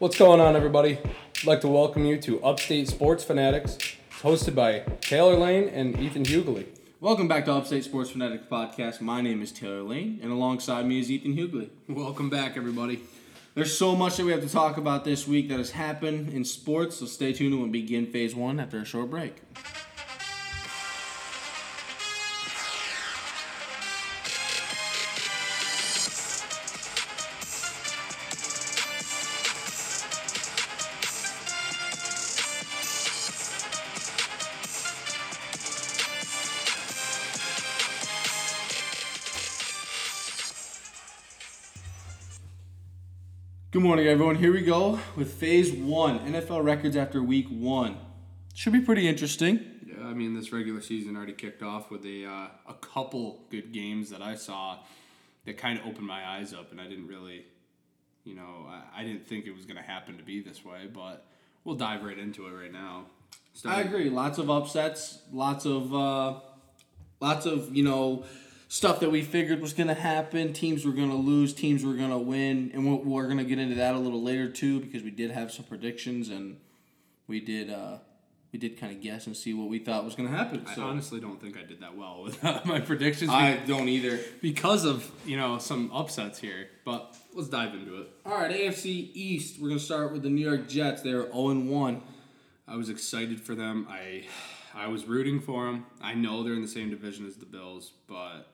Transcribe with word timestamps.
What's 0.00 0.16
going 0.16 0.40
on, 0.40 0.56
everybody? 0.56 0.96
I'd 0.96 1.44
like 1.44 1.60
to 1.60 1.68
welcome 1.68 2.06
you 2.06 2.16
to 2.22 2.42
Upstate 2.42 2.88
Sports 2.88 3.22
Fanatics, 3.22 3.76
hosted 4.22 4.54
by 4.54 4.78
Taylor 5.02 5.36
Lane 5.36 5.68
and 5.68 6.00
Ethan 6.00 6.24
Hughley. 6.24 6.64
Welcome 7.02 7.28
back 7.28 7.44
to 7.44 7.52
Upstate 7.52 7.84
Sports 7.84 8.08
Fanatics 8.08 8.46
Podcast. 8.50 9.02
My 9.02 9.20
name 9.20 9.42
is 9.42 9.52
Taylor 9.52 9.82
Lane, 9.82 10.18
and 10.22 10.32
alongside 10.32 10.86
me 10.86 11.00
is 11.00 11.10
Ethan 11.10 11.36
Hughley. 11.36 11.68
Welcome 11.86 12.30
back, 12.30 12.56
everybody. 12.56 13.02
There's 13.54 13.76
so 13.76 13.94
much 13.94 14.16
that 14.16 14.24
we 14.24 14.32
have 14.32 14.40
to 14.40 14.48
talk 14.48 14.78
about 14.78 15.04
this 15.04 15.28
week 15.28 15.50
that 15.50 15.58
has 15.58 15.72
happened 15.72 16.32
in 16.32 16.46
sports, 16.46 16.96
so 16.96 17.04
stay 17.04 17.34
tuned 17.34 17.60
when 17.60 17.70
we 17.70 17.82
begin 17.82 18.06
phase 18.06 18.34
one 18.34 18.58
after 18.58 18.78
a 18.78 18.86
short 18.86 19.10
break. 19.10 19.42
Morning, 43.90 44.06
everyone. 44.06 44.36
Here 44.36 44.52
we 44.52 44.62
go 44.62 45.00
with 45.16 45.32
phase 45.32 45.72
one 45.72 46.20
NFL 46.20 46.62
records 46.62 46.94
after 46.94 47.20
week 47.20 47.48
one. 47.48 47.96
Should 48.54 48.72
be 48.72 48.82
pretty 48.82 49.08
interesting. 49.08 49.58
Yeah, 49.84 50.06
I 50.06 50.14
mean, 50.14 50.32
this 50.32 50.52
regular 50.52 50.80
season 50.80 51.16
already 51.16 51.32
kicked 51.32 51.60
off 51.60 51.90
with 51.90 52.06
a 52.06 52.24
uh, 52.24 52.46
a 52.68 52.74
couple 52.74 53.46
good 53.50 53.72
games 53.72 54.10
that 54.10 54.22
I 54.22 54.36
saw 54.36 54.78
that 55.44 55.58
kind 55.58 55.76
of 55.76 55.86
opened 55.86 56.06
my 56.06 56.24
eyes 56.24 56.54
up, 56.54 56.70
and 56.70 56.80
I 56.80 56.86
didn't 56.86 57.08
really, 57.08 57.46
you 58.22 58.36
know, 58.36 58.68
I, 58.68 59.00
I 59.00 59.02
didn't 59.02 59.26
think 59.26 59.46
it 59.46 59.56
was 59.56 59.64
going 59.64 59.76
to 59.76 59.82
happen 59.82 60.18
to 60.18 60.22
be 60.22 60.40
this 60.40 60.64
way, 60.64 60.86
but 60.86 61.26
we'll 61.64 61.74
dive 61.74 62.04
right 62.04 62.16
into 62.16 62.46
it 62.46 62.52
right 62.52 62.72
now. 62.72 63.06
I 63.64 63.80
agree. 63.80 64.08
Lots 64.08 64.38
of 64.38 64.50
upsets. 64.50 65.18
Lots 65.32 65.66
of 65.66 65.92
uh, 65.92 66.38
lots 67.20 67.44
of 67.44 67.74
you 67.74 67.82
know 67.82 68.24
stuff 68.70 69.00
that 69.00 69.10
we 69.10 69.20
figured 69.20 69.60
was 69.60 69.72
going 69.72 69.88
to 69.88 69.94
happen. 69.94 70.52
Teams 70.52 70.86
were 70.86 70.92
going 70.92 71.10
to 71.10 71.16
lose. 71.16 71.52
Teams 71.52 71.84
were 71.84 71.94
going 71.94 72.10
to 72.10 72.18
win, 72.18 72.70
and 72.72 72.86
we're, 72.86 73.04
we're 73.04 73.24
going 73.24 73.38
to 73.38 73.44
get 73.44 73.58
into 73.58 73.74
that 73.74 73.94
a 73.94 73.98
little 73.98 74.22
later 74.22 74.48
too 74.48 74.80
because 74.80 75.02
we 75.02 75.10
did 75.10 75.32
have 75.32 75.50
some 75.50 75.64
predictions 75.64 76.28
and 76.28 76.56
we 77.26 77.40
did 77.40 77.68
uh, 77.68 77.98
we 78.52 78.60
did 78.60 78.78
kind 78.78 78.92
of 78.92 79.02
guess 79.02 79.26
and 79.26 79.36
see 79.36 79.54
what 79.54 79.68
we 79.68 79.80
thought 79.80 80.04
was 80.04 80.14
going 80.14 80.28
to 80.28 80.34
happen. 80.34 80.64
I 80.66 80.80
honestly 80.80 81.20
don't 81.20 81.40
think 81.40 81.58
I 81.58 81.64
did 81.64 81.80
that 81.80 81.96
well 81.96 82.22
with 82.22 82.40
my 82.64 82.78
predictions 82.80 83.30
I 83.30 83.56
don't 83.56 83.88
either. 83.88 84.20
because 84.40 84.84
of 84.84 85.10
you 85.26 85.36
know 85.36 85.58
some 85.58 85.90
upsets 85.92 86.38
here. 86.38 86.68
But 86.84 87.16
let's 87.34 87.48
dive 87.48 87.74
into 87.74 88.00
it. 88.02 88.08
All 88.24 88.38
right, 88.38 88.52
AFC 88.52 89.10
East. 89.14 89.60
We're 89.60 89.68
going 89.68 89.80
to 89.80 89.84
start 89.84 90.12
with 90.12 90.22
the 90.22 90.30
New 90.30 90.48
York 90.48 90.68
Jets. 90.68 91.02
They're 91.02 91.22
zero 91.32 91.50
and 91.50 91.68
one. 91.68 92.02
I 92.68 92.76
was 92.76 92.88
excited 92.88 93.40
for 93.40 93.56
them. 93.56 93.88
I 93.90 94.26
I 94.76 94.86
was 94.86 95.06
rooting 95.06 95.40
for 95.40 95.66
them. 95.66 95.86
I 96.00 96.14
know 96.14 96.44
they're 96.44 96.54
in 96.54 96.62
the 96.62 96.68
same 96.68 96.88
division 96.88 97.26
as 97.26 97.34
the 97.34 97.46
Bills, 97.46 97.90
but 98.06 98.46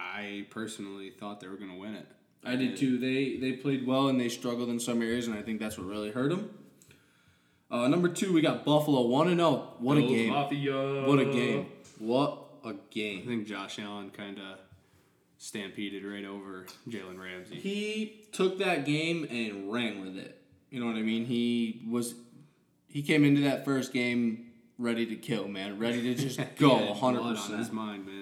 I 0.00 0.46
personally 0.50 1.10
thought 1.10 1.40
they 1.40 1.48
were 1.48 1.56
going 1.56 1.70
to 1.70 1.78
win 1.78 1.94
it. 1.94 2.06
I 2.42 2.56
did 2.56 2.76
too. 2.76 2.98
They 2.98 3.36
they 3.36 3.52
played 3.52 3.86
well 3.86 4.08
and 4.08 4.18
they 4.18 4.28
struggled 4.28 4.70
in 4.70 4.80
some 4.80 5.02
areas, 5.02 5.26
and 5.26 5.36
I 5.36 5.42
think 5.42 5.60
that's 5.60 5.76
what 5.76 5.86
really 5.86 6.10
hurt 6.10 6.30
them. 6.30 6.50
Uh, 7.70 7.86
number 7.86 8.08
two, 8.08 8.32
we 8.32 8.40
got 8.40 8.64
Buffalo 8.64 9.02
one 9.02 9.28
and 9.28 9.38
zero. 9.38 9.74
What 9.78 9.98
a 9.98 10.00
Bills 10.00 10.12
game! 10.12 10.30
Mafia. 10.30 11.04
What 11.06 11.18
a 11.18 11.24
game! 11.26 11.66
What 11.98 12.38
a 12.64 12.74
game! 12.90 13.22
I 13.24 13.26
think 13.26 13.46
Josh 13.46 13.78
Allen 13.78 14.10
kind 14.10 14.38
of 14.38 14.58
stampeded 15.36 16.04
right 16.04 16.24
over 16.24 16.66
Jalen 16.88 17.20
Ramsey. 17.20 17.56
He 17.56 18.26
took 18.32 18.58
that 18.58 18.84
game 18.84 19.26
and 19.30 19.70
ran 19.72 20.00
with 20.00 20.16
it. 20.16 20.40
You 20.70 20.80
know 20.80 20.86
what 20.86 20.96
I 20.96 21.02
mean? 21.02 21.26
He 21.26 21.86
was 21.88 22.14
he 22.88 23.02
came 23.02 23.24
into 23.24 23.42
that 23.42 23.64
first 23.64 23.92
game 23.92 24.46
ready 24.78 25.06
to 25.06 25.16
kill, 25.16 25.46
man, 25.46 25.78
ready 25.78 26.02
to 26.02 26.14
just 26.14 26.40
go 26.56 26.76
had 26.76 26.96
hundred 26.96 27.20
blood 27.20 27.36
on 27.36 27.58
his 27.58 27.70
mind, 27.70 28.06
man. 28.06 28.19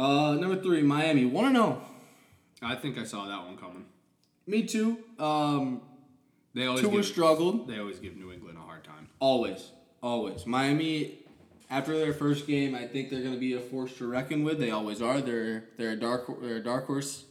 Uh, 0.00 0.34
number 0.36 0.56
three, 0.62 0.80
Miami 0.80 1.26
one 1.26 1.44
and 1.44 1.56
zero. 1.56 1.82
I 2.62 2.74
think 2.74 2.96
I 2.96 3.04
saw 3.04 3.26
that 3.26 3.44
one 3.44 3.58
coming. 3.58 3.84
Me 4.46 4.62
too. 4.62 4.96
Um, 5.18 5.82
They 6.54 6.64
always 6.66 6.80
Tua 6.80 6.92
give, 6.92 7.04
struggled. 7.04 7.68
they 7.68 7.78
always 7.78 7.98
give 7.98 8.16
New 8.16 8.32
England 8.32 8.56
a 8.56 8.62
hard 8.62 8.82
time. 8.82 9.08
Always, 9.18 9.70
always. 10.02 10.46
Miami, 10.46 11.18
after 11.68 11.98
their 11.98 12.14
first 12.14 12.46
game, 12.46 12.74
I 12.74 12.86
think 12.86 13.10
they're 13.10 13.20
going 13.20 13.34
to 13.34 13.38
be 13.40 13.52
a 13.52 13.60
force 13.60 13.92
to 13.98 14.06
reckon 14.06 14.42
with. 14.42 14.58
They 14.58 14.70
always 14.70 15.02
are. 15.02 15.20
They're 15.20 15.64
they're 15.76 15.92
a 15.92 15.96
dark 16.00 16.40
they're 16.40 16.56
a 16.56 16.64
dark 16.64 16.86
horse, 16.86 17.24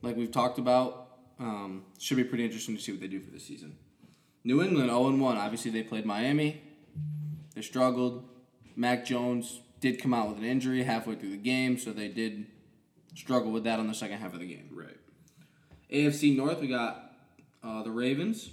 like 0.00 0.16
we've 0.16 0.32
talked 0.32 0.58
about. 0.58 1.08
Um, 1.38 1.84
should 1.98 2.16
be 2.16 2.24
pretty 2.24 2.44
interesting 2.46 2.76
to 2.76 2.82
see 2.82 2.92
what 2.92 3.02
they 3.02 3.08
do 3.08 3.20
for 3.20 3.30
the 3.30 3.40
season. 3.40 3.76
New 4.42 4.62
England 4.62 4.88
0 4.88 5.16
1. 5.16 5.36
Obviously, 5.36 5.70
they 5.70 5.82
played 5.82 6.06
Miami. 6.06 6.62
They 7.54 7.60
struggled. 7.60 8.24
Mac 8.74 9.04
Jones 9.04 9.60
did 9.80 10.00
come 10.00 10.14
out 10.14 10.28
with 10.28 10.38
an 10.38 10.44
injury 10.44 10.82
halfway 10.82 11.14
through 11.14 11.30
the 11.30 11.36
game, 11.36 11.78
so 11.78 11.92
they 11.92 12.08
did 12.08 12.46
struggle 13.14 13.50
with 13.50 13.64
that 13.64 13.78
on 13.78 13.88
the 13.88 13.94
second 13.94 14.18
half 14.18 14.34
of 14.34 14.40
the 14.40 14.46
game. 14.46 14.68
Right. 14.72 14.96
AFC 15.90 16.36
North, 16.36 16.60
we 16.60 16.68
got 16.68 17.12
uh, 17.62 17.82
the 17.82 17.90
Ravens. 17.90 18.50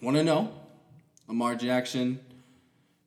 1 0.00 0.14
0. 0.14 0.50
Lamar 1.26 1.54
Jackson 1.54 2.20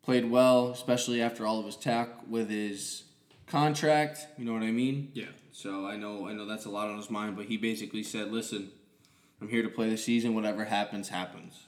played 0.02 0.29
well, 0.29 0.69
especially 0.69 1.22
after 1.22 1.46
all 1.46 1.59
of 1.59 1.66
his 1.66 1.75
tack 1.75 2.09
with 2.28 2.50
his 2.50 3.03
contract. 3.47 4.28
You 4.38 4.46
know 4.46 4.53
what 4.53 4.63
I 4.63 4.72
mean? 4.72 5.12
Yeah. 5.13 5.25
So 5.52 5.85
I 5.85 5.96
know 5.97 6.28
I 6.28 6.34
know 6.34 6.46
that's 6.46 6.66
a 6.66 6.69
lot 6.69 6.90
on 6.90 6.97
his 6.97 7.09
mind, 7.09 7.35
but 7.35 7.46
he 7.46 7.58
basically 7.58 8.03
said, 8.03 8.31
"Listen, 8.31 8.72
I'm 9.41 9.50
here 9.50 9.63
to 9.63 9.69
play 9.69 9.90
the 9.90 9.97
season. 9.97 10.34
Whatever 10.34 10.66
happens, 10.66 11.09
happens." 11.09 11.68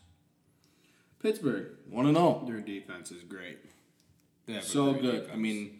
Pittsburgh, 1.21 1.67
1 1.89 2.13
0. 2.13 2.43
Their 2.47 2.59
defense 2.59 3.11
is 3.11 3.23
great. 3.23 3.59
A 4.47 4.61
So 4.61 4.93
good. 4.93 5.29
I 5.31 5.35
mean, 5.35 5.79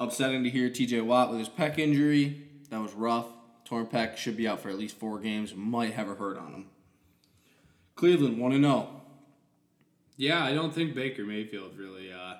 upsetting 0.00 0.44
to 0.44 0.50
hear 0.50 0.68
TJ 0.70 1.04
Watt 1.04 1.30
with 1.30 1.38
his 1.38 1.48
pec 1.48 1.78
injury. 1.78 2.42
That 2.70 2.80
was 2.80 2.92
rough. 2.92 3.26
Torn 3.64 3.86
pec 3.86 4.16
should 4.16 4.36
be 4.36 4.48
out 4.48 4.60
for 4.60 4.70
at 4.70 4.78
least 4.78 4.96
four 4.96 5.18
games. 5.18 5.54
Might 5.54 5.94
have 5.94 6.08
a 6.08 6.14
hurt 6.14 6.36
on 6.38 6.52
him. 6.52 6.66
Cleveland 7.94 8.38
one 8.38 8.52
and 8.52 8.64
oh. 8.64 8.68
zero. 8.70 9.00
yeah, 10.16 10.44
I 10.44 10.52
don't 10.54 10.74
think 10.74 10.94
Baker 10.94 11.24
Mayfield 11.24 11.76
really. 11.76 12.12
Uh, 12.12 12.34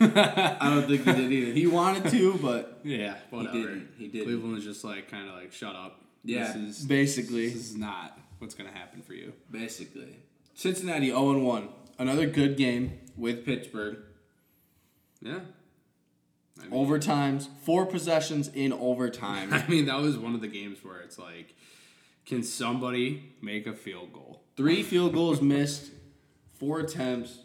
I 0.00 0.70
don't 0.70 0.86
think 0.86 1.04
he 1.04 1.12
did 1.12 1.32
either. 1.32 1.52
He 1.52 1.66
wanted 1.66 2.10
to, 2.10 2.34
but 2.38 2.80
yeah, 2.84 3.16
whatever. 3.30 3.56
didn't. 3.56 3.88
He 3.98 4.08
didn't. 4.08 4.26
Cleveland 4.26 4.54
was 4.54 4.64
just 4.64 4.84
like 4.84 5.10
kind 5.10 5.28
of 5.28 5.34
like, 5.34 5.52
shut 5.52 5.74
up. 5.74 6.00
yeah, 6.24 6.52
This 6.52 6.80
is 6.80 6.86
basically, 6.86 7.48
this 7.48 7.70
is 7.70 7.76
not 7.76 8.18
what's 8.38 8.54
gonna 8.54 8.70
happen 8.72 9.02
for 9.02 9.14
you. 9.14 9.32
basically. 9.50 10.18
Cincinnati 10.54 11.06
zero 11.06 11.30
and 11.30 11.44
one. 11.44 11.68
Another 11.98 12.26
good 12.26 12.56
game 12.56 12.98
with 13.16 13.44
Pittsburgh. 13.44 13.98
Yeah. 15.20 15.40
I 16.60 16.66
mean, 16.66 16.70
Overtimes, 16.72 17.48
four 17.64 17.86
possessions 17.86 18.48
in 18.48 18.72
overtime. 18.90 19.52
I 19.52 19.66
mean, 19.68 19.86
that 19.86 19.98
was 20.00 20.18
one 20.18 20.34
of 20.34 20.40
the 20.40 20.48
games 20.48 20.78
where 20.82 21.00
it's 21.00 21.18
like, 21.18 21.54
can 22.26 22.42
somebody 22.42 23.32
make 23.40 23.66
a 23.66 23.72
field 23.72 24.12
goal? 24.12 24.42
Three 24.56 24.82
field 24.82 25.14
goals 25.14 25.40
missed, 25.40 25.90
four 26.58 26.80
attempts. 26.80 27.38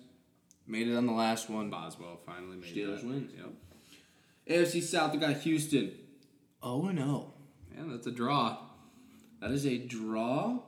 Made 0.65 0.87
it 0.87 0.95
on 0.95 1.05
the 1.05 1.11
last 1.13 1.49
one. 1.49 1.69
Boswell 1.69 2.19
finally 2.25 2.55
made 2.55 2.75
it. 2.75 2.87
Steelers 2.87 3.01
that. 3.01 3.05
wins. 3.05 3.31
Yep. 3.37 4.59
AFC 4.61 4.81
South, 4.81 5.11
we 5.13 5.19
got 5.19 5.35
Houston. 5.37 5.91
0 6.63 6.85
and 6.87 6.97
0. 6.99 7.33
Yeah, 7.75 7.83
that's 7.87 8.07
a 8.07 8.11
draw. 8.11 8.57
That 9.41 9.51
is 9.51 9.65
a 9.65 9.77
draw 9.77 10.59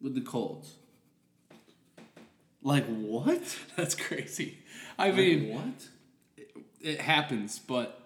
with 0.00 0.14
the 0.14 0.20
Colts. 0.20 0.74
Like 2.62 2.84
what? 2.86 3.42
That's 3.76 3.94
crazy. 3.94 4.58
I 4.98 5.06
Like 5.08 5.16
mean, 5.16 5.48
what? 5.54 5.88
It 6.84 7.00
happens, 7.00 7.58
but 7.58 8.00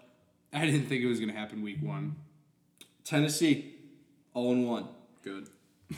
I 0.52 0.64
didn't 0.64 0.86
think 0.86 1.02
it 1.02 1.06
was 1.06 1.20
gonna 1.20 1.32
happen 1.32 1.62
week 1.62 1.82
one. 1.82 2.16
Tennessee, 3.04 3.74
0 4.34 4.50
and 4.52 4.68
1. 4.68 4.88
Good. 5.24 5.48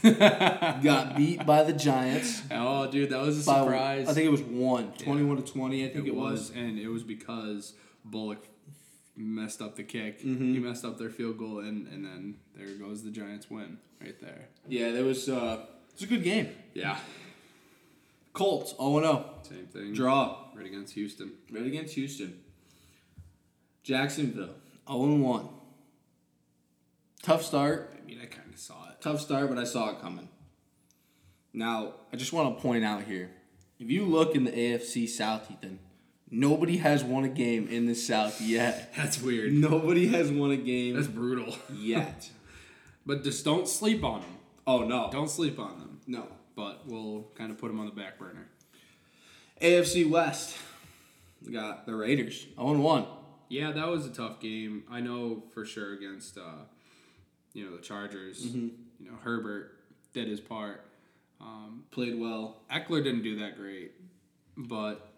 Got 0.82 1.16
beat 1.16 1.44
by 1.44 1.64
the 1.64 1.72
Giants. 1.72 2.42
Oh, 2.52 2.88
dude, 2.88 3.10
that 3.10 3.20
was 3.20 3.42
a 3.42 3.50
By, 3.50 3.60
surprise. 3.60 4.08
I 4.08 4.12
think 4.12 4.26
it 4.26 4.30
was 4.30 4.42
one. 4.42 4.92
21 4.92 5.38
to 5.38 5.42
20, 5.42 5.84
I 5.84 5.88
think 5.88 6.06
it 6.06 6.10
it, 6.10 6.14
was, 6.14 6.50
and 6.50 6.78
it 6.78 6.86
was 6.86 7.02
because 7.02 7.74
Bullock 8.04 8.46
messed 9.16 9.60
up 9.60 9.74
the 9.74 9.82
kick. 9.82 10.20
Mm-hmm. 10.20 10.54
He 10.54 10.60
messed 10.60 10.84
up 10.84 10.98
their 10.98 11.10
field 11.10 11.38
goal, 11.38 11.58
and 11.58 11.88
and 11.88 12.04
then 12.04 12.36
there 12.54 12.68
goes 12.76 13.02
the 13.02 13.10
Giants 13.10 13.50
win 13.50 13.78
right 14.00 14.18
there. 14.20 14.48
Yeah, 14.68 14.92
there 14.92 15.04
was 15.04 15.28
uh 15.28 15.64
it 15.88 15.94
was 15.94 16.02
a 16.02 16.06
good 16.06 16.22
game. 16.22 16.50
Yeah, 16.74 16.96
Colts, 18.32 18.74
0 18.76 18.96
and 18.98 19.04
0. 19.06 19.24
same 19.42 19.66
thing. 19.66 19.94
Draw. 19.94 20.36
right 20.54 20.66
against 20.66 20.94
Houston. 20.94 21.32
Right 21.50 21.66
against 21.66 21.94
Houston. 21.94 22.38
Jacksonville, 23.82 24.54
0 24.88 25.02
and 25.04 25.22
1. 25.22 25.48
Tough 27.22 27.42
start. 27.42 27.94
I 28.00 28.06
mean, 28.06 28.18
I 28.22 28.26
kind 28.26 28.52
of 28.52 28.58
saw 28.58 28.88
it. 28.90 29.00
Tough 29.00 29.20
start, 29.20 29.48
but 29.48 29.58
I 29.58 29.64
saw 29.64 29.90
it 29.90 30.00
coming. 30.00 30.28
Now, 31.52 31.94
I 32.12 32.16
just 32.16 32.32
want 32.32 32.56
to 32.56 32.62
point 32.62 32.84
out 32.84 33.02
here 33.04 33.30
if 33.78 33.90
you 33.90 34.04
look 34.04 34.34
in 34.34 34.44
the 34.44 34.52
AFC 34.52 35.08
South, 35.08 35.50
Ethan, 35.50 35.78
nobody 36.30 36.76
has 36.78 37.02
won 37.02 37.24
a 37.24 37.28
game 37.28 37.66
in 37.68 37.86
the 37.86 37.94
South 37.94 38.40
yet. 38.40 38.92
That's 38.96 39.20
weird. 39.20 39.52
Nobody 39.52 40.06
has 40.08 40.30
won 40.30 40.50
a 40.50 40.56
game 40.56 40.94
That's 40.94 41.08
brutal. 41.08 41.56
yet. 41.74 42.30
But 43.06 43.24
just 43.24 43.44
don't 43.44 43.66
sleep 43.66 44.04
on 44.04 44.20
them. 44.20 44.36
Oh, 44.66 44.84
no. 44.84 45.08
Don't 45.10 45.30
sleep 45.30 45.58
on 45.58 45.78
them. 45.78 46.00
No. 46.06 46.26
but 46.54 46.86
we'll 46.86 47.26
kind 47.34 47.50
of 47.50 47.58
put 47.58 47.68
them 47.68 47.80
on 47.80 47.86
the 47.86 47.92
back 47.92 48.18
burner. 48.18 48.48
AFC 49.60 50.08
West. 50.08 50.56
We 51.44 51.52
got 51.52 51.86
the 51.86 51.94
Raiders. 51.94 52.46
0 52.56 52.78
1. 52.78 53.06
Yeah, 53.50 53.72
that 53.72 53.88
was 53.88 54.06
a 54.06 54.10
tough 54.10 54.40
game. 54.40 54.84
I 54.90 55.00
know 55.00 55.42
for 55.52 55.64
sure 55.66 55.92
against 55.92 56.38
uh, 56.38 56.62
you 57.52 57.64
know 57.68 57.76
the 57.76 57.82
Chargers. 57.82 58.46
You 58.46 58.72
know 59.00 59.16
Herbert 59.22 59.72
did 60.14 60.28
his 60.28 60.40
part. 60.40 60.86
Um, 61.40 61.84
Played 61.90 62.18
well. 62.18 62.62
Ekeler 62.70 63.02
didn't 63.02 63.22
do 63.22 63.38
that 63.40 63.56
great, 63.56 63.92
but 64.56 65.10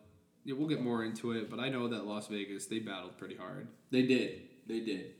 yeah, 0.44 0.54
we'll 0.56 0.68
get 0.68 0.82
more 0.82 1.04
into 1.04 1.32
it. 1.32 1.50
But 1.50 1.60
I 1.60 1.68
know 1.68 1.88
that 1.88 2.06
Las 2.06 2.26
Vegas 2.28 2.66
they 2.66 2.78
battled 2.78 3.18
pretty 3.18 3.36
hard. 3.36 3.68
They 3.90 4.02
did. 4.02 4.42
They 4.66 4.80
did. 4.80 5.12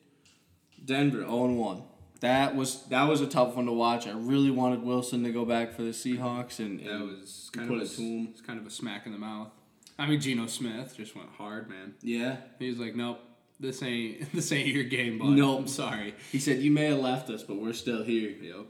Denver 0.85 1.19
0 1.19 1.47
1. 1.53 1.83
That 2.21 2.55
was 2.55 2.85
that 2.87 3.09
was 3.09 3.21
a 3.21 3.27
tough 3.27 3.57
one 3.57 3.67
to 3.67 3.73
watch. 3.73 4.07
I 4.07 4.13
really 4.13 4.51
wanted 4.51 4.85
Wilson 4.85 5.23
to 5.25 5.33
go 5.33 5.45
back 5.45 5.73
for 5.75 5.83
the 5.83 5.91
Seahawks, 5.91 6.61
and, 6.61 6.81
That 6.81 7.01
was 7.01 7.51
kind 7.53 7.69
put 7.69 7.77
of 7.77 7.83
a, 7.83 7.85
it 7.85 7.97
to 7.97 8.03
him. 8.03 8.29
it's 8.31 8.41
kind 8.41 8.59
of 8.61 8.67
a 8.67 8.71
smack 8.71 9.07
in 9.07 9.13
the 9.13 9.19
mouth. 9.19 9.51
I 10.03 10.07
mean, 10.09 10.21
Geno 10.21 10.47
Smith 10.47 10.97
just 10.97 11.15
went 11.15 11.31
hard, 11.39 11.69
man. 11.71 11.95
yeah. 12.03 12.37
He 12.59 12.69
was 12.69 12.79
like, 12.79 12.97
"Nope, 12.97 13.21
this 13.61 13.83
ain't 13.83 14.33
this 14.35 14.51
ain't 14.51 14.69
your 14.69 14.85
game, 14.85 15.19
bud. 15.19 15.29
Nope. 15.31 15.61
I'm 15.61 15.69
sorry." 15.69 16.15
He 16.33 16.39
said, 16.41 16.61
"You 16.61 16.71
may 16.73 16.87
have 16.87 16.99
left 16.99 17.31
us, 17.31 17.43
but 17.45 17.57
we're 17.57 17.73
still 17.73 18.03
here." 18.03 18.31
Yep, 18.31 18.67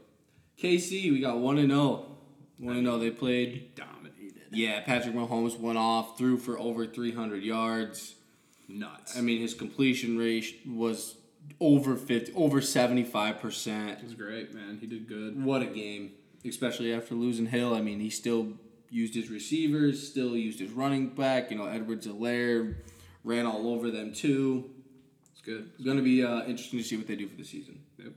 KC, 0.61 1.11
we 1.11 1.19
got 1.19 1.39
one 1.39 1.57
and 1.57 1.69
zero. 1.69 2.05
One 2.59 2.77
and 2.77 2.85
zero. 2.85 2.99
They 2.99 3.09
played. 3.09 3.49
he 3.49 3.71
dominated. 3.75 4.43
Yeah, 4.51 4.81
Patrick 4.81 5.15
Mahomes 5.15 5.59
went 5.59 5.79
off, 5.79 6.17
threw 6.19 6.37
for 6.37 6.59
over 6.59 6.85
300 6.85 7.41
yards. 7.43 8.15
Nuts. 8.69 9.17
I 9.17 9.21
mean, 9.21 9.41
his 9.41 9.55
completion 9.55 10.17
rate 10.17 10.61
was 10.67 11.15
over 11.59 11.95
50, 11.95 12.33
over 12.33 12.61
75 12.61 13.39
percent. 13.39 13.99
it 13.99 14.03
was 14.03 14.13
great, 14.13 14.53
man. 14.53 14.77
He 14.79 14.85
did 14.87 15.07
good. 15.07 15.43
What 15.43 15.63
a 15.63 15.65
game, 15.65 16.11
especially 16.45 16.93
after 16.93 17.15
losing 17.15 17.47
Hill. 17.47 17.73
I 17.73 17.81
mean, 17.81 17.99
he 17.99 18.09
still 18.11 18.53
used 18.93 19.15
his 19.15 19.29
receivers, 19.29 20.07
still 20.07 20.37
used 20.37 20.59
his 20.59 20.71
running 20.71 21.09
back. 21.09 21.49
You 21.49 21.57
know, 21.57 21.65
Edwards-Helaire 21.65 22.75
ran 23.23 23.45
all 23.45 23.67
over 23.67 23.89
them 23.89 24.13
too. 24.13 24.69
It's 25.31 25.41
good. 25.41 25.71
It's 25.73 25.83
going 25.83 25.97
to 25.97 26.03
be 26.03 26.23
uh, 26.23 26.41
interesting 26.41 26.79
to 26.79 26.85
see 26.85 26.95
what 26.95 27.07
they 27.07 27.15
do 27.15 27.27
for 27.27 27.35
the 27.35 27.43
season. 27.43 27.79
Yep. 27.97 28.13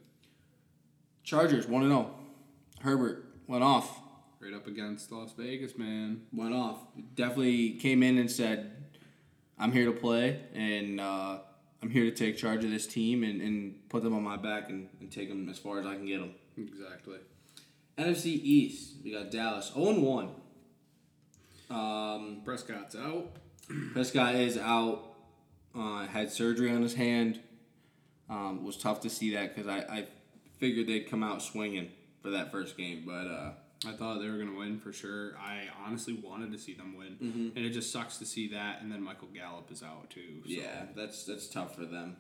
Chargers 1.25 1.67
one 1.67 1.83
and 1.83 1.91
zero. 1.91 2.11
Herbert 2.81 3.25
went 3.47 3.65
off. 3.65 4.03
Right 4.39 4.53
up 4.53 4.67
against 4.67 5.11
Las 5.11 5.33
Vegas, 5.37 5.79
man. 5.79 6.21
Went 6.31 6.55
off. 6.55 6.79
Definitely 7.15 7.71
came 7.71 8.03
in 8.03 8.19
and 8.19 8.31
said, 8.31 8.71
"I'm 9.59 9.73
here 9.73 9.87
to 9.87 9.93
play, 9.93 10.41
and 10.55 11.01
uh, 11.01 11.39
I'm 11.83 11.89
here 11.89 12.05
to 12.05 12.11
take 12.11 12.37
charge 12.37 12.63
of 12.63 12.71
this 12.71 12.87
team 12.87 13.25
and, 13.25 13.41
and 13.41 13.89
put 13.89 14.03
them 14.03 14.15
on 14.15 14.23
my 14.23 14.37
back 14.37 14.69
and, 14.69 14.89
and 15.01 15.11
take 15.11 15.31
them 15.31 15.49
as 15.49 15.59
far 15.59 15.81
as 15.81 15.87
I 15.87 15.95
can 15.95 16.05
get 16.05 16.21
them." 16.21 16.35
Exactly. 16.59 17.17
NFC 17.97 18.27
East, 18.27 18.97
we 19.03 19.13
got 19.13 19.31
Dallas 19.31 19.73
0 19.75 19.99
1. 20.01 20.29
Um, 21.71 22.43
Prescott's 22.45 22.95
out. 22.97 23.31
Prescott 23.93 24.35
is 24.35 24.57
out. 24.59 25.03
Uh, 25.75 26.07
had 26.07 26.31
surgery 26.31 26.71
on 26.71 26.83
his 26.83 26.95
hand. 26.95 27.41
Um, 28.29 28.65
was 28.65 28.77
tough 28.77 29.01
to 29.03 29.11
see 29.11 29.35
that 29.35 29.55
because 29.55 29.69
I, 29.71 29.79
I 29.81 30.07
figured 30.59 30.87
they'd 30.87 31.09
come 31.09 31.23
out 31.23 31.43
swinging 31.43 31.91
for 32.23 32.31
that 32.31 32.51
first 32.51 32.77
game, 32.77 33.05
but 33.07 33.13
uh, 33.27 33.53
I 33.87 33.93
thought 33.93 34.21
they 34.21 34.29
were 34.29 34.39
gonna 34.39 34.57
win 34.59 34.81
for 34.81 34.93
sure. 34.93 35.37
I 35.39 35.65
honestly 35.87 36.15
wanted 36.15 36.51
to 36.53 36.59
see 36.59 36.75
them 36.75 36.97
win, 36.97 37.53
and 37.55 37.65
it 37.65 37.71
just 37.71 37.93
sucks 37.93 38.17
to 38.19 38.27
see 38.27 38.49
that. 38.49 38.81
And 38.83 38.91
then 38.91 39.01
Michael 39.03 39.29
Gallup 39.29 39.71
is 39.71 39.83
out 39.83 40.11
too. 40.11 40.43
So. 40.45 40.49
yeah, 40.51 40.87
that's 40.97 41.25
that's 41.25 41.47
tough 41.49 41.77
for 41.77 41.85
them. 41.85 42.17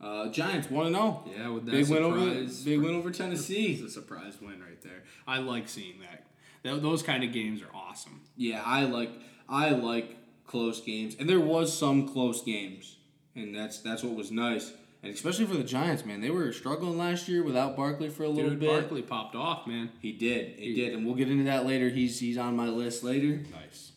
Uh, 0.00 0.28
Giants 0.30 0.68
one 0.70 0.86
and 0.86 0.96
zero. 0.96 1.24
Yeah, 1.36 1.48
with 1.50 1.66
that 1.66 1.72
Big 1.72 1.88
win 1.88 2.02
over 2.02 2.18
surprise- 2.18 2.62
big 2.64 2.80
win 2.80 2.94
over 2.96 3.10
Tennessee. 3.12 3.72
It's 3.74 3.82
a 3.82 3.90
surprise 3.90 4.38
win 4.40 4.60
right 4.60 4.80
there. 4.82 5.04
I 5.26 5.38
like 5.38 5.68
seeing 5.68 6.00
that. 6.00 6.26
Th- 6.62 6.80
Those 6.82 7.02
kind 7.02 7.22
of 7.24 7.32
games 7.32 7.62
are 7.62 7.74
awesome. 7.74 8.20
Yeah, 8.36 8.62
I 8.64 8.84
like 8.84 9.10
I 9.48 9.70
like 9.70 10.16
close 10.46 10.80
games, 10.80 11.16
and 11.18 11.28
there 11.28 11.40
was 11.40 11.76
some 11.76 12.08
close 12.08 12.42
games, 12.42 12.96
and 13.34 13.54
that's 13.54 13.80
that's 13.80 14.02
what 14.02 14.14
was 14.14 14.30
nice, 14.30 14.72
and 15.02 15.12
especially 15.12 15.44
for 15.46 15.56
the 15.56 15.64
Giants, 15.64 16.04
man. 16.04 16.20
They 16.20 16.30
were 16.30 16.52
struggling 16.52 16.98
last 16.98 17.28
year 17.28 17.42
without 17.42 17.76
Barkley 17.76 18.08
for 18.08 18.24
a 18.24 18.28
little 18.28 18.50
Dude, 18.50 18.60
bit. 18.60 18.68
Barkley 18.68 19.02
popped 19.02 19.34
off, 19.34 19.66
man. 19.66 19.90
He 20.00 20.12
did, 20.12 20.58
he 20.58 20.74
did, 20.74 20.94
and 20.94 21.04
we'll 21.06 21.14
get 21.14 21.30
into 21.30 21.44
that 21.44 21.66
later. 21.66 21.88
He's 21.88 22.18
he's 22.20 22.38
on 22.38 22.56
my 22.56 22.68
list 22.68 23.02
later. 23.04 23.42
Nice. 23.52 23.92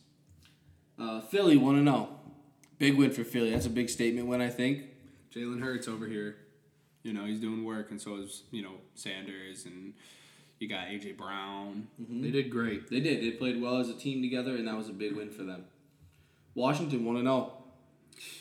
Uh, 0.98 1.20
Philly 1.22 1.56
one 1.56 1.76
to 1.76 1.82
zero, 1.90 2.08
big 2.78 2.96
win 2.96 3.10
for 3.10 3.24
Philly. 3.24 3.50
That's 3.50 3.66
a 3.66 3.70
big 3.70 3.88
statement 3.88 4.26
win, 4.28 4.40
I 4.40 4.48
think. 4.50 4.84
Jalen 5.34 5.60
Hurts 5.62 5.86
over 5.88 6.06
here, 6.06 6.36
you 7.04 7.12
know, 7.12 7.24
he's 7.24 7.40
doing 7.40 7.64
work, 7.64 7.90
and 7.90 8.00
so 8.00 8.16
is 8.16 8.42
you 8.50 8.62
know 8.62 8.74
Sanders, 8.94 9.64
and 9.64 9.94
you 10.60 10.68
got 10.68 10.88
AJ 10.88 11.16
Brown. 11.16 11.88
They 11.98 12.30
did 12.30 12.50
great. 12.50 12.90
They 12.90 13.00
did. 13.00 13.22
They 13.22 13.30
played 13.32 13.60
well 13.60 13.78
as 13.78 13.88
a 13.88 13.94
team 13.94 14.22
together, 14.22 14.54
and 14.54 14.68
that 14.68 14.76
was 14.76 14.88
a 14.88 14.92
big 14.92 15.16
win 15.16 15.30
for 15.30 15.42
them. 15.42 15.64
Washington 16.54 17.04
one 17.04 17.16
to 17.16 17.22
zero. 17.22 17.52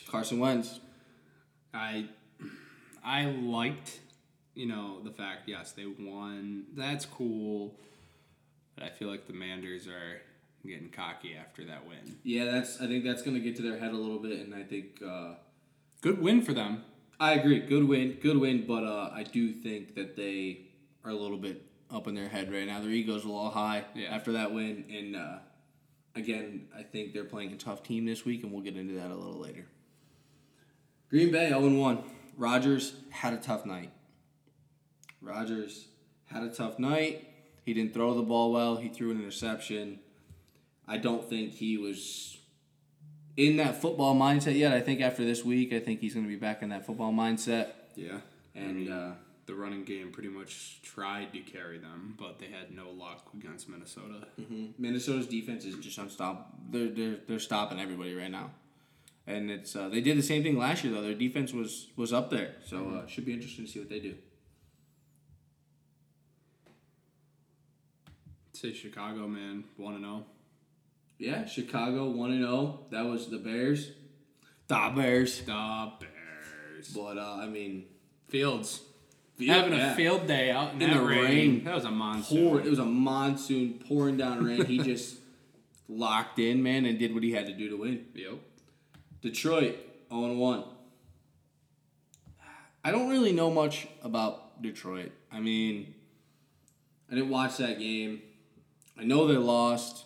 Carson 0.07 0.38
Wentz. 0.39 0.80
I 1.74 2.07
I 3.04 3.25
liked, 3.25 4.00
you 4.54 4.66
know, 4.66 5.00
the 5.01 5.12
fact 5.12 5.48
yes 5.48 5.71
they 5.71 5.86
won. 5.86 6.66
That's 6.75 7.06
cool, 7.06 7.74
but 8.75 8.83
I 8.83 8.89
feel 8.89 9.07
like 9.07 9.25
the 9.25 9.33
Manders 9.33 9.88
are 9.88 10.21
getting 10.68 10.89
cocky 10.89 11.36
after 11.36 11.63
that 11.66 11.88
win. 11.88 12.18
Yeah, 12.24 12.45
that's. 12.45 12.81
I 12.81 12.88
think 12.88 13.06
that's 13.06 13.21
gonna 13.21 13.39
get 13.39 13.56
to 13.57 13.62
their 13.62 13.80
head 13.80 13.94
a 13.94 13.98
little 13.98 14.19
bit, 14.19 14.39
and 14.39 14.54
I 14.54 14.63
think. 14.63 15.01
Uh, 15.06 15.36
Good 16.01 16.21
win 16.21 16.42
for 16.42 16.54
them. 16.54 16.83
I 17.19 17.33
agree. 17.33 17.60
Good 17.60 17.88
win, 17.88 18.18
good 18.21 18.38
win, 18.38 18.66
but 18.66 18.83
uh, 18.83 19.10
I 19.13 19.24
do 19.24 19.54
think 19.54 19.95
that 19.95 20.16
they 20.16 20.62
are 21.04 21.12
a 21.12 21.16
little 21.16 21.38
bit 21.38 21.69
up 21.91 22.07
in 22.07 22.15
their 22.15 22.30
head 22.30 22.51
right 22.51 22.65
now. 22.68 22.80
Their 22.81 22.91
ego's 22.91 23.24
a 23.24 23.27
little 23.27 23.50
high 23.50 23.86
Yeah. 23.95 24.09
after 24.15 24.33
that 24.33 24.53
win, 24.53 24.86
and 24.91 25.15
uh, 25.15 25.38
again, 26.15 26.68
I 26.77 26.83
think 26.83 27.13
they're 27.13 27.24
playing 27.25 27.51
a 27.53 27.57
tough 27.57 27.83
team 27.83 28.06
this 28.06 28.25
week, 28.25 28.44
and 28.44 28.51
we'll 28.51 28.62
get 28.62 28.75
into 28.77 28.94
that 28.95 29.12
a 29.12 29.15
little 29.15 29.39
later. 29.39 29.65
Green 31.09 31.31
Bay 31.31 31.50
0 31.50 31.68
1. 31.69 32.03
Rodgers 32.38 32.94
had 33.09 33.33
a 33.33 33.38
tough 33.38 33.65
night. 33.65 33.91
Rodgers 35.21 35.88
had 36.25 36.44
a 36.44 36.50
tough 36.50 36.80
night. 36.80 37.25
He 37.65 37.74
didn't 37.74 37.94
throw 37.94 38.13
the 38.13 38.21
ball 38.21 38.51
well. 38.51 38.77
He 38.77 38.89
threw 38.89 39.12
an 39.12 39.18
interception. 39.19 40.00
I 40.88 40.97
don't 40.97 41.27
think 41.27 41.53
he 41.53 41.77
was 41.77 42.38
in 43.38 43.57
that 43.57 43.81
football 43.81 44.15
mindset 44.15 44.57
yet. 44.57 44.74
I 44.74 44.80
think 44.81 45.01
after 45.01 45.24
this 45.25 45.44
week, 45.44 45.74
I 45.74 45.80
think 45.80 46.00
he's 46.00 46.13
going 46.13 46.25
to 46.25 46.30
be 46.30 46.35
back 46.38 46.62
in 46.62 46.69
that 46.69 46.85
football 46.85 47.12
mindset. 47.12 47.69
Yeah, 47.95 48.19
And 48.56 48.89
uh, 48.92 49.12
the 49.50 49.56
running 49.56 49.84
game 49.84 50.12
pretty 50.12 50.30
much 50.30 50.80
tried 50.84 51.34
to 51.34 51.40
carry 51.40 51.80
them, 51.80 52.13
but 52.19 52.38
they 52.38 52.46
had 52.46 52.72
no 52.72 52.92
luck 52.92 53.31
against 53.34 53.68
Minnesota. 53.68 54.28
Minnesota's 54.78 55.25
defense 55.25 55.66
is 55.66 55.76
just 55.78 55.97
unstoppable. 55.97 56.45
They're, 56.69 56.90
they're, 56.90 57.18
they're 57.28 57.40
stopping 57.40 57.80
everybody 57.80 58.14
right 58.14 58.30
now. 58.30 58.52
And 59.26 59.50
it's 59.50 59.76
uh, 59.76 59.90
they 59.90 60.02
did 60.02 60.18
the 60.18 60.23
same 60.23 60.44
thing 60.44 60.57
last 60.57 60.83
year 60.83 60.94
though. 60.94 61.04
Their 61.04 61.14
defense 61.14 61.54
was 61.54 61.88
was 61.95 62.12
up 62.12 62.31
there, 62.31 62.56
so 62.66 62.90
uh, 62.90 63.07
should 63.07 63.26
be 63.26 63.33
interesting 63.33 63.66
to 63.66 63.71
see 63.71 63.78
what 63.78 63.88
they 63.88 64.00
do. 64.00 64.16
Say 68.54 68.73
Chicago, 68.73 69.28
man, 69.28 69.66
one 69.78 69.94
and 69.94 70.06
oh. 70.06 70.26
zero. 71.21 71.33
Yeah, 71.38 71.45
Chicago 71.45 72.09
one 72.09 72.31
and 72.31 72.40
zero. 72.40 72.80
That 72.90 73.06
was 73.06 73.30
the 73.30 73.38
Bears. 73.38 73.92
The 74.68 74.92
Bears. 74.95 75.42
The 75.42 75.92
Bears. 76.00 76.90
But 76.95 77.19
uh, 77.19 77.38
I 77.40 77.45
mean, 77.45 77.85
Fields. 78.30 78.81
Field- 79.40 79.56
Having 79.56 79.74
yeah. 79.80 79.94
a 79.94 79.96
field 79.96 80.28
day 80.28 80.52
out 80.52 80.74
in, 80.74 80.81
In 80.81 80.90
that 80.90 80.98
the 81.00 81.02
rain. 81.08 81.24
rain. 81.24 81.64
That 81.64 81.74
was 81.76 81.86
a 81.86 81.92
monsoon. 81.92 82.48
pour. 82.50 82.60
It 82.60 82.69
was 82.69 82.80
a 82.80 82.86
monsoon 82.86 83.80
pouring 83.88 84.18
down 84.18 84.44
rain. 84.44 84.66
he 84.66 84.78
just 84.84 85.16
locked 85.88 86.40
in, 86.40 86.62
man, 86.62 86.86
and 86.86 87.00
did 87.00 87.14
what 87.14 87.24
he 87.24 87.31
had 87.31 87.46
to 87.48 87.54
do 87.54 87.69
to 87.69 87.78
win. 87.78 88.06
Yep. 88.14 88.34
Detroit 89.22 89.78
0 90.12 90.34
1. 90.34 90.64
I 92.84 92.92
don't 92.92 93.10
really 93.10 93.31
know 93.31 93.50
much 93.50 93.88
about 94.04 94.62
Detroit. 94.62 95.12
I 95.31 95.40
mean, 95.40 95.94
I 97.12 97.16
didn't 97.16 97.30
watch 97.30 97.58
that 97.58 97.80
game. 97.80 98.22
I 98.98 99.04
know 99.04 99.28
they 99.28 99.38
lost, 99.38 100.06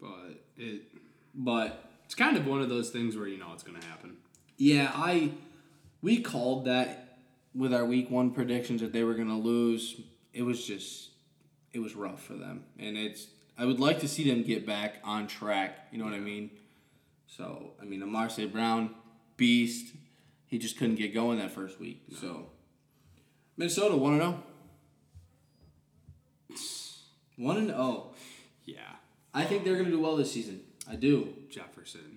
But 0.00 0.42
it 0.56 0.82
but 1.34 1.82
it's 2.04 2.14
kind 2.14 2.36
of 2.36 2.46
one 2.46 2.60
of 2.62 2.68
those 2.68 2.90
things 2.90 3.16
where 3.16 3.26
you 3.28 3.38
know 3.38 3.48
it's 3.52 3.62
gonna 3.62 3.84
happen. 3.84 4.16
yeah, 4.58 4.90
I 4.94 5.32
we 6.02 6.20
called 6.20 6.66
that 6.66 7.05
with 7.56 7.72
our 7.72 7.84
week 7.84 8.10
one 8.10 8.30
predictions 8.30 8.80
that 8.80 8.92
they 8.92 9.02
were 9.02 9.14
gonna 9.14 9.38
lose. 9.38 10.00
It 10.32 10.42
was 10.42 10.64
just 10.64 11.10
it 11.72 11.80
was 11.80 11.94
rough 11.94 12.22
for 12.22 12.34
them, 12.34 12.64
and 12.78 12.96
it's 12.96 13.28
I 13.58 13.64
would 13.64 13.80
like 13.80 14.00
to 14.00 14.08
see 14.08 14.28
them 14.28 14.42
get 14.42 14.66
back 14.66 14.96
on 15.02 15.26
track. 15.26 15.88
You 15.90 15.98
know 15.98 16.04
what 16.04 16.14
I 16.14 16.20
mean? 16.20 16.50
So 17.26 17.72
I 17.80 17.84
mean, 17.84 18.02
Amar 18.02 18.28
St. 18.28 18.52
Brown, 18.52 18.94
beast. 19.36 19.94
He 20.46 20.58
just 20.58 20.78
couldn't 20.78 20.94
get 20.96 21.12
going 21.12 21.38
that 21.38 21.50
first 21.50 21.80
week. 21.80 22.02
So 22.20 22.46
Minnesota 23.56 23.96
one 23.96 24.20
and 24.20 24.22
zero. 24.22 24.42
One 27.36 27.56
and 27.58 27.70
oh. 27.72 28.12
Yeah. 28.64 28.80
I 29.34 29.44
think 29.44 29.64
they're 29.64 29.76
gonna 29.76 29.90
do 29.90 30.00
well 30.00 30.16
this 30.16 30.32
season. 30.32 30.62
I 30.88 30.94
do. 30.94 31.34
Jefferson 31.50 32.15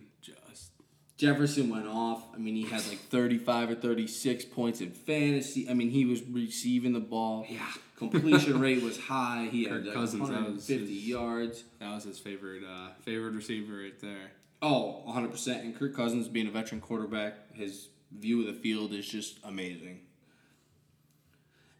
Jefferson 1.19 1.69
went 1.69 1.85
off. 1.85 2.23
I 2.33 2.37
mean, 2.37 2.55
he 2.55 2.63
had 2.63 2.87
like 2.87 2.99
35 2.99 3.71
or 3.71 3.75
36 3.75 4.45
points 4.45 4.79
in 4.79 4.91
fantasy. 4.91 5.69
I 5.69 5.73
mean, 5.73 5.89
he 5.89 6.05
was 6.05 6.23
receiving 6.23 6.93
the 6.93 7.01
ball. 7.01 7.45
Yeah. 7.49 7.59
Completion 7.97 8.57
rate 8.61 8.81
was 8.81 8.97
high. 8.97 9.49
He 9.51 9.65
Kirk 9.65 9.79
had 9.79 9.85
like 9.87 9.95
Cousins, 9.95 10.29
that 10.29 10.35
150 10.35 10.85
his- 10.95 11.05
yards. 11.05 11.65
That 11.81 11.93
was 11.93 12.05
his 12.05 12.19
favorite 12.19 12.63
uh, 12.63 12.91
favorite 13.01 13.31
receiver 13.33 13.79
right 13.83 13.99
there. 13.99 14.31
Oh, 14.61 15.03
100%. 15.09 15.59
And 15.59 15.77
Kirk 15.77 15.93
Cousins 15.93 16.29
being 16.29 16.47
a 16.47 16.51
veteran 16.51 16.79
quarterback, 16.79 17.53
his 17.53 17.89
view 18.17 18.39
of 18.39 18.47
the 18.47 18.53
field 18.53 18.93
is 18.93 19.05
just 19.05 19.39
amazing. 19.43 19.99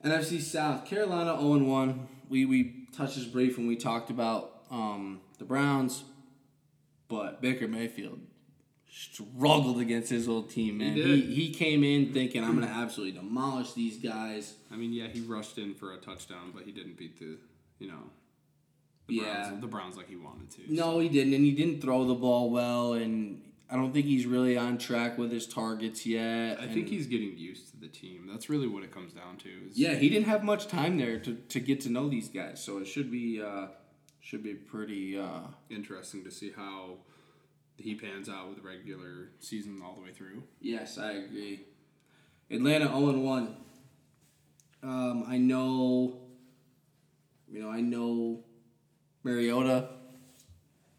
NFC 0.04 0.42
South, 0.42 0.86
Carolina 0.86 1.40
0 1.40 1.60
1. 1.60 2.08
We, 2.28 2.44
we 2.44 2.88
touched 2.94 3.16
this 3.16 3.24
brief 3.26 3.58
when 3.58 3.68
we 3.68 3.78
talked 3.78 4.10
about 4.10 4.64
um, 4.70 5.22
the 5.38 5.46
Browns, 5.46 6.04
but 7.08 7.42
Baker 7.42 7.70
Mayfield 7.70 8.20
struggled 8.92 9.80
against 9.80 10.10
his 10.10 10.28
old 10.28 10.50
team, 10.50 10.80
man. 10.80 10.94
He, 10.94 11.02
did. 11.02 11.30
he, 11.30 11.54
came 11.54 11.84
in 11.84 12.12
thinking, 12.14 12.44
I'm 12.44 12.56
going 12.56 12.68
to 12.68 12.74
absolutely 12.74 13.20
demolish 13.20 13.74
these 13.74 13.98
guys. 13.98 14.56
I 14.72 14.76
mean, 14.76 14.94
yeah, 14.94 15.08
he 15.08 15.22
rushed 15.22 15.58
in 15.58 15.76
for 15.76 15.94
a 15.94 15.98
touchdown, 15.98 16.52
but 16.54 16.64
he 16.64 16.72
didn't 16.72 16.98
beat 16.98 17.20
the 17.20 17.38
you 17.80 17.88
know 17.88 18.10
the 19.08 19.16
Yeah. 19.16 19.24
Browns, 19.24 19.62
the 19.62 19.68
Browns 19.68 19.98
like 19.98 20.10
he 20.10 20.16
wanted 20.16 20.50
to. 20.52 20.62
No, 20.74 21.00
he 21.00 21.10
didn't, 21.10 21.34
and 21.34 21.44
he 21.44 21.52
didn't 21.52 21.82
throw 21.82 22.06
the 22.06 22.16
ball 22.16 22.50
well, 22.50 22.94
and 22.94 23.42
I 23.70 23.76
don't 23.76 23.94
think 23.94 24.06
he's 24.06 24.26
really 24.26 24.58
on 24.58 24.78
track 24.78 25.18
with 25.18 25.32
his 25.32 25.48
targets 25.48 26.06
yet. 26.06 26.60
I 26.60 26.68
think 26.68 26.88
he's 26.88 27.08
getting 27.08 27.38
used 27.38 27.72
to 27.72 27.78
the 27.78 27.88
team. 27.88 28.28
That's 28.30 28.50
really 28.50 28.68
what 28.68 28.84
it 28.84 28.92
comes 28.92 29.14
down 29.14 29.38
to. 29.38 29.50
Yeah, 29.74 29.96
he 29.96 30.10
didn't 30.10 30.28
have 30.28 30.44
much 30.44 30.68
time 30.68 30.98
there 30.98 31.20
to, 31.20 31.36
to 31.36 31.60
get 31.60 31.82
to 31.82 31.90
know 31.90 32.10
these 32.10 32.28
guys, 32.30 32.64
so 32.64 32.80
it 32.80 32.86
should 32.86 33.12
be 33.12 33.42
uh, 33.42 33.68
should 34.20 34.44
be 34.44 34.56
pretty. 34.56 35.20
Uh, 35.20 35.42
interesting 35.70 36.24
to 36.24 36.32
see 36.32 36.52
how 36.56 36.98
he 37.80 37.96
pans 37.96 38.30
out 38.30 38.48
with 38.50 38.58
the 38.62 38.68
regular 38.68 39.30
season 39.40 39.82
all 39.84 39.96
the 39.96 40.02
way 40.02 40.12
through. 40.12 40.44
yes, 40.62 40.98
I 40.98 41.12
agree. 41.14 41.62
Atlanta 42.52 42.88
zero 42.88 43.10
and 43.10 43.24
one. 43.24 43.56
Um, 44.84 45.24
I 45.28 45.38
know. 45.38 46.20
You 47.52 47.64
know, 47.64 47.70
I 47.70 47.82
know. 47.82 48.44
Mariota 49.24 49.90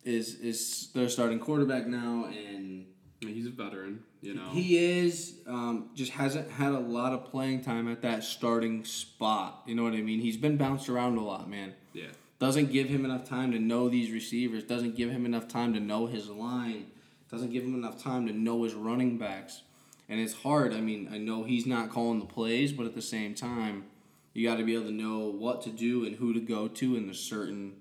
is 0.05 0.35
is 0.41 0.91
their 0.95 1.09
starting 1.09 1.39
quarterback 1.39 1.87
now, 1.87 2.27
and 2.27 2.87
he's 3.21 3.47
a 3.47 3.51
veteran, 3.51 4.03
you 4.21 4.35
know. 4.35 4.51
he 4.51 4.77
is 4.99 5.37
um, 5.47 5.91
just 5.95 6.13
hasn't 6.13 6.51
had 6.51 6.73
a 6.73 6.79
lot 6.79 7.13
of 7.13 7.25
playing 7.31 7.63
time 7.63 7.89
at 7.91 8.03
that 8.03 8.23
starting 8.25 8.85
spot. 8.85 9.63
You 9.67 9.75
know 9.75 9.83
what 9.85 9.95
I 9.95 10.03
mean? 10.03 10.21
He's 10.21 10.37
been 10.37 10.57
bounced 10.57 10.89
around 10.89 11.17
a 11.17 11.25
lot, 11.25 11.49
man. 11.49 11.75
yeah. 11.95 12.09
Doesn't 12.41 12.73
give 12.73 12.89
him 12.89 13.05
enough 13.05 13.29
time 13.29 13.53
to 13.53 13.59
know 13.61 13.89
these 13.89 14.11
receivers, 14.11 14.65
doesn't 14.65 14.97
give 14.97 15.11
him 15.11 15.25
enough 15.27 15.47
time 15.47 15.73
to 15.75 15.81
know 15.81 16.07
his 16.07 16.29
line, 16.29 16.87
doesn't 17.31 17.53
give 17.53 17.63
him 17.63 17.75
enough 17.75 18.03
time 18.03 18.27
to 18.27 18.33
know 18.33 18.65
his 18.65 18.75
running 18.75 19.19
backs. 19.19 19.63
And 20.09 20.19
it's 20.19 20.33
hard. 20.33 20.73
I 20.75 20.81
mean, 20.81 21.09
I 21.13 21.19
know 21.19 21.45
he's 21.45 21.67
not 21.67 21.91
calling 21.91 22.19
the 22.19 22.27
plays, 22.27 22.73
but 22.73 22.87
at 22.87 22.95
the 22.97 23.03
same 23.03 23.35
time, 23.35 23.85
you 24.33 24.49
got 24.49 24.57
to 24.57 24.65
be 24.65 24.75
able 24.75 24.87
to 24.87 24.91
know 24.93 25.19
what 25.27 25.63
to 25.63 25.71
do 25.71 26.05
and 26.05 26.17
who 26.17 26.33
to 26.33 26.41
go 26.41 26.67
to 26.67 26.97
in 26.97 27.09
a 27.09 27.15
certain 27.15 27.75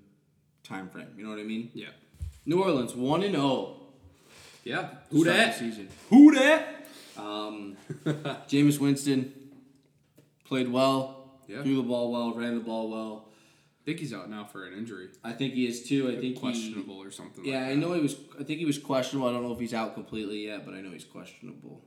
time 0.64 0.90
frame. 0.90 1.08
You 1.18 1.24
know 1.24 1.32
what 1.32 1.40
I 1.40 1.44
mean? 1.44 1.72
Yeah. 1.74 1.88
New 2.46 2.62
Orleans 2.62 2.94
1 2.94 3.24
and 3.24 3.34
0. 3.36 3.78
Yeah. 4.64 4.90
Who 5.10 5.24
that? 5.24 5.56
Season. 5.58 5.88
Who 6.10 6.36
that? 6.36 6.86
Um, 7.18 7.78
Jameis 8.06 8.80
Winston 8.80 9.34
played 10.44 10.72
well, 10.72 11.32
Yeah. 11.48 11.64
threw 11.64 11.78
the 11.78 11.84
ball 11.84 12.12
well, 12.12 12.34
ran 12.34 12.56
the 12.56 12.62
ball 12.62 12.90
well. 12.90 13.29
I 13.90 13.92
think 13.92 14.02
he's 14.02 14.14
out 14.14 14.30
now 14.30 14.46
for 14.46 14.68
an 14.68 14.74
injury. 14.78 15.08
I 15.24 15.32
think 15.32 15.56
he 15.56 15.66
is 15.66 15.82
too. 15.82 16.10
I 16.10 16.12
think 16.12 16.24
he, 16.24 16.34
Questionable 16.36 17.02
or 17.02 17.10
something 17.10 17.44
Yeah, 17.44 17.62
like 17.62 17.72
I 17.72 17.74
know 17.74 17.94
he 17.94 18.02
was. 18.02 18.16
I 18.40 18.44
think 18.44 18.60
he 18.60 18.66
was 18.66 18.78
questionable. 18.78 19.28
I 19.28 19.32
don't 19.32 19.42
know 19.42 19.52
if 19.52 19.60
he's 19.60 19.74
out 19.74 19.96
completely 19.96 20.46
yet, 20.46 20.64
but 20.64 20.76
I 20.76 20.82
know 20.82 20.92
he's 20.92 21.06
questionable. 21.06 21.82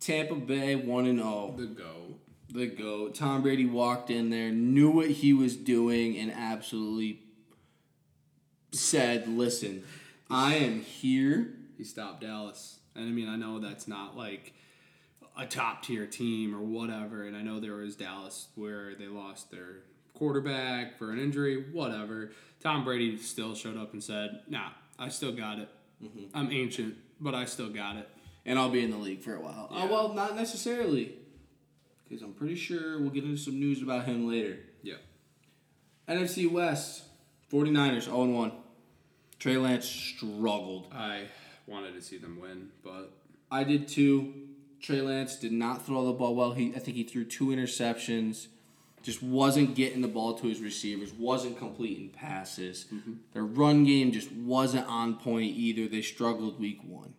Tampa 0.00 0.34
Bay 0.34 0.74
one 0.76 1.06
and 1.06 1.18
zero. 1.18 1.54
The 1.56 1.64
go. 1.64 2.16
The 2.50 2.66
go. 2.66 3.08
Tom 3.08 3.40
Brady 3.40 3.64
walked 3.64 4.10
in 4.10 4.28
there, 4.28 4.50
knew 4.50 4.90
what 4.90 5.08
he 5.08 5.32
was 5.32 5.56
doing, 5.56 6.18
and 6.18 6.30
absolutely 6.30 7.22
said, 8.72 9.28
"Listen, 9.28 9.84
I 10.28 10.56
am 10.56 10.80
here." 10.80 11.54
He 11.78 11.84
stopped 11.84 12.20
Dallas. 12.20 12.80
And 12.94 13.08
I 13.08 13.12
mean, 13.12 13.30
I 13.30 13.36
know 13.36 13.60
that's 13.60 13.88
not 13.88 14.14
like 14.14 14.52
a 15.38 15.46
top 15.46 15.84
tier 15.84 16.04
team 16.04 16.54
or 16.54 16.60
whatever. 16.60 17.24
And 17.24 17.34
I 17.34 17.40
know 17.40 17.60
there 17.60 17.76
was 17.76 17.96
Dallas 17.96 18.48
where 18.56 18.94
they 18.94 19.06
lost 19.06 19.50
their 19.50 19.84
quarterback 20.20 20.98
for 20.98 21.10
an 21.12 21.18
injury, 21.18 21.64
whatever. 21.72 22.30
Tom 22.60 22.84
Brady 22.84 23.16
still 23.16 23.54
showed 23.54 23.78
up 23.78 23.94
and 23.94 24.04
said, 24.04 24.42
nah, 24.48 24.68
I 24.98 25.08
still 25.08 25.32
got 25.32 25.58
it. 25.58 25.68
Mm-hmm. 26.04 26.24
I'm 26.34 26.52
ancient, 26.52 26.94
but 27.18 27.34
I 27.34 27.46
still 27.46 27.70
got 27.70 27.96
it. 27.96 28.06
and 28.44 28.58
I'll 28.58 28.68
be 28.68 28.84
in 28.84 28.90
the 28.90 28.98
league 28.98 29.22
for 29.22 29.34
a 29.34 29.40
while. 29.40 29.68
Uh, 29.70 29.76
yeah. 29.76 29.84
Oh, 29.84 29.92
well, 29.92 30.12
not 30.12 30.36
necessarily, 30.36 31.14
because 32.06 32.22
I'm 32.22 32.34
pretty 32.34 32.54
sure 32.54 33.00
we'll 33.00 33.10
get 33.10 33.24
into 33.24 33.38
some 33.38 33.58
news 33.58 33.80
about 33.82 34.04
him 34.04 34.28
later. 34.28 34.58
Yeah. 34.82 34.96
NFC 36.06 36.50
West, 36.50 37.04
49ers 37.50 38.02
0 38.02 38.26
1. 38.26 38.52
Trey 39.38 39.56
Lance 39.56 39.86
struggled. 39.86 40.88
I 40.92 41.22
wanted 41.66 41.94
to 41.94 42.02
see 42.02 42.18
them 42.18 42.38
win, 42.38 42.68
but 42.84 43.10
I 43.50 43.64
did 43.64 43.88
too. 43.88 44.34
Trey 44.82 45.00
Lance 45.00 45.36
did 45.36 45.52
not 45.52 45.86
throw 45.86 46.04
the 46.04 46.12
ball 46.12 46.34
well. 46.34 46.52
He, 46.52 46.74
I 46.76 46.78
think 46.78 46.98
he 46.98 47.04
threw 47.04 47.24
two 47.24 47.46
interceptions. 47.46 48.48
Just 49.02 49.22
wasn't 49.22 49.74
getting 49.74 50.02
the 50.02 50.08
ball 50.08 50.34
to 50.38 50.46
his 50.46 50.60
receivers. 50.60 51.12
Wasn't 51.12 51.56
completing 51.58 52.10
passes. 52.10 52.86
Their 53.32 53.44
run 53.44 53.84
game 53.84 54.12
just 54.12 54.30
wasn't 54.32 54.86
on 54.88 55.16
point 55.16 55.56
either. 55.56 55.88
They 55.88 56.02
struggled 56.02 56.60
week 56.60 56.80
one. 56.84 57.14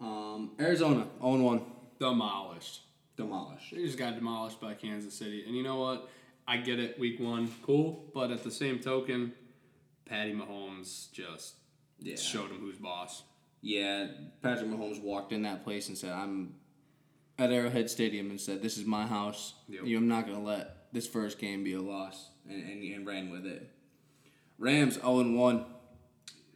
Um, 0.00 0.50
Arizona 0.58 1.06
0 1.20 1.36
1. 1.42 1.60
demolished. 2.00 2.80
Demolished. 3.16 3.72
They 3.74 3.84
just 3.84 3.98
got 3.98 4.14
demolished 4.16 4.60
by 4.60 4.74
Kansas 4.74 5.14
City. 5.14 5.44
And 5.46 5.54
you 5.56 5.62
know 5.62 5.78
what? 5.80 6.08
I 6.48 6.56
get 6.56 6.80
it, 6.80 6.98
week 6.98 7.20
one, 7.20 7.48
cool. 7.62 8.10
But 8.12 8.32
at 8.32 8.42
the 8.42 8.50
same 8.50 8.80
token, 8.80 9.32
Patty 10.06 10.32
Mahomes 10.32 11.12
just 11.12 11.54
Yeah. 12.00 12.16
showed 12.16 12.50
him 12.50 12.58
who's 12.58 12.78
boss. 12.78 13.22
Yeah, 13.60 14.08
Patrick 14.42 14.68
Mahomes 14.68 15.00
walked 15.00 15.32
in 15.32 15.42
that 15.42 15.62
place 15.62 15.86
and 15.88 15.96
said, 15.96 16.10
"I'm 16.12 16.56
at 17.42 17.52
Arrowhead 17.52 17.90
Stadium," 17.90 18.30
and 18.30 18.40
said, 18.40 18.62
"This 18.62 18.78
is 18.78 18.86
my 18.86 19.06
house. 19.06 19.54
Yep. 19.68 19.84
You, 19.84 19.98
I'm 19.98 20.08
not 20.08 20.26
gonna 20.26 20.42
let 20.42 20.92
this 20.92 21.06
first 21.06 21.38
game 21.38 21.64
be 21.64 21.74
a 21.74 21.80
loss," 21.80 22.30
and, 22.48 22.62
and, 22.62 22.82
and 22.82 23.06
ran 23.06 23.30
with 23.30 23.46
it. 23.46 23.70
Rams 24.58 24.94
0 24.94 25.20
and 25.20 25.36
1. 25.36 25.64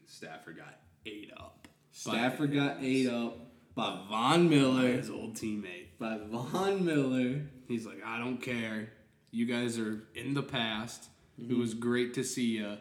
Stafford 0.06 0.56
got 0.56 0.78
ate 1.04 1.32
up. 1.36 1.68
Stafford 1.90 2.54
got 2.54 2.78
ate 2.80 3.08
up 3.08 3.38
by 3.74 3.98
Von 4.08 4.48
Miller. 4.48 4.92
his 4.92 5.10
old 5.10 5.34
teammate. 5.34 5.98
By 5.98 6.18
Von 6.18 6.84
Miller. 6.84 7.42
He's 7.68 7.84
like, 7.84 8.02
I 8.04 8.18
don't 8.18 8.38
care. 8.38 8.90
You 9.30 9.46
guys 9.46 9.78
are 9.78 10.02
in 10.14 10.34
the 10.34 10.42
past. 10.42 11.08
Mm-hmm. 11.40 11.52
It 11.52 11.58
was 11.58 11.74
great 11.74 12.14
to 12.14 12.24
see 12.24 12.58
you, 12.58 12.76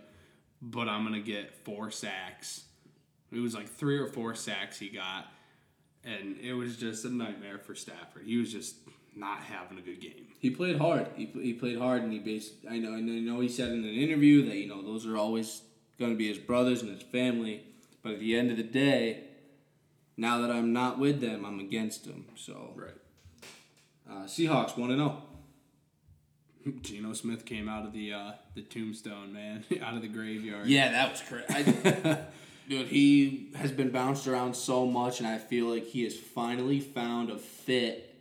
but 0.62 0.88
I'm 0.88 1.04
gonna 1.04 1.20
get 1.20 1.66
four 1.66 1.92
sacks. 1.92 2.64
It 3.32 3.40
was 3.40 3.54
like 3.54 3.68
three 3.68 3.98
or 3.98 4.08
four 4.08 4.36
sacks 4.36 4.80
he 4.80 4.90
got, 4.90 5.26
and 6.06 6.38
it 6.40 6.54
was 6.54 6.78
just 6.78 7.06
a 7.06 7.10
nightmare 7.10 7.58
for 7.58 7.76
Stafford. 7.76 8.24
He 8.26 8.38
was 8.38 8.52
just 8.52 8.76
not 9.16 9.40
having 9.40 9.78
a 9.78 9.82
good 9.82 10.00
game. 10.02 10.28
He 10.40 10.50
played 10.50 10.78
hard. 10.78 11.08
He, 11.16 11.26
he 11.26 11.54
played 11.54 11.80
hard, 11.80 12.04
and 12.04 12.14
he 12.14 12.20
based. 12.20 12.54
I 12.70 12.78
know. 12.78 12.94
I 12.94 13.00
know 13.02 13.40
he 13.40 13.50
said 13.50 13.72
in 13.72 13.84
an 13.84 13.96
interview 13.96 14.46
that 14.48 14.56
you 14.56 14.68
know 14.68 14.82
those 14.82 15.06
are 15.08 15.18
always 15.18 15.62
going 16.00 16.12
to 16.12 16.18
be 16.18 16.28
his 16.28 16.38
brothers 16.38 16.82
and 16.82 16.92
his 16.92 17.04
family. 17.04 17.64
But 18.04 18.14
at 18.14 18.20
the 18.20 18.38
end 18.38 18.52
of 18.52 18.58
the 18.58 18.64
day, 18.64 19.24
now 20.18 20.40
that 20.42 20.52
I'm 20.52 20.74
not 20.74 21.00
with 21.00 21.22
them, 21.22 21.44
I'm 21.44 21.60
against 21.60 22.06
them. 22.06 22.26
So 22.36 22.74
Right. 22.76 22.92
uh, 24.10 24.26
Seahawks 24.26 24.78
one 24.78 24.92
and 24.92 25.02
oh. 25.02 25.24
zero. 26.64 26.78
Geno 26.82 27.14
Smith 27.14 27.46
came 27.46 27.68
out 27.70 27.86
of 27.86 27.94
the 27.94 28.14
uh, 28.14 28.32
the 28.54 28.62
tombstone, 28.62 29.34
man, 29.34 29.64
out 29.82 29.96
of 29.96 30.02
the 30.02 30.08
graveyard. 30.08 30.68
Yeah, 30.68 30.92
that 30.92 31.12
was 31.12 31.22
crazy. 31.22 31.74
Dude, 32.68 32.88
he 32.88 33.52
has 33.56 33.72
been 33.72 33.92
bounced 33.92 34.28
around 34.28 34.56
so 34.56 34.86
much, 34.86 35.20
and 35.20 35.28
I 35.28 35.38
feel 35.38 35.66
like 35.68 35.86
he 35.86 36.04
has 36.04 36.16
finally 36.18 36.80
found 36.80 37.30
a 37.30 37.38
fit 37.38 38.12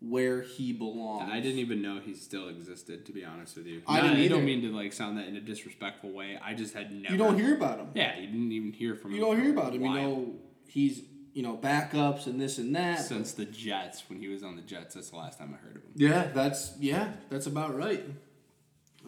where 0.00 0.42
he 0.42 0.72
belongs. 0.74 1.30
I 1.32 1.40
didn't 1.40 1.58
even 1.60 1.80
know 1.80 1.98
he 2.04 2.14
still 2.14 2.48
existed, 2.48 3.06
to 3.06 3.12
be 3.12 3.24
honest 3.24 3.56
with 3.56 3.66
you. 3.66 3.80
I 3.86 3.96
Not- 4.02 4.02
didn't 4.08 4.24
I 4.24 4.28
don't 4.28 4.44
mean 4.44 4.60
to 4.62 4.68
like 4.68 4.92
sound 4.92 5.16
that 5.18 5.26
in 5.26 5.36
a 5.36 5.40
disrespectful 5.40 6.10
way. 6.10 6.38
I 6.42 6.52
just 6.54 6.74
had 6.74 6.92
never. 6.92 7.12
You 7.14 7.18
don't 7.18 7.38
hear 7.38 7.54
about 7.54 7.78
him. 7.78 7.88
Yeah, 7.94 8.18
you 8.18 8.26
didn't 8.26 8.52
even 8.52 8.72
hear 8.72 8.94
from 8.94 9.12
You 9.12 9.16
him. 9.16 9.20
You 9.22 9.34
don't 9.34 9.42
hear 9.44 9.52
about 9.52 9.74
him. 9.74 9.82
You 9.82 9.94
know 9.94 10.32
he's 10.68 11.02
you 11.32 11.42
know 11.42 11.56
backups 11.56 12.26
and 12.26 12.38
this 12.40 12.58
and 12.58 12.76
that. 12.76 13.00
since 13.00 13.32
the 13.32 13.46
Jets 13.46 14.02
when 14.08 14.18
he 14.18 14.28
was 14.28 14.42
on 14.42 14.56
the 14.56 14.62
Jets. 14.62 14.94
That's 14.94 15.08
the 15.10 15.16
last 15.16 15.38
time 15.38 15.54
I 15.58 15.66
heard 15.66 15.76
of 15.76 15.82
him. 15.82 15.90
Yeah, 15.94 16.28
that's 16.34 16.72
yeah, 16.78 17.12
that's 17.30 17.46
about 17.46 17.74
right. 17.76 18.04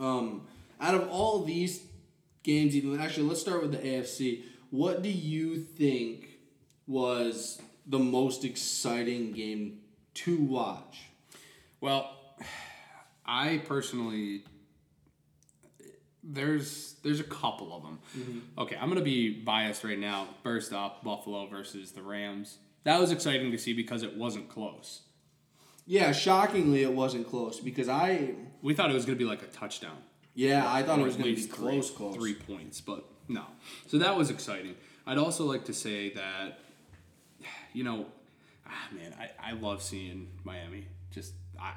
Um, 0.00 0.46
out 0.80 0.94
of 0.94 1.08
all 1.10 1.44
these 1.44 1.82
games, 2.42 2.74
even 2.76 2.98
actually, 3.00 3.24
let's 3.28 3.40
start 3.40 3.60
with 3.62 3.72
the 3.72 3.78
AFC. 3.78 4.42
What 4.70 5.02
do 5.02 5.08
you 5.08 5.56
think 5.56 6.38
was 6.86 7.60
the 7.86 7.98
most 7.98 8.44
exciting 8.44 9.32
game 9.32 9.80
to 10.14 10.36
watch? 10.38 11.00
Well, 11.80 12.14
I 13.26 13.62
personally, 13.66 14.44
There's 16.22 16.96
there's 17.02 17.20
a 17.20 17.24
couple 17.24 17.74
of 17.74 17.82
them. 17.82 17.98
Mm-hmm. 18.16 18.60
Okay, 18.60 18.76
I'm 18.80 18.88
gonna 18.88 19.00
be 19.00 19.30
biased 19.30 19.84
right 19.84 19.98
now. 19.98 20.28
First 20.42 20.72
off, 20.72 21.02
Buffalo 21.02 21.46
versus 21.46 21.92
the 21.92 22.02
Rams. 22.02 22.58
That 22.84 23.00
was 23.00 23.12
exciting 23.12 23.50
to 23.52 23.58
see 23.58 23.72
because 23.72 24.02
it 24.02 24.16
wasn't 24.16 24.48
close. 24.48 25.02
Yeah, 25.86 26.12
shockingly, 26.12 26.82
it 26.82 26.92
wasn't 26.92 27.26
close 27.28 27.60
because 27.60 27.88
I. 27.88 28.34
We 28.60 28.74
thought 28.74 28.90
it 28.90 28.94
was 28.94 29.06
gonna 29.06 29.16
be 29.16 29.24
like 29.24 29.42
a 29.42 29.46
touchdown. 29.46 29.96
Yeah, 30.34 30.70
I 30.70 30.82
thought 30.82 30.98
it 31.00 31.02
was 31.04 31.16
going 31.16 31.34
to 31.34 31.42
be 31.42 31.48
close, 31.48 31.90
three, 31.90 31.96
close. 31.96 32.14
three 32.14 32.34
points, 32.34 32.80
but 32.80 33.04
no. 33.28 33.44
So 33.86 33.98
that 33.98 34.16
was 34.16 34.30
exciting. 34.30 34.74
I'd 35.06 35.18
also 35.18 35.44
like 35.44 35.64
to 35.66 35.74
say 35.74 36.12
that, 36.14 36.58
you 37.72 37.84
know, 37.84 38.06
ah, 38.66 38.88
man, 38.92 39.14
I, 39.18 39.50
I 39.50 39.52
love 39.52 39.82
seeing 39.82 40.28
Miami. 40.44 40.86
Just 41.10 41.32
I, 41.60 41.72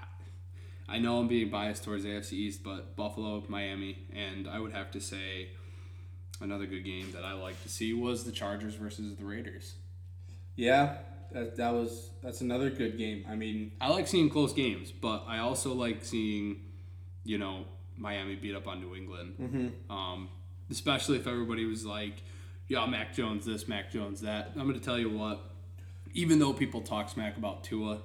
I 0.88 1.00
know 1.00 1.20
I'm 1.20 1.28
being 1.28 1.50
biased 1.50 1.84
towards 1.84 2.04
AFC 2.04 2.34
East, 2.34 2.64
but 2.64 2.96
Buffalo, 2.96 3.44
Miami, 3.48 4.08
and 4.14 4.48
I 4.48 4.60
would 4.60 4.74
have 4.74 4.92
to 4.92 5.00
say 5.00 5.50
another 6.42 6.66
good 6.66 6.84
game 6.84 7.12
that 7.14 7.24
I 7.24 7.34
like 7.34 7.62
to 7.64 7.70
see 7.70 7.94
was 7.94 8.24
the 8.24 8.32
Chargers 8.32 8.76
versus 8.76 9.16
the 9.16 9.24
Raiders. 9.24 9.76
Yeah, 10.56 10.98
that, 11.32 11.56
that 11.58 11.74
was 11.74 12.10
that's 12.22 12.42
another 12.42 12.70
good 12.70 12.98
game. 12.98 13.26
I 13.30 13.36
mean, 13.36 13.72
I 13.80 13.90
like 13.90 14.08
seeing 14.08 14.30
close 14.30 14.54
games, 14.54 14.92
but 14.92 15.24
I 15.28 15.40
also 15.40 15.74
like 15.74 16.04
seeing, 16.04 16.62
you 17.24 17.38
know, 17.38 17.66
Miami 17.98 18.36
beat 18.36 18.56
up 18.56 18.68
on 18.68 18.82
New 18.82 18.96
England. 18.96 19.36
Mm-hmm. 19.40 19.92
Um, 19.92 20.30
especially 20.72 21.18
if 21.18 21.28
everybody 21.28 21.66
was 21.66 21.86
like, 21.86 22.24
"Yeah, 22.68 22.86
Mac 22.86 23.14
Jones 23.14 23.46
this, 23.46 23.68
Mac 23.68 23.92
Jones 23.92 24.22
that." 24.22 24.52
I'm 24.56 24.64
going 24.68 24.80
to 24.80 24.84
tell 24.84 24.98
you 25.00 25.10
what. 25.10 25.42
Even 26.14 26.40
though 26.40 26.52
people 26.54 26.82
talk 26.82 27.10
smack 27.10 27.38
about 27.38 27.64
Tua, 27.64 28.02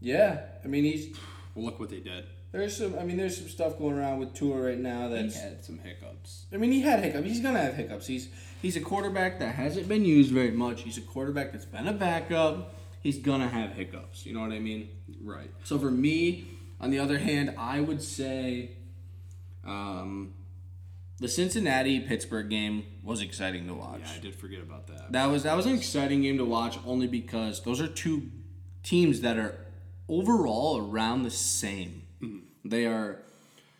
yeah, 0.00 0.40
I 0.64 0.68
mean 0.68 0.84
he's 0.84 1.16
well, 1.54 1.64
look 1.64 1.80
what 1.80 1.88
they 1.88 2.00
did. 2.00 2.26
there's 2.52 2.76
some. 2.76 2.98
I 2.98 3.04
mean 3.04 3.16
there's 3.16 3.36
some 3.38 3.48
stuff 3.48 3.78
going 3.78 3.96
around 3.96 4.18
with 4.18 4.34
Tua 4.34 4.60
right 4.60 4.78
now 4.78 5.08
He 5.08 5.30
had 5.30 5.64
some 5.64 5.78
hiccups. 5.78 6.46
I 6.52 6.58
mean 6.58 6.72
he 6.72 6.82
had 6.82 7.02
hiccups. 7.02 7.26
He's 7.26 7.40
gonna 7.40 7.60
have 7.60 7.74
hiccups. 7.74 8.06
He's 8.06 8.28
he's 8.60 8.76
a 8.76 8.80
quarterback 8.80 9.38
that 9.38 9.54
hasn't 9.54 9.88
been 9.88 10.04
used 10.04 10.30
very 10.30 10.50
much. 10.50 10.82
He's 10.82 10.98
a 10.98 11.02
quarterback 11.02 11.52
that's 11.52 11.64
been 11.64 11.88
a 11.88 11.92
backup. 11.92 12.74
He's 13.02 13.18
gonna 13.18 13.48
have 13.48 13.72
hiccups. 13.72 14.26
You 14.26 14.34
know 14.34 14.40
what 14.40 14.52
I 14.52 14.58
mean? 14.58 14.88
Right. 15.22 15.50
So 15.64 15.78
for 15.78 15.90
me, 15.90 16.48
on 16.80 16.90
the 16.90 16.98
other 16.98 17.18
hand, 17.18 17.54
I 17.56 17.80
would 17.80 18.02
say 18.02 18.72
um, 19.64 20.34
the 21.18 21.28
Cincinnati 21.28 22.00
Pittsburgh 22.00 22.50
game 22.50 22.84
was 23.02 23.22
exciting 23.22 23.66
to 23.68 23.74
watch. 23.74 24.00
Yeah, 24.04 24.12
I 24.16 24.18
did 24.20 24.34
forget 24.34 24.60
about 24.60 24.86
that. 24.88 25.12
That 25.12 25.26
was 25.26 25.44
that 25.44 25.56
was 25.56 25.66
an 25.66 25.74
exciting 25.74 26.22
game 26.22 26.38
to 26.38 26.44
watch 26.44 26.78
only 26.86 27.06
because 27.06 27.62
those 27.62 27.80
are 27.80 27.88
two 27.88 28.30
teams 28.82 29.20
that 29.22 29.38
are 29.38 29.66
overall 30.08 30.78
around 30.78 31.22
the 31.22 31.30
same. 31.30 32.02
They 32.64 32.86
are 32.86 33.22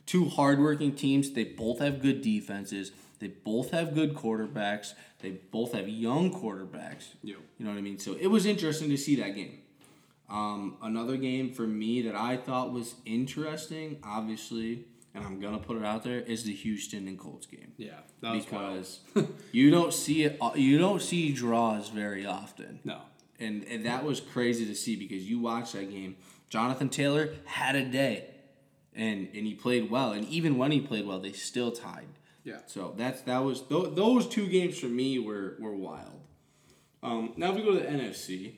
two 0.07 0.28
hardworking 0.28 0.95
teams. 0.95 1.33
They 1.33 1.45
both 1.45 1.81
have 1.81 2.00
good 2.00 2.23
defenses. 2.23 2.93
They 3.19 3.28
both 3.28 3.71
have 3.73 3.95
good 3.95 4.14
quarterbacks. 4.14 4.93
They 5.21 5.31
both 5.31 5.73
have 5.73 5.88
young 5.88 6.33
quarterbacks. 6.33 7.14
Yep. 7.23 7.38
You 7.59 7.64
know 7.64 7.73
what 7.73 7.78
I 7.78 7.83
mean? 7.83 7.99
So 7.99 8.14
it 8.21 8.28
was 8.28 8.47
interesting 8.47 8.90
to 8.90 8.97
see 8.97 9.16
that 9.16 9.35
game. 9.35 9.59
Um, 10.28 10.76
another 10.83 11.16
game 11.16 11.52
for 11.52 11.66
me 11.66 12.02
that 12.02 12.14
I 12.14 12.37
thought 12.37 12.73
was 12.73 12.97
interesting, 13.05 13.99
obviously, 14.05 14.85
and 15.17 15.25
I'm 15.27 15.41
gonna 15.41 15.59
put 15.59 15.77
it 15.79 15.85
out 15.85 16.05
there, 16.05 16.21
is 16.21 16.45
the 16.45 16.53
Houston 16.55 17.09
and 17.09 17.19
Colts 17.19 17.47
game 17.47 17.73
Yeah, 17.79 18.01
that 18.21 18.35
was 18.35 18.51
wild. 18.53 18.87
because 19.15 19.29
you 19.53 19.71
don't 19.71 19.93
see 19.93 20.25
it. 20.25 20.39
You 20.55 20.79
don't 20.79 21.03
see 21.03 21.33
draws 21.33 21.89
very 21.89 22.25
often, 22.27 22.81
No. 22.85 23.01
and 23.41 23.65
and 23.65 23.85
that 23.87 24.05
was 24.05 24.21
crazy 24.21 24.67
to 24.67 24.75
see 24.75 24.95
because 24.97 25.29
you 25.29 25.41
watched 25.41 25.73
that 25.73 25.91
game. 25.91 26.17
Jonathan 26.49 26.89
Taylor 26.89 27.31
had 27.47 27.75
a 27.75 27.85
day, 27.85 28.27
and 28.95 29.29
and 29.35 29.47
he 29.47 29.55
played 29.55 29.91
well, 29.91 30.13
and 30.13 30.25
even 30.29 30.59
when 30.59 30.71
he 30.71 30.81
played 30.81 31.07
well, 31.07 31.19
they 31.19 31.33
still 31.33 31.73
tied. 31.73 32.07
Yeah. 32.45 32.59
So 32.67 32.95
that's 32.97 33.23
that 33.23 33.39
was 33.43 33.63
th- 33.63 33.95
those 33.95 34.29
two 34.29 34.47
games 34.49 34.79
for 34.79 34.87
me 34.87 35.19
were 35.19 35.57
were 35.59 35.75
wild. 35.75 36.21
Um, 37.03 37.33
now 37.37 37.51
if 37.51 37.57
we 37.57 37.63
go 37.63 37.73
to 37.73 37.79
the 37.81 37.87
NFC, 37.87 38.55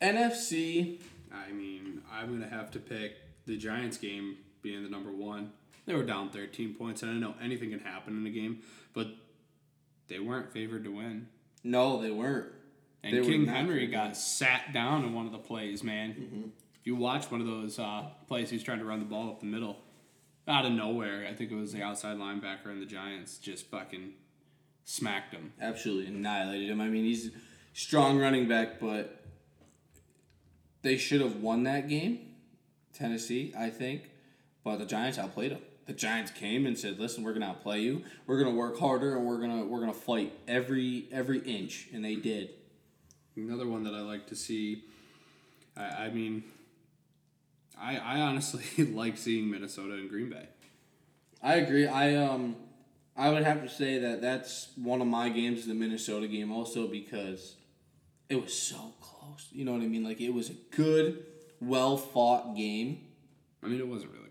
NFC, 0.00 1.00
I 1.32 1.52
mean, 1.52 2.02
I'm 2.12 2.32
gonna 2.38 2.50
have 2.50 2.70
to 2.72 2.78
pick 2.78 3.16
the 3.46 3.56
Giants 3.56 3.96
game 3.96 4.36
being 4.64 4.82
the 4.82 4.88
number 4.88 5.12
one. 5.12 5.52
They 5.86 5.94
were 5.94 6.02
down 6.02 6.30
13 6.30 6.74
points, 6.74 7.02
and 7.02 7.12
I 7.12 7.14
know 7.14 7.34
anything 7.40 7.70
can 7.70 7.78
happen 7.78 8.16
in 8.16 8.26
a 8.26 8.30
game, 8.30 8.62
but 8.94 9.06
they 10.08 10.18
weren't 10.18 10.52
favored 10.52 10.82
to 10.84 10.90
win. 10.90 11.28
no, 11.62 12.02
they 12.02 12.10
weren't. 12.10 12.46
And 13.02 13.14
They 13.18 13.20
King 13.20 13.46
Henry 13.46 13.86
got 13.86 14.16
sat 14.16 14.72
down 14.72 15.04
in 15.04 15.12
one 15.12 15.26
of 15.26 15.32
the 15.32 15.38
plays, 15.38 15.84
man. 15.84 16.50
If 16.80 16.86
you 16.86 16.96
watch 16.96 17.30
one 17.30 17.42
of 17.42 17.46
those 17.46 17.78
uh, 17.78 18.04
plays, 18.26 18.48
he's 18.48 18.62
trying 18.62 18.78
to 18.78 18.86
run 18.86 18.98
the 18.98 19.04
ball 19.04 19.28
up 19.28 19.40
the 19.40 19.46
middle. 19.46 19.76
Out 20.48 20.64
of 20.64 20.72
nowhere, 20.72 21.26
I 21.30 21.34
think 21.34 21.50
it 21.50 21.54
was 21.54 21.72
the 21.74 21.82
outside 21.82 22.16
linebacker 22.16 22.66
and 22.66 22.80
the 22.80 22.86
Giants 22.86 23.36
just 23.36 23.66
fucking 23.70 24.14
smacked 24.84 25.34
him. 25.34 25.52
absolutely 25.60 26.06
annihilated 26.06 26.70
him. 26.70 26.80
I 26.80 26.88
mean, 26.88 27.04
he's 27.04 27.26
a 27.28 27.30
strong 27.74 28.18
running 28.18 28.48
back, 28.48 28.80
but 28.80 29.22
they 30.80 30.96
should 30.96 31.20
have 31.20 31.36
won 31.36 31.64
that 31.64 31.88
game, 31.88 32.20
Tennessee, 32.94 33.52
I 33.56 33.68
think. 33.70 34.10
But 34.64 34.78
the 34.78 34.86
Giants 34.86 35.18
outplayed 35.18 35.52
them. 35.52 35.60
The 35.86 35.92
Giants 35.92 36.30
came 36.30 36.66
and 36.66 36.78
said, 36.78 36.98
"Listen, 36.98 37.22
we're 37.22 37.34
gonna 37.34 37.46
outplay 37.46 37.82
you. 37.82 38.02
We're 38.26 38.42
gonna 38.42 38.56
work 38.56 38.78
harder, 38.78 39.16
and 39.16 39.26
we're 39.26 39.38
gonna 39.38 39.64
we're 39.66 39.80
gonna 39.80 39.92
fight 39.92 40.32
every 40.48 41.06
every 41.12 41.40
inch." 41.40 41.88
And 41.92 42.04
they 42.04 42.16
did. 42.16 42.50
Another 43.36 43.66
one 43.66 43.84
that 43.84 43.94
I 43.94 44.00
like 44.00 44.26
to 44.28 44.36
see. 44.36 44.84
I, 45.76 46.06
I 46.06 46.10
mean, 46.10 46.44
I 47.78 47.98
I 47.98 48.20
honestly 48.22 48.84
like 48.92 49.18
seeing 49.18 49.50
Minnesota 49.50 49.94
and 49.94 50.08
Green 50.08 50.30
Bay. 50.30 50.48
I 51.42 51.56
agree. 51.56 51.86
I 51.86 52.14
um, 52.14 52.56
I 53.16 53.30
would 53.30 53.44
have 53.44 53.62
to 53.62 53.68
say 53.68 53.98
that 53.98 54.22
that's 54.22 54.68
one 54.76 55.02
of 55.02 55.06
my 55.06 55.28
games, 55.28 55.66
the 55.66 55.74
Minnesota 55.74 56.26
game, 56.26 56.50
also 56.50 56.88
because 56.88 57.56
it 58.30 58.40
was 58.40 58.54
so 58.58 58.94
close. 59.00 59.48
You 59.52 59.66
know 59.66 59.72
what 59.72 59.82
I 59.82 59.86
mean? 59.86 60.02
Like 60.02 60.22
it 60.22 60.32
was 60.32 60.48
a 60.48 60.54
good, 60.74 61.24
well 61.60 61.98
fought 61.98 62.56
game. 62.56 63.02
I 63.62 63.66
mean, 63.66 63.78
it 63.78 63.86
wasn't 63.86 64.12
really. 64.12 64.23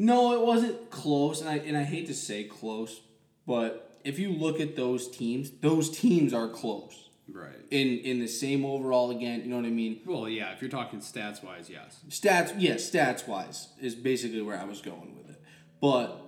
No, 0.00 0.32
it 0.32 0.40
wasn't 0.40 0.88
close, 0.88 1.42
and 1.42 1.50
I 1.50 1.56
and 1.58 1.76
I 1.76 1.82
hate 1.82 2.06
to 2.06 2.14
say 2.14 2.44
close, 2.44 3.02
but 3.46 4.00
if 4.02 4.18
you 4.18 4.30
look 4.32 4.58
at 4.58 4.74
those 4.74 5.10
teams, 5.10 5.50
those 5.60 5.90
teams 5.90 6.32
are 6.32 6.48
close 6.48 7.10
Right. 7.30 7.54
in 7.70 7.98
in 7.98 8.18
the 8.18 8.26
same 8.26 8.64
overall. 8.64 9.10
Again, 9.10 9.42
you 9.42 9.48
know 9.48 9.56
what 9.56 9.66
I 9.66 9.70
mean? 9.70 10.00
Well, 10.06 10.26
yeah. 10.26 10.54
If 10.54 10.62
you're 10.62 10.70
talking 10.70 11.00
stats 11.00 11.44
wise, 11.44 11.68
yes. 11.68 12.00
Stats, 12.08 12.54
yes, 12.56 12.90
stats 12.90 13.28
wise 13.28 13.68
is 13.78 13.94
basically 13.94 14.40
where 14.40 14.58
I 14.58 14.64
was 14.64 14.80
going 14.80 15.14
with 15.18 15.28
it. 15.28 15.42
But 15.82 16.18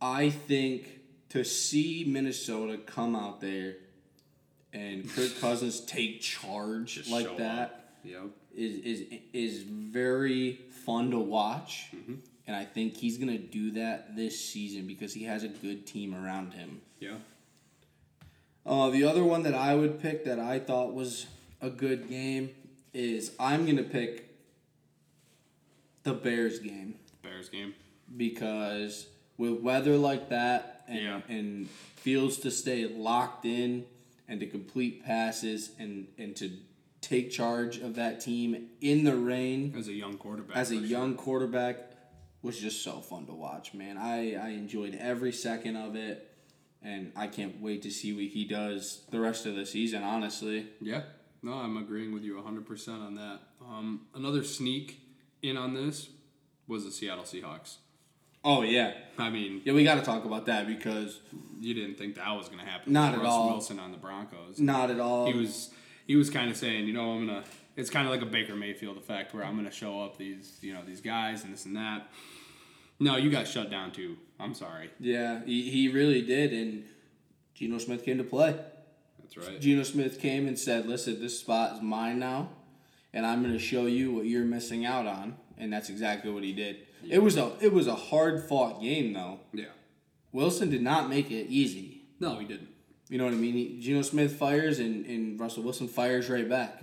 I 0.00 0.30
think 0.30 1.00
to 1.28 1.44
see 1.44 2.04
Minnesota 2.08 2.78
come 2.78 3.14
out 3.14 3.38
there 3.42 3.76
and 4.72 5.06
Kirk 5.10 5.32
Cousins 5.42 5.80
take 5.80 6.22
charge 6.22 6.94
Just 6.94 7.10
like 7.10 7.36
that. 7.36 7.90
Yep. 8.02 8.22
is 8.56 8.74
is 8.78 9.06
is 9.34 9.62
very 9.62 10.60
fun 10.86 11.10
to 11.10 11.18
watch. 11.18 11.88
Mm-hmm. 11.94 12.14
And 12.46 12.54
I 12.54 12.64
think 12.64 12.96
he's 12.96 13.16
gonna 13.18 13.38
do 13.38 13.70
that 13.72 14.16
this 14.16 14.38
season 14.38 14.86
because 14.86 15.14
he 15.14 15.24
has 15.24 15.44
a 15.44 15.48
good 15.48 15.86
team 15.86 16.14
around 16.14 16.52
him. 16.52 16.80
Yeah. 17.00 17.16
Uh, 18.66 18.90
the 18.90 19.04
other 19.04 19.24
one 19.24 19.42
that 19.44 19.54
I 19.54 19.74
would 19.74 20.00
pick 20.00 20.24
that 20.24 20.38
I 20.38 20.58
thought 20.58 20.94
was 20.94 21.26
a 21.60 21.70
good 21.70 22.08
game 22.08 22.50
is 22.92 23.32
I'm 23.40 23.66
gonna 23.66 23.82
pick 23.82 24.30
the 26.02 26.12
Bears 26.14 26.58
game 26.58 26.94
Bears 27.22 27.48
game. 27.48 27.74
because 28.16 29.06
with 29.38 29.60
weather 29.60 29.96
like 29.96 30.28
that 30.28 30.84
and, 30.88 30.98
Yeah. 30.98 31.20
and 31.28 31.68
Fields 31.96 32.36
to 32.38 32.50
stay 32.50 32.86
locked 32.86 33.46
in 33.46 33.86
and 34.28 34.38
to 34.40 34.46
complete 34.46 35.02
passes 35.04 35.70
and, 35.78 36.06
and 36.18 36.36
to 36.36 36.50
take 37.00 37.30
charge 37.30 37.78
of 37.78 37.94
that 37.94 38.20
team 38.20 38.68
in 38.82 39.04
the 39.04 39.16
rain 39.16 39.74
As 39.76 39.88
a 39.88 39.92
young 39.94 40.18
quarterback. 40.18 40.56
as 40.56 40.70
a 40.70 40.74
sure. 40.76 40.84
young 40.84 41.14
quarterback 41.16 41.92
was 42.44 42.58
just 42.60 42.82
so 42.84 43.00
fun 43.00 43.26
to 43.26 43.32
watch, 43.32 43.74
man. 43.74 43.96
I, 43.98 44.34
I 44.34 44.48
enjoyed 44.50 44.96
every 45.00 45.32
second 45.32 45.76
of 45.76 45.96
it 45.96 46.30
and 46.82 47.10
I 47.16 47.26
can't 47.26 47.60
wait 47.60 47.82
to 47.82 47.90
see 47.90 48.12
what 48.12 48.24
he 48.24 48.44
does 48.44 49.02
the 49.10 49.18
rest 49.18 49.46
of 49.46 49.56
the 49.56 49.64
season, 49.64 50.02
honestly. 50.02 50.66
Yeah. 50.80 51.02
No, 51.42 51.54
I'm 51.54 51.76
agreeing 51.78 52.12
with 52.12 52.22
you 52.22 52.34
100% 52.36 52.88
on 52.88 53.14
that. 53.16 53.40
Um, 53.62 54.02
another 54.14 54.44
sneak 54.44 55.00
in 55.42 55.56
on 55.56 55.74
this 55.74 56.10
was 56.68 56.84
the 56.84 56.90
Seattle 56.92 57.24
Seahawks. 57.24 57.76
Oh 58.44 58.60
yeah. 58.60 58.92
I 59.16 59.30
mean, 59.30 59.62
Yeah, 59.64 59.72
we 59.72 59.84
gotta 59.84 60.02
talk 60.02 60.26
about 60.26 60.44
that 60.46 60.66
because 60.66 61.18
you 61.60 61.72
didn't 61.72 61.96
think 61.96 62.16
that 62.16 62.28
was 62.36 62.48
going 62.48 62.60
to 62.60 62.66
happen. 62.66 62.92
Not 62.92 63.12
with 63.12 63.20
at 63.20 63.24
Russ 63.24 63.32
all. 63.32 63.48
Wilson 63.50 63.78
on 63.80 63.90
the 63.90 63.96
Broncos. 63.96 64.60
not 64.60 64.90
at 64.90 65.00
all. 65.00 65.26
He 65.26 65.38
was 65.38 65.70
he 66.06 66.16
was 66.16 66.28
kind 66.28 66.50
of 66.50 66.56
saying, 66.58 66.86
you 66.86 66.92
know, 66.92 67.12
I'm 67.12 67.26
gonna. 67.26 67.44
It's 67.76 67.90
kind 67.90 68.06
of 68.06 68.12
like 68.12 68.22
a 68.22 68.26
Baker 68.26 68.54
Mayfield 68.54 68.96
effect 68.96 69.34
where 69.34 69.44
I'm 69.44 69.56
gonna 69.56 69.70
show 69.70 70.00
up 70.02 70.16
these, 70.16 70.58
you 70.60 70.72
know, 70.72 70.82
these 70.86 71.00
guys 71.00 71.44
and 71.44 71.52
this 71.52 71.66
and 71.66 71.76
that. 71.76 72.08
No, 73.00 73.16
you 73.16 73.30
got 73.30 73.48
shut 73.48 73.70
down 73.70 73.92
too. 73.92 74.16
I'm 74.38 74.54
sorry. 74.54 74.90
Yeah, 75.00 75.44
he, 75.44 75.70
he 75.70 75.88
really 75.88 76.22
did 76.22 76.52
and 76.52 76.84
Geno 77.54 77.78
Smith 77.78 78.04
came 78.04 78.18
to 78.18 78.24
play. 78.24 78.56
That's 79.20 79.36
right. 79.36 79.60
Geno 79.60 79.82
Smith 79.84 80.20
came 80.20 80.46
and 80.46 80.58
said, 80.58 80.86
"Listen, 80.86 81.20
this 81.20 81.38
spot 81.38 81.76
is 81.76 81.82
mine 81.82 82.18
now, 82.18 82.50
and 83.12 83.24
I'm 83.24 83.42
going 83.42 83.54
to 83.54 83.58
show 83.58 83.86
you 83.86 84.12
what 84.12 84.26
you're 84.26 84.44
missing 84.44 84.84
out 84.84 85.06
on." 85.06 85.36
And 85.56 85.72
that's 85.72 85.88
exactly 85.88 86.30
what 86.32 86.42
he 86.42 86.52
did. 86.52 86.78
It 87.08 87.22
was 87.22 87.36
a 87.36 87.52
it 87.60 87.72
was 87.72 87.86
a 87.86 87.94
hard 87.94 88.44
fought 88.44 88.82
game 88.82 89.12
though. 89.12 89.40
Yeah. 89.52 89.66
Wilson 90.32 90.68
did 90.68 90.82
not 90.82 91.08
make 91.08 91.30
it 91.30 91.46
easy. 91.48 92.02
No, 92.18 92.38
he 92.38 92.46
didn't. 92.46 92.68
You 93.08 93.18
know 93.18 93.24
what 93.24 93.34
I 93.34 93.36
mean? 93.36 93.54
He, 93.54 93.78
Geno 93.80 94.02
Smith 94.02 94.32
fires 94.36 94.80
and, 94.80 95.06
and 95.06 95.38
Russell 95.38 95.62
Wilson 95.62 95.86
fires 95.86 96.28
right 96.28 96.48
back. 96.48 96.82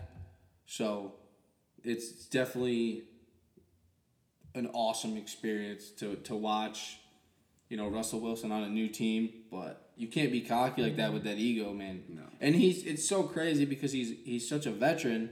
So 0.66 1.14
it's 1.84 2.26
definitely 2.26 3.04
an 4.56 4.70
awesome 4.74 5.18
experience 5.18 5.90
to, 5.92 6.16
to 6.16 6.36
watch, 6.36 6.98
you 7.70 7.78
know, 7.78 7.88
Russell 7.88 8.20
Wilson 8.20 8.52
on 8.52 8.64
a 8.64 8.70
new 8.70 8.88
team. 8.88 9.30
But 9.52 9.90
you 9.96 10.08
can't 10.08 10.32
be 10.32 10.42
cocky 10.42 10.82
like 10.82 10.98
that 10.98 11.14
with 11.14 11.24
that 11.24 11.38
ego, 11.38 11.74
man. 11.74 12.04
No. 12.10 12.24
And 12.40 12.56
he's 12.56 12.84
it's 12.86 13.08
so 13.08 13.24
crazy 13.24 13.66
because 13.66 13.92
he's 13.92 14.14
he's 14.24 14.48
such 14.48 14.66
a 14.66 14.72
veteran 14.72 15.32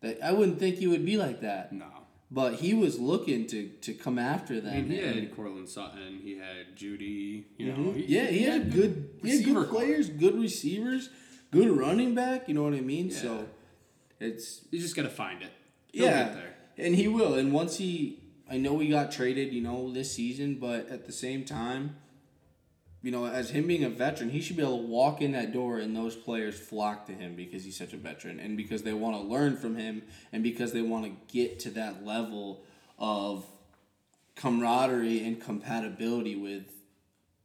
that 0.00 0.22
I 0.22 0.32
wouldn't 0.32 0.58
think 0.58 0.76
he 0.76 0.86
would 0.86 1.04
be 1.04 1.16
like 1.16 1.40
that. 1.40 1.72
No. 1.72 1.86
But 2.30 2.54
he 2.54 2.74
was 2.74 2.98
looking 2.98 3.46
to, 3.48 3.68
to 3.82 3.94
come 3.94 4.18
after 4.18 4.60
them. 4.60 4.72
I 4.72 4.80
mean, 4.82 4.90
he 4.90 4.96
had 4.98 5.36
Courtland 5.36 5.68
Sutton. 5.68 6.20
He 6.24 6.36
had 6.36 6.76
Jeudy. 6.76 7.44
You 7.56 7.68
know. 7.68 7.78
Mhm. 7.78 8.04
yeah, 8.08 8.26
he 8.26 8.42
had 8.42 8.72
good, 8.72 9.10
he 9.22 9.36
had 9.36 9.44
good 9.44 9.68
players, 9.68 10.08
good 10.08 10.36
receivers, 10.40 11.08
good 11.52 11.70
running 11.70 12.16
back. 12.16 12.48
You 12.48 12.54
know 12.54 12.64
what 12.64 12.74
I 12.74 12.80
mean? 12.80 13.10
Yeah. 13.10 13.16
So 13.16 13.48
it's 14.20 14.62
You 14.70 14.80
just 14.80 14.96
got 14.96 15.02
to 15.02 15.10
find 15.10 15.42
it. 15.42 15.52
He'll 15.92 16.06
yeah, 16.06 16.36
and 16.78 16.94
he 16.94 17.08
will. 17.08 17.34
And 17.34 17.52
once 17.52 17.78
he, 17.78 18.22
I 18.50 18.58
know 18.58 18.78
he 18.78 18.88
got 18.88 19.12
traded, 19.12 19.52
you 19.52 19.62
know, 19.62 19.92
this 19.92 20.12
season, 20.12 20.56
but 20.56 20.88
at 20.88 21.06
the 21.06 21.12
same 21.12 21.44
time, 21.44 21.96
you 23.02 23.10
know, 23.10 23.26
as 23.26 23.50
him 23.50 23.66
being 23.66 23.84
a 23.84 23.88
veteran, 23.88 24.30
he 24.30 24.40
should 24.40 24.56
be 24.56 24.62
able 24.62 24.78
to 24.78 24.86
walk 24.86 25.22
in 25.22 25.32
that 25.32 25.52
door 25.52 25.78
and 25.78 25.94
those 25.94 26.16
players 26.16 26.58
flock 26.58 27.06
to 27.06 27.12
him 27.12 27.36
because 27.36 27.64
he's 27.64 27.76
such 27.76 27.92
a 27.92 27.96
veteran 27.96 28.40
and 28.40 28.56
because 28.56 28.82
they 28.82 28.92
want 28.92 29.16
to 29.16 29.22
learn 29.22 29.56
from 29.56 29.76
him 29.76 30.02
and 30.32 30.42
because 30.42 30.72
they 30.72 30.82
want 30.82 31.04
to 31.04 31.12
get 31.32 31.60
to 31.60 31.70
that 31.70 32.04
level 32.04 32.64
of 32.98 33.46
camaraderie 34.34 35.24
and 35.24 35.40
compatibility 35.40 36.34
with 36.34 36.64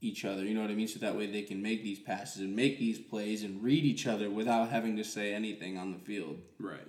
each 0.01 0.25
other. 0.25 0.43
You 0.43 0.55
know 0.55 0.61
what 0.61 0.71
I 0.71 0.73
mean? 0.73 0.87
So 0.87 0.99
that 0.99 1.15
way 1.15 1.27
they 1.27 1.43
can 1.43 1.61
make 1.61 1.83
these 1.83 1.99
passes 1.99 2.41
and 2.41 2.55
make 2.55 2.79
these 2.79 2.99
plays 2.99 3.43
and 3.43 3.63
read 3.63 3.85
each 3.85 4.07
other 4.07 4.29
without 4.29 4.69
having 4.69 4.97
to 4.97 5.03
say 5.03 5.33
anything 5.33 5.77
on 5.77 5.91
the 5.91 5.99
field. 5.99 6.39
Right. 6.59 6.87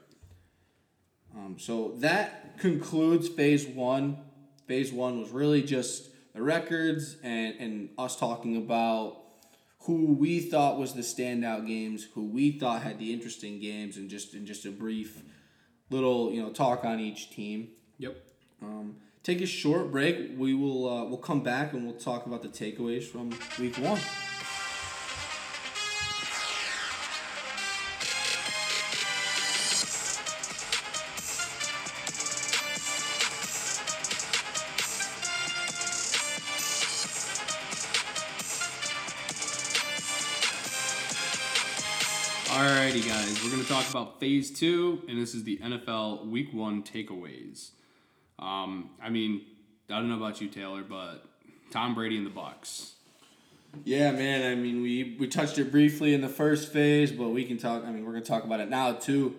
Um, 1.36 1.56
so 1.58 1.94
that 1.98 2.58
concludes 2.58 3.28
phase 3.28 3.66
one. 3.66 4.18
Phase 4.66 4.92
one 4.92 5.20
was 5.20 5.30
really 5.30 5.62
just 5.62 6.08
the 6.34 6.42
records 6.42 7.16
and, 7.22 7.54
and 7.58 7.88
us 7.98 8.16
talking 8.16 8.56
about 8.56 9.18
who 9.80 10.14
we 10.14 10.40
thought 10.40 10.78
was 10.78 10.94
the 10.94 11.02
standout 11.02 11.66
games, 11.66 12.06
who 12.14 12.24
we 12.24 12.52
thought 12.52 12.82
had 12.82 12.98
the 12.98 13.12
interesting 13.12 13.60
games, 13.60 13.96
and 13.96 14.08
just 14.08 14.32
in 14.34 14.46
just 14.46 14.64
a 14.64 14.70
brief 14.70 15.20
little 15.90 16.32
you 16.32 16.40
know 16.40 16.50
talk 16.50 16.84
on 16.84 17.00
each 17.00 17.30
team. 17.30 17.68
Yep. 17.98 18.16
Um, 18.62 18.96
take 19.22 19.40
a 19.40 19.46
short 19.46 19.90
break. 19.90 20.32
We 20.36 20.54
will 20.54 20.88
uh, 20.88 21.04
we'll 21.04 21.18
come 21.18 21.42
back 21.42 21.72
and 21.72 21.86
we'll 21.86 21.96
talk 21.98 22.26
about 22.26 22.42
the 22.42 22.48
takeaways 22.48 23.04
from 23.04 23.30
week 23.58 23.76
one. 23.78 24.00
Alrighty, 42.52 43.08
guys, 43.08 43.42
we're 43.42 43.50
going 43.50 43.62
to 43.62 43.68
talk 43.68 43.88
about 43.88 44.20
phase 44.20 44.50
two, 44.50 45.02
and 45.08 45.18
this 45.18 45.34
is 45.34 45.44
the 45.44 45.56
NFL 45.58 46.26
week 46.28 46.52
one 46.52 46.82
takeaways. 46.82 47.70
Um, 48.38 48.90
I 49.02 49.10
mean, 49.10 49.42
I 49.90 49.98
don't 49.98 50.08
know 50.08 50.16
about 50.16 50.40
you, 50.40 50.48
Taylor, 50.48 50.82
but 50.82 51.24
Tom 51.70 51.94
Brady 51.94 52.16
and 52.16 52.26
the 52.26 52.30
Bucs. 52.30 52.92
Yeah, 53.84 54.12
man. 54.12 54.50
I 54.50 54.54
mean, 54.54 54.82
we 54.82 55.16
we 55.18 55.26
touched 55.28 55.58
it 55.58 55.70
briefly 55.70 56.14
in 56.14 56.20
the 56.20 56.28
first 56.28 56.72
phase, 56.72 57.10
but 57.10 57.28
we 57.28 57.44
can 57.44 57.56
talk. 57.58 57.84
I 57.84 57.90
mean, 57.90 58.04
we're 58.04 58.12
gonna 58.12 58.24
talk 58.24 58.44
about 58.44 58.60
it 58.60 58.68
now 58.68 58.92
too. 58.92 59.34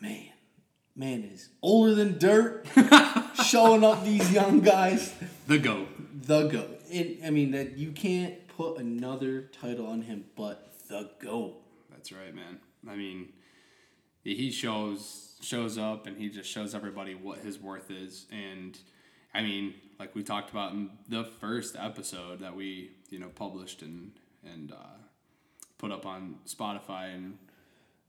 Man, 0.00 0.28
man 0.94 1.24
is 1.24 1.48
older 1.62 1.94
than 1.94 2.18
dirt, 2.18 2.66
showing 3.44 3.84
up 3.84 4.04
these 4.04 4.30
young 4.32 4.60
guys. 4.60 5.12
The 5.46 5.58
GOAT. 5.58 5.88
The 6.26 6.48
goat. 6.48 6.80
It, 6.90 7.20
I 7.24 7.30
mean, 7.30 7.52
that 7.52 7.78
you 7.78 7.92
can't 7.92 8.46
put 8.48 8.78
another 8.78 9.50
title 9.60 9.86
on 9.86 10.02
him, 10.02 10.24
but 10.36 10.72
the 10.88 11.10
goat. 11.18 11.60
That's 11.90 12.12
right, 12.12 12.34
man. 12.34 12.58
I 12.88 12.96
mean, 12.96 13.32
he 14.22 14.50
shows 14.50 15.31
shows 15.42 15.76
up 15.78 16.06
and 16.06 16.16
he 16.16 16.28
just 16.28 16.50
shows 16.50 16.74
everybody 16.74 17.14
what 17.14 17.38
his 17.38 17.58
worth 17.58 17.90
is. 17.90 18.26
And 18.30 18.78
I 19.34 19.42
mean, 19.42 19.74
like 19.98 20.14
we 20.14 20.22
talked 20.22 20.50
about 20.50 20.72
in 20.72 20.90
the 21.08 21.24
first 21.24 21.76
episode 21.78 22.40
that 22.40 22.54
we 22.56 22.92
you 23.10 23.18
know 23.18 23.28
published 23.28 23.82
and 23.82 24.12
and 24.44 24.72
uh, 24.72 24.96
put 25.78 25.92
up 25.92 26.06
on 26.06 26.36
Spotify 26.46 27.14
and 27.14 27.38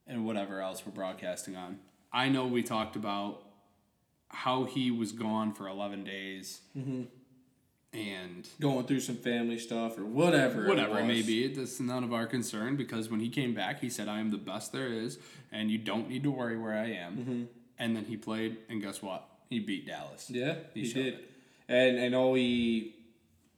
and 0.07 0.25
whatever 0.25 0.61
else 0.61 0.85
we're 0.85 0.91
broadcasting 0.91 1.55
on. 1.55 1.79
I 2.11 2.29
know 2.29 2.45
we 2.45 2.61
talked 2.63 2.95
about 2.95 3.43
how 4.29 4.65
he 4.65 4.91
was 4.91 5.11
gone 5.11 5.53
for 5.53 5.67
eleven 5.67 6.03
days. 6.03 6.61
And 7.93 8.47
Going 8.59 8.85
through 8.87 9.01
some 9.01 9.17
family 9.17 9.59
stuff 9.59 9.97
or 9.99 10.05
whatever. 10.05 10.67
whatever 10.67 10.97
it, 10.99 11.03
it 11.03 11.07
may 11.07 11.21
be, 11.21 11.43
it's 11.45 11.79
none 11.79 12.03
of 12.03 12.11
our 12.11 12.25
concern 12.25 12.75
because 12.75 13.09
when 13.09 13.19
he 13.19 13.29
came 13.29 13.53
back, 13.53 13.79
he 13.81 13.89
said, 13.89 14.07
"I 14.07 14.19
am 14.19 14.31
the 14.31 14.37
best 14.37 14.71
there 14.71 14.87
is, 14.91 15.19
and 15.51 15.69
you 15.69 15.77
don't 15.77 16.09
need 16.09 16.23
to 16.23 16.31
worry 16.31 16.57
where 16.57 16.73
I 16.73 16.89
am." 16.93 17.17
Mm-hmm. 17.17 17.43
And 17.77 17.95
then 17.95 18.05
he 18.05 18.17
played, 18.17 18.57
and 18.69 18.81
guess 18.81 19.01
what? 19.03 19.27
He 19.49 19.59
beat 19.59 19.85
Dallas. 19.85 20.27
Yeah, 20.29 20.55
He 20.73 20.85
he, 20.87 20.93
did. 20.93 21.13
it. 21.15 21.29
And 21.67 21.99
I 22.01 22.07
know 22.09 22.31
we, 22.31 22.95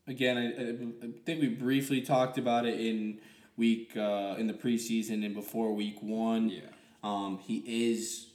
again, 0.07 0.37
I, 0.37 0.45
I- 0.47 1.07
I 1.07 1.11
think 1.25 1.41
we 1.41 1.47
briefly 1.47 2.01
talked 2.01 2.37
about 2.37 2.65
it 2.65 2.79
in 2.79 3.19
week 3.55 3.95
uh, 3.95 4.35
in 4.37 4.47
the 4.47 4.53
preseason 4.53 5.25
and 5.25 5.33
before 5.33 5.73
week 5.73 6.01
one. 6.01 6.49
Yeah. 6.49 6.61
Um, 7.03 7.39
he 7.41 7.63
is 7.89 8.27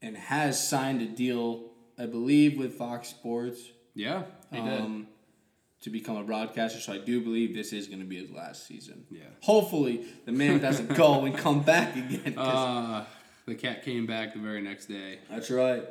and 0.00 0.16
has 0.16 0.68
signed 0.68 1.02
a 1.02 1.06
deal, 1.06 1.70
I 1.98 2.06
believe, 2.06 2.56
with 2.56 2.74
Fox 2.74 3.08
Sports 3.08 3.58
Yeah, 3.94 4.22
he 4.52 4.60
did. 4.60 4.80
um, 4.80 5.06
to 5.82 5.90
become 5.90 6.16
a 6.16 6.24
broadcaster. 6.24 6.80
So 6.80 6.92
I 6.92 6.98
do 6.98 7.20
believe 7.20 7.54
this 7.54 7.72
is 7.72 7.86
going 7.86 8.00
to 8.00 8.04
be 8.06 8.16
his 8.20 8.30
last 8.30 8.66
season. 8.66 9.04
Yeah. 9.10 9.22
Hopefully, 9.42 10.04
the 10.26 10.32
man 10.32 10.58
doesn't 10.60 10.94
go 10.94 11.24
and 11.24 11.36
come 11.36 11.60
back 11.62 11.94
again. 11.96 12.36
Uh, 12.38 13.04
the 13.46 13.54
cat 13.54 13.84
came 13.84 14.06
back 14.06 14.34
the 14.34 14.40
very 14.40 14.60
next 14.60 14.86
day. 14.86 15.20
that's 15.30 15.50
right. 15.50 15.84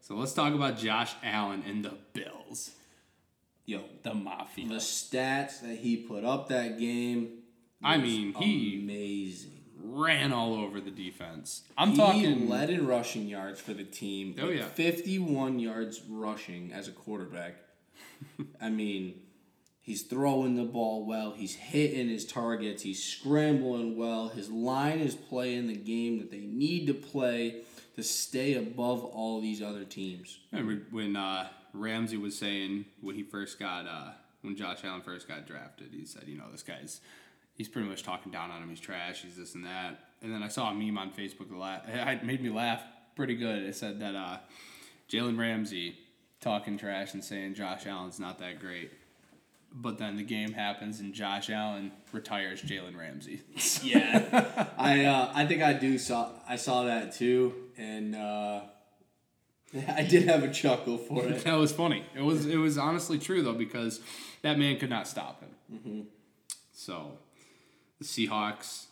So 0.00 0.14
let's 0.16 0.32
talk 0.34 0.52
about 0.54 0.76
Josh 0.78 1.14
Allen 1.22 1.62
and 1.66 1.82
the 1.84 1.94
Bills, 2.12 2.70
Yo, 3.64 3.80
the 4.02 4.12
Mafia. 4.12 4.68
the 4.68 4.74
stats 4.74 5.60
that 5.62 5.78
he 5.80 5.96
put 5.96 6.24
up 6.24 6.48
that 6.48 6.78
game. 6.78 7.38
I 7.82 7.96
mean, 7.98 8.34
he 8.34 8.80
amazing. 8.82 9.62
ran 9.82 10.32
all 10.32 10.54
over 10.54 10.80
the 10.80 10.90
defense. 10.90 11.62
I'm 11.78 11.92
he 11.92 11.96
talking. 11.96 12.48
led 12.50 12.68
in 12.70 12.86
rushing 12.86 13.26
yards 13.28 13.60
for 13.60 13.72
the 13.74 13.84
team. 13.84 14.34
Oh, 14.40 14.48
yeah. 14.50 14.64
51 14.66 15.58
yards 15.58 16.02
rushing 16.08 16.72
as 16.72 16.88
a 16.88 16.92
quarterback. 16.92 17.56
I 18.60 18.70
mean, 18.70 19.20
he's 19.80 20.02
throwing 20.02 20.56
the 20.56 20.64
ball 20.64 21.06
well. 21.06 21.32
He's 21.32 21.54
hitting 21.54 22.08
his 22.08 22.24
targets. 22.24 22.82
He's 22.82 23.02
scrambling 23.02 23.96
well. 23.96 24.28
His 24.28 24.50
line 24.50 25.00
is 25.00 25.14
playing 25.14 25.68
the 25.68 25.76
game 25.76 26.18
that 26.18 26.30
they 26.30 26.40
need 26.40 26.86
to 26.86 26.94
play 26.94 27.62
to 27.96 28.02
stay 28.02 28.54
above 28.54 29.04
all 29.04 29.40
these 29.40 29.62
other 29.62 29.84
teams. 29.84 30.38
Remember 30.52 30.82
when 30.90 31.16
uh, 31.16 31.48
Ramsey 31.72 32.16
was 32.16 32.36
saying 32.36 32.86
when 33.00 33.14
he 33.14 33.22
first 33.22 33.58
got 33.58 33.86
uh, 33.86 34.12
when 34.42 34.56
Josh 34.56 34.78
Allen 34.84 35.02
first 35.02 35.28
got 35.28 35.46
drafted, 35.46 35.88
he 35.92 36.04
said, 36.04 36.24
you 36.26 36.36
know, 36.36 36.50
this 36.50 36.62
guy's 36.62 37.00
he's 37.54 37.68
pretty 37.68 37.88
much 37.88 38.02
talking 38.02 38.32
down 38.32 38.50
on 38.50 38.62
him. 38.62 38.68
He's 38.68 38.80
trash. 38.80 39.22
He's 39.22 39.36
this 39.36 39.54
and 39.54 39.64
that. 39.64 40.00
And 40.22 40.32
then 40.32 40.42
I 40.42 40.48
saw 40.48 40.70
a 40.70 40.74
meme 40.74 40.98
on 40.98 41.10
Facebook 41.12 41.50
that 41.50 41.56
la- 41.56 42.12
it 42.12 42.24
made 42.24 42.42
me 42.42 42.50
laugh 42.50 42.82
pretty 43.14 43.36
good. 43.36 43.62
It 43.62 43.76
said 43.76 44.00
that 44.00 44.14
uh, 44.14 44.38
Jalen 45.08 45.38
Ramsey 45.38 45.98
talking 46.44 46.76
trash 46.76 47.14
and 47.14 47.24
saying 47.24 47.54
Josh 47.54 47.86
Allen's 47.86 48.20
not 48.20 48.38
that 48.38 48.60
great. 48.60 48.92
But 49.76 49.98
then 49.98 50.16
the 50.16 50.22
game 50.22 50.52
happens 50.52 51.00
and 51.00 51.12
Josh 51.12 51.50
Allen 51.50 51.90
retires 52.12 52.62
Jalen 52.62 52.96
Ramsey. 52.96 53.40
Yeah, 53.82 54.68
I 54.78 55.04
uh, 55.06 55.32
I 55.34 55.46
think 55.46 55.62
I 55.62 55.72
do 55.72 55.98
saw 55.98 56.30
I 56.48 56.56
saw 56.56 56.84
that 56.84 57.14
too, 57.14 57.54
and 57.76 58.14
uh, 58.14 58.60
I 59.88 60.02
did 60.02 60.28
have 60.28 60.44
a 60.44 60.52
chuckle 60.52 60.96
for 60.98 61.24
it. 61.24 61.42
that 61.44 61.54
was 61.54 61.72
funny. 61.72 62.04
It 62.14 62.22
was 62.22 62.46
it 62.46 62.56
was 62.56 62.78
honestly 62.78 63.18
true 63.18 63.42
though 63.42 63.54
because 63.54 64.00
that 64.42 64.58
man 64.58 64.78
could 64.78 64.90
not 64.90 65.08
stop 65.08 65.42
him. 65.42 66.06
So 66.72 67.18
the 67.98 68.04
Seahawks 68.04 68.86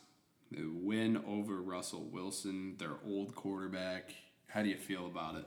they 0.51 0.65
win 0.65 1.23
over 1.27 1.63
Russell 1.63 2.05
Wilson, 2.13 2.75
their 2.79 2.97
old 3.07 3.35
quarterback. 3.35 4.11
How 4.49 4.63
do 4.63 4.69
you 4.69 4.77
feel 4.77 5.07
about 5.07 5.37
it? 5.37 5.47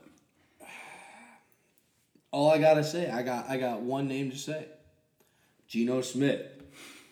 All 2.36 2.50
I 2.50 2.58
gotta 2.58 2.84
say, 2.84 3.10
I 3.10 3.22
got 3.22 3.48
I 3.48 3.56
got 3.56 3.80
one 3.80 4.08
name 4.08 4.30
to 4.30 4.36
say. 4.36 4.66
Geno 5.68 6.02
Smith. 6.02 6.42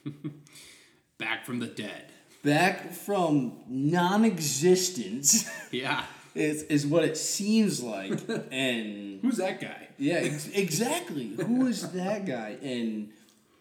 Back 1.18 1.46
from 1.46 1.60
the 1.60 1.66
dead. 1.66 2.12
Back 2.42 2.92
from 2.92 3.54
non 3.66 4.26
existence 4.26 5.48
Yeah. 5.70 6.04
is, 6.34 6.64
is 6.64 6.87
what 6.87 7.04
it 7.04 7.16
seems 7.16 7.82
like. 7.82 8.20
and 8.52 9.20
Who's 9.22 9.38
that 9.38 9.62
guy? 9.62 9.88
Yeah, 9.96 10.16
ex- 10.16 10.48
exactly. 10.48 11.28
Who 11.28 11.68
is 11.68 11.90
that 11.92 12.26
guy? 12.26 12.58
And 12.62 13.08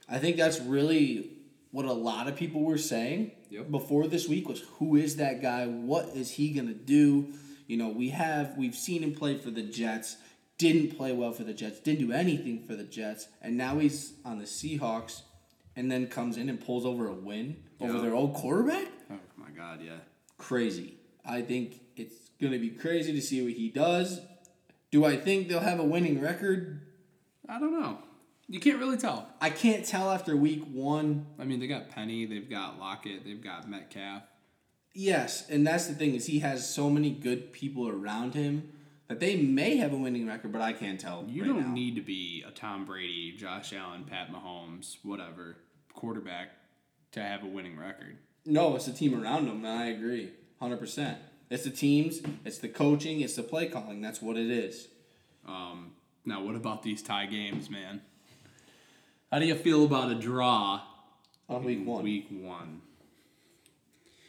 I 0.10 0.18
think 0.18 0.36
that's 0.36 0.60
really 0.60 1.30
what 1.72 1.86
a 1.86 1.94
lot 1.94 2.28
of 2.28 2.36
people 2.36 2.60
were 2.62 2.78
saying 2.78 3.32
Yep. 3.52 3.72
before 3.72 4.08
this 4.08 4.28
week 4.28 4.50
was 4.50 4.60
who 4.80 4.98
is 4.98 5.16
that 5.16 5.42
guy? 5.42 5.66
What 5.68 6.10
is 6.14 6.32
he 6.32 6.50
gonna 6.50 6.74
do? 6.74 7.28
You 7.68 7.78
know, 7.78 7.88
we 7.88 8.10
have 8.10 8.58
we've 8.58 8.76
seen 8.76 9.02
him 9.02 9.14
play 9.16 9.38
for 9.38 9.50
the 9.50 9.62
Jets, 9.62 10.18
didn't 10.58 10.98
play 10.98 11.12
well 11.12 11.32
for 11.32 11.44
the 11.44 11.54
Jets, 11.54 11.80
didn't 11.80 12.08
do 12.08 12.14
anything 12.14 12.64
for 12.64 12.76
the 12.76 12.84
Jets, 12.84 13.28
and 13.42 13.58
now 13.58 13.80
he's 13.80 14.14
on 14.24 14.40
the 14.40 14.46
Seahawks, 14.46 15.22
and 15.76 15.92
then 15.92 16.08
comes 16.08 16.38
in 16.38 16.50
and 16.50 16.64
pulls 16.64 16.86
over 16.86 17.08
a 17.08 17.14
win 17.14 17.58
over 17.80 18.00
their 18.00 18.14
old 18.14 18.34
quarterback. 18.34 18.88
Oh 19.12 19.20
my 19.38 19.50
God, 19.50 19.82
yeah. 19.84 19.98
Crazy. 20.38 20.98
I 21.26 21.42
think 21.42 21.82
it's 21.96 22.30
gonna 22.42 22.60
be 22.60 22.70
crazy 22.70 23.14
to 23.14 23.22
see 23.22 23.42
what 23.42 23.54
he 23.54 23.70
does. 23.70 24.22
Do 24.92 25.06
I 25.06 25.18
think 25.18 25.48
they'll 25.48 25.60
have 25.60 25.80
a 25.80 25.84
winning 25.84 26.22
record? 26.22 26.82
I 27.50 27.60
don't 27.60 27.80
know. 27.80 27.98
You 28.48 28.60
can't 28.60 28.78
really 28.78 28.98
tell. 28.98 29.28
I 29.42 29.50
can't 29.50 29.86
tell 29.86 30.12
after 30.12 30.36
week 30.36 30.64
one. 30.66 31.26
I 31.40 31.46
mean, 31.46 31.60
they 31.60 31.68
got 31.68 31.90
Penny, 31.90 32.26
they've 32.26 32.50
got 32.50 32.80
Lockett, 32.80 33.26
they've 33.26 33.44
got 33.44 33.70
Metcalf. 33.70 34.24
Yes, 34.94 35.50
and 35.50 35.66
that's 35.66 35.88
the 35.88 35.96
thing 35.96 36.14
is 36.14 36.28
he 36.28 36.40
has 36.40 36.72
so 36.72 36.90
many 36.90 37.10
good 37.10 37.52
people 37.52 37.90
around 37.90 38.36
him 38.36 38.73
that 39.14 39.20
they 39.20 39.36
may 39.36 39.78
have 39.78 39.94
a 39.94 39.96
winning 39.96 40.26
record, 40.26 40.52
but 40.52 40.60
I 40.60 40.74
can't 40.74 41.00
tell. 41.00 41.24
You 41.28 41.44
right 41.44 41.48
don't 41.50 41.68
now. 41.68 41.74
need 41.74 41.94
to 41.98 42.02
be 42.02 42.44
a 42.48 42.50
Tom 42.50 42.84
Brady, 42.84 43.36
Josh 43.38 43.72
Allen, 43.72 44.06
Pat 44.06 44.34
Mahomes, 44.34 44.98
whatever 45.04 45.58
quarterback 45.94 46.50
to 47.12 47.22
have 47.22 47.44
a 47.44 47.46
winning 47.46 47.78
record. 47.78 48.18
No, 48.44 48.76
it's 48.76 48.88
the 48.88 48.92
team 48.92 49.14
around 49.14 49.46
them, 49.48 49.64
and 49.64 49.68
I 49.68 49.86
agree, 49.90 50.32
hundred 50.60 50.80
percent. 50.80 51.20
It's 51.52 51.64
the 51.64 51.70
teams, 51.70 52.22
it's 52.44 52.58
the 52.58 52.70
coaching, 52.70 53.22
it's 53.22 53.36
the 53.36 53.44
play 53.44 53.68
calling. 53.68 54.02
That's 54.02 54.20
what 54.20 54.36
it 54.36 54.50
is. 54.50 54.88
Um, 55.48 55.92
now, 56.26 56.42
what 56.44 56.56
about 56.56 56.82
these 56.82 57.04
tie 57.04 57.28
games, 57.28 57.70
man? 57.70 58.02
How 59.32 59.38
do 59.38 59.46
you 59.46 59.54
feel 59.54 59.86
about 59.86 60.10
a 60.10 60.16
draw 60.16 60.82
On 61.48 61.64
week 61.64 61.86
one, 61.86 62.04
week 62.04 62.30
one? 62.32 62.82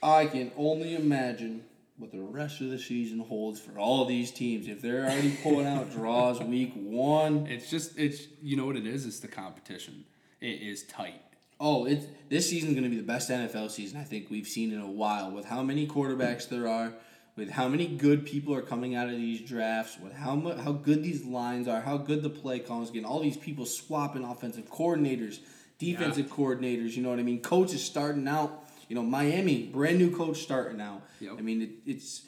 I 0.02 0.26
can 0.26 0.52
only 0.58 0.94
imagine 0.94 1.64
what 1.96 2.10
the 2.10 2.20
rest 2.20 2.60
of 2.60 2.70
the 2.70 2.78
season 2.78 3.20
holds 3.20 3.60
for 3.60 3.78
all 3.78 4.04
these 4.04 4.30
teams. 4.30 4.66
If 4.66 4.82
they're 4.82 5.04
already 5.04 5.36
pulling 5.42 5.66
out 5.66 5.92
draws 5.92 6.40
week 6.42 6.72
one, 6.74 7.46
It's 7.46 7.70
just 7.70 7.98
it's 7.98 8.26
you 8.42 8.56
know 8.56 8.66
what 8.66 8.76
it 8.76 8.86
is. 8.86 9.06
It's 9.06 9.20
the 9.20 9.28
competition. 9.28 10.04
It 10.40 10.60
is 10.62 10.82
tight. 10.84 11.20
Oh, 11.60 11.86
it's 11.86 12.06
this 12.28 12.50
season's 12.50 12.72
going 12.72 12.84
to 12.84 12.90
be 12.90 12.96
the 12.96 13.02
best 13.02 13.30
NFL 13.30 13.70
season 13.70 14.00
I 14.00 14.04
think 14.04 14.28
we've 14.28 14.46
seen 14.46 14.72
in 14.72 14.80
a 14.80 14.90
while. 14.90 15.30
With 15.30 15.44
how 15.44 15.62
many 15.62 15.86
quarterbacks 15.86 16.48
there 16.48 16.68
are, 16.68 16.92
with 17.36 17.50
how 17.50 17.68
many 17.68 17.86
good 17.86 18.26
people 18.26 18.54
are 18.54 18.62
coming 18.62 18.96
out 18.96 19.08
of 19.08 19.16
these 19.16 19.40
drafts, 19.40 19.96
with 20.02 20.12
how 20.12 20.34
much 20.34 20.58
how 20.58 20.72
good 20.72 21.02
these 21.02 21.24
lines 21.24 21.68
are, 21.68 21.80
how 21.80 21.96
good 21.96 22.22
the 22.22 22.30
play 22.30 22.58
calls 22.58 22.90
getting, 22.90 23.06
all 23.06 23.20
these 23.20 23.36
people 23.36 23.66
swapping 23.66 24.24
offensive 24.24 24.68
coordinators, 24.68 25.38
defensive 25.78 26.26
coordinators. 26.26 26.96
You 26.96 27.04
know 27.04 27.10
what 27.10 27.20
I 27.20 27.22
mean? 27.22 27.40
Coaches 27.40 27.84
starting 27.84 28.26
out. 28.26 28.63
You 28.88 28.96
know, 28.96 29.02
Miami, 29.02 29.64
brand 29.64 29.98
new 29.98 30.14
coach 30.14 30.38
starting 30.42 30.76
now. 30.76 31.02
Yep. 31.20 31.32
I 31.38 31.40
mean, 31.42 31.62
it, 31.62 31.70
it's 31.86 32.22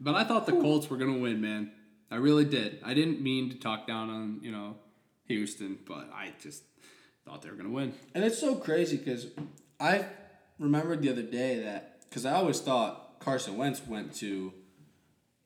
But 0.00 0.14
I 0.14 0.24
thought 0.24 0.46
the 0.46 0.52
Colts 0.52 0.88
were 0.90 0.96
gonna 0.96 1.18
win, 1.18 1.40
man. 1.40 1.70
I 2.10 2.16
really 2.16 2.44
did. 2.44 2.80
I 2.84 2.94
didn't 2.94 3.20
mean 3.20 3.50
to 3.50 3.56
talk 3.56 3.86
down 3.86 4.10
on 4.10 4.40
you 4.42 4.52
know 4.52 4.76
Houston, 5.26 5.78
but 5.86 6.10
I 6.12 6.32
just 6.40 6.62
thought 7.24 7.42
they 7.42 7.50
were 7.50 7.56
gonna 7.56 7.70
win. 7.70 7.94
And 8.14 8.24
it's 8.24 8.38
so 8.38 8.54
crazy 8.56 8.96
because 8.96 9.26
I 9.80 10.06
remembered 10.58 11.02
the 11.02 11.10
other 11.10 11.22
day 11.22 11.60
that 11.60 12.00
because 12.08 12.26
I 12.26 12.32
always 12.34 12.60
thought 12.60 13.20
Carson 13.20 13.56
Wentz 13.56 13.86
went 13.86 14.14
to 14.16 14.52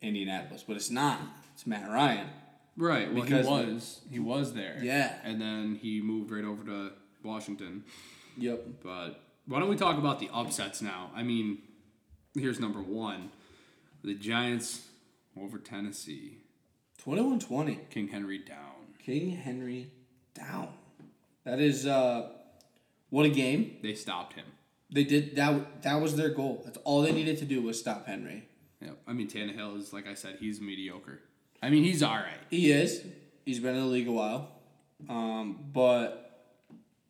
Indianapolis, 0.02 0.64
but 0.66 0.76
it's 0.76 0.90
not. 0.90 1.20
It's 1.54 1.66
Matt 1.66 1.88
Ryan. 1.90 2.28
Right. 2.76 3.12
Well, 3.12 3.24
Because 3.24 3.46
he 3.46 3.52
was 3.52 4.00
he 4.12 4.18
was 4.18 4.54
there. 4.54 4.78
Yeah. 4.82 5.14
And 5.24 5.40
then 5.40 5.74
he 5.80 6.00
moved 6.00 6.30
right 6.30 6.44
over 6.44 6.62
to 6.64 6.92
Washington. 7.24 7.84
Yep. 8.36 8.64
But 8.82 9.20
why 9.48 9.58
don't 9.58 9.68
we 9.68 9.76
talk 9.76 9.98
about 9.98 10.20
the 10.20 10.28
upsets 10.32 10.82
now? 10.82 11.10
I 11.16 11.22
mean, 11.22 11.58
here's 12.34 12.60
number 12.60 12.80
one: 12.80 13.30
the 14.04 14.14
Giants 14.14 14.86
over 15.40 15.58
Tennessee. 15.58 16.38
21 16.98 17.40
20. 17.40 17.80
King 17.90 18.08
Henry 18.08 18.38
down. 18.38 18.94
King 18.98 19.30
Henry 19.30 19.90
down. 20.34 20.68
That 21.44 21.60
is, 21.60 21.86
uh, 21.86 22.28
what 23.10 23.24
a 23.24 23.30
game. 23.30 23.78
They 23.82 23.94
stopped 23.94 24.34
him. 24.34 24.44
They 24.90 25.04
did 25.04 25.36
that. 25.36 25.82
That 25.82 26.00
was 26.00 26.16
their 26.16 26.30
goal. 26.30 26.62
That's 26.64 26.78
all 26.78 27.02
they 27.02 27.12
needed 27.12 27.38
to 27.38 27.44
do 27.44 27.62
was 27.62 27.78
stop 27.78 28.06
Henry. 28.06 28.48
Yep. 28.82 28.98
I 29.06 29.12
mean, 29.12 29.28
Tannehill 29.28 29.78
is 29.78 29.92
like 29.92 30.06
I 30.06 30.14
said, 30.14 30.36
he's 30.40 30.60
mediocre. 30.60 31.20
I 31.62 31.70
mean, 31.70 31.84
he's 31.84 32.02
all 32.02 32.16
right. 32.16 32.38
He 32.50 32.70
is. 32.70 33.04
He's 33.44 33.60
been 33.60 33.74
in 33.74 33.80
the 33.80 33.86
league 33.86 34.08
a 34.08 34.12
while. 34.12 34.50
Um, 35.08 35.58
but 35.72 36.27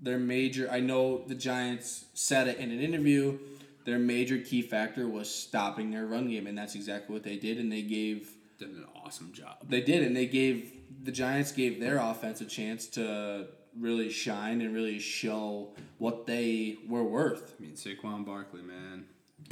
their 0.00 0.18
major, 0.18 0.68
I 0.70 0.80
know 0.80 1.24
the 1.26 1.34
Giants 1.34 2.04
said 2.14 2.48
it 2.48 2.58
in 2.58 2.70
an 2.70 2.80
interview, 2.80 3.38
their 3.84 3.98
major 3.98 4.38
key 4.38 4.62
factor 4.62 5.08
was 5.08 5.32
stopping 5.32 5.90
their 5.90 6.06
run 6.06 6.28
game, 6.28 6.46
and 6.46 6.56
that's 6.56 6.74
exactly 6.74 7.14
what 7.14 7.22
they 7.22 7.36
did. 7.36 7.58
And 7.58 7.72
they 7.72 7.82
gave, 7.82 8.30
Did 8.58 8.68
an 8.70 8.86
awesome 9.04 9.32
job. 9.32 9.56
they 9.68 9.80
did, 9.80 10.02
and 10.02 10.14
they 10.16 10.26
gave, 10.26 10.72
the 11.02 11.12
Giants 11.12 11.52
gave 11.52 11.80
their 11.80 11.98
offense 11.98 12.40
a 12.40 12.44
chance 12.46 12.86
to 12.88 13.46
really 13.78 14.10
shine 14.10 14.60
and 14.60 14.74
really 14.74 14.98
show 14.98 15.70
what 15.98 16.26
they 16.26 16.76
were 16.88 17.04
worth. 17.04 17.54
I 17.58 17.62
mean, 17.62 17.72
Saquon 17.74 18.24
Barkley, 18.26 18.62
man. 18.62 19.04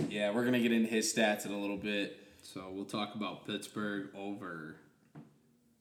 Yeah, 0.09 0.31
we're 0.33 0.43
going 0.43 0.53
to 0.55 0.61
get 0.61 0.73
into 0.73 0.89
his 0.91 1.13
stats 1.13 1.47
in 1.47 1.53
a 1.53 1.59
little 1.59 1.77
bit. 1.77 2.19
So 2.43 2.69
we'll 2.71 2.85
talk 2.85 3.15
about 3.15 3.47
Pittsburgh 3.47 4.09
over, 4.17 4.77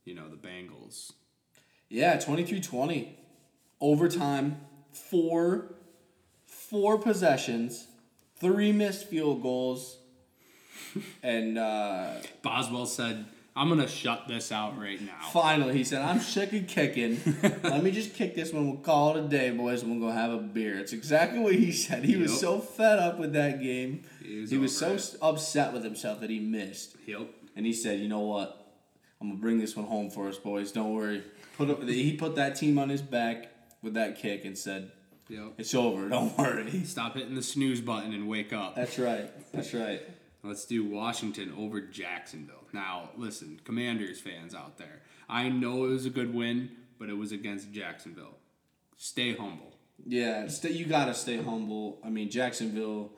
you 0.06 0.16
know, 0.16 0.30
the 0.30 0.36
Bengals. 0.38 1.12
Yeah, 1.90 2.18
23-20. 2.18 3.10
Overtime, 3.82 4.58
four 4.92 5.76
four 6.46 6.98
possessions, 6.98 7.88
three 8.40 8.72
missed 8.72 9.08
field 9.08 9.42
goals, 9.42 9.98
and 11.24 11.58
uh, 11.58 12.14
Boswell 12.42 12.86
said, 12.86 13.26
"I'm 13.56 13.68
gonna 13.70 13.88
shut 13.88 14.28
this 14.28 14.52
out 14.52 14.80
right 14.80 15.00
now." 15.02 15.30
finally 15.32 15.74
he 15.78 15.84
said, 15.84 16.02
"I'm 16.02 16.20
sick 16.20 16.54
of 16.54 16.68
kicking. 16.68 17.20
Let 17.64 17.84
me 17.84 17.92
just 17.92 18.14
kick 18.14 18.34
this 18.36 18.54
one. 18.54 18.68
We'll 18.70 18.78
call 18.80 19.18
it 19.18 19.26
a 19.26 19.28
day, 19.28 19.52
boys, 19.52 19.84
and 19.84 19.92
we'll 20.00 20.10
go 20.10 20.16
have 20.16 20.32
a 20.32 20.38
beer." 20.38 20.80
It's 20.80 20.94
exactly 20.94 21.40
what 21.40 21.54
he 21.56 21.72
said. 21.72 22.06
He 22.06 22.16
was 22.16 22.40
so 22.40 22.60
fed 22.60 23.00
up 23.00 23.20
with 23.20 23.34
that 23.34 23.62
game. 23.62 24.04
He 24.24 24.40
was 24.40 24.52
He 24.52 24.58
was 24.58 24.76
so 24.76 24.94
s- 24.94 25.18
upset 25.22 25.74
with 25.74 25.84
himself 25.84 26.22
that 26.22 26.30
he 26.30 26.40
missed, 26.40 26.96
Yep. 27.06 27.28
and 27.58 27.66
he 27.66 27.74
said, 27.74 28.00
"You 28.00 28.08
know 28.08 28.22
what? 28.22 28.62
I'm 29.22 29.30
gonna 29.30 29.42
bring 29.42 29.60
this 29.60 29.76
one 29.76 29.86
home 29.86 30.10
for 30.10 30.28
us, 30.30 30.38
boys. 30.38 30.72
Don't 30.72 30.94
worry." 30.94 31.24
Put 31.58 31.70
up, 31.70 31.84
he 31.84 32.14
put 32.18 32.36
that 32.36 32.56
team 32.56 32.78
on 32.80 32.90
his 32.90 33.02
back 33.02 33.50
with 33.86 33.94
that 33.94 34.20
kick 34.20 34.44
and 34.44 34.58
said, 34.58 34.92
Yep. 35.30 35.54
"It's 35.58 35.74
over. 35.74 36.10
Don't 36.10 36.38
worry." 36.38 36.84
Stop 36.84 37.16
hitting 37.16 37.36
the 37.36 37.42
snooze 37.42 37.80
button 37.82 38.14
and 38.14 38.28
wake 38.28 38.52
up. 38.52 38.76
That's 38.76 39.00
right. 39.00 39.32
That's 39.54 39.74
right. 39.74 40.02
Let's 40.44 40.66
do 40.66 40.84
Washington 40.84 41.54
over 41.58 41.80
Jacksonville. 41.82 42.66
Now, 42.74 43.10
listen, 43.18 43.60
Commanders 43.64 44.20
fans 44.20 44.54
out 44.54 44.78
there. 44.78 45.02
I 45.28 45.50
know 45.50 45.86
it 45.86 45.90
was 45.90 46.06
a 46.06 46.12
good 46.12 46.36
win, 46.36 46.70
but 47.00 47.10
it 47.10 47.18
was 47.18 47.32
against 47.32 47.72
Jacksonville. 47.72 48.36
Stay 48.98 49.34
humble. 49.34 49.72
Yeah, 50.06 50.48
st- 50.48 50.76
you 50.76 50.86
gotta 50.86 51.14
stay 51.16 51.38
humble. 51.42 52.00
I 52.04 52.10
mean, 52.10 52.30
Jacksonville. 52.30 53.12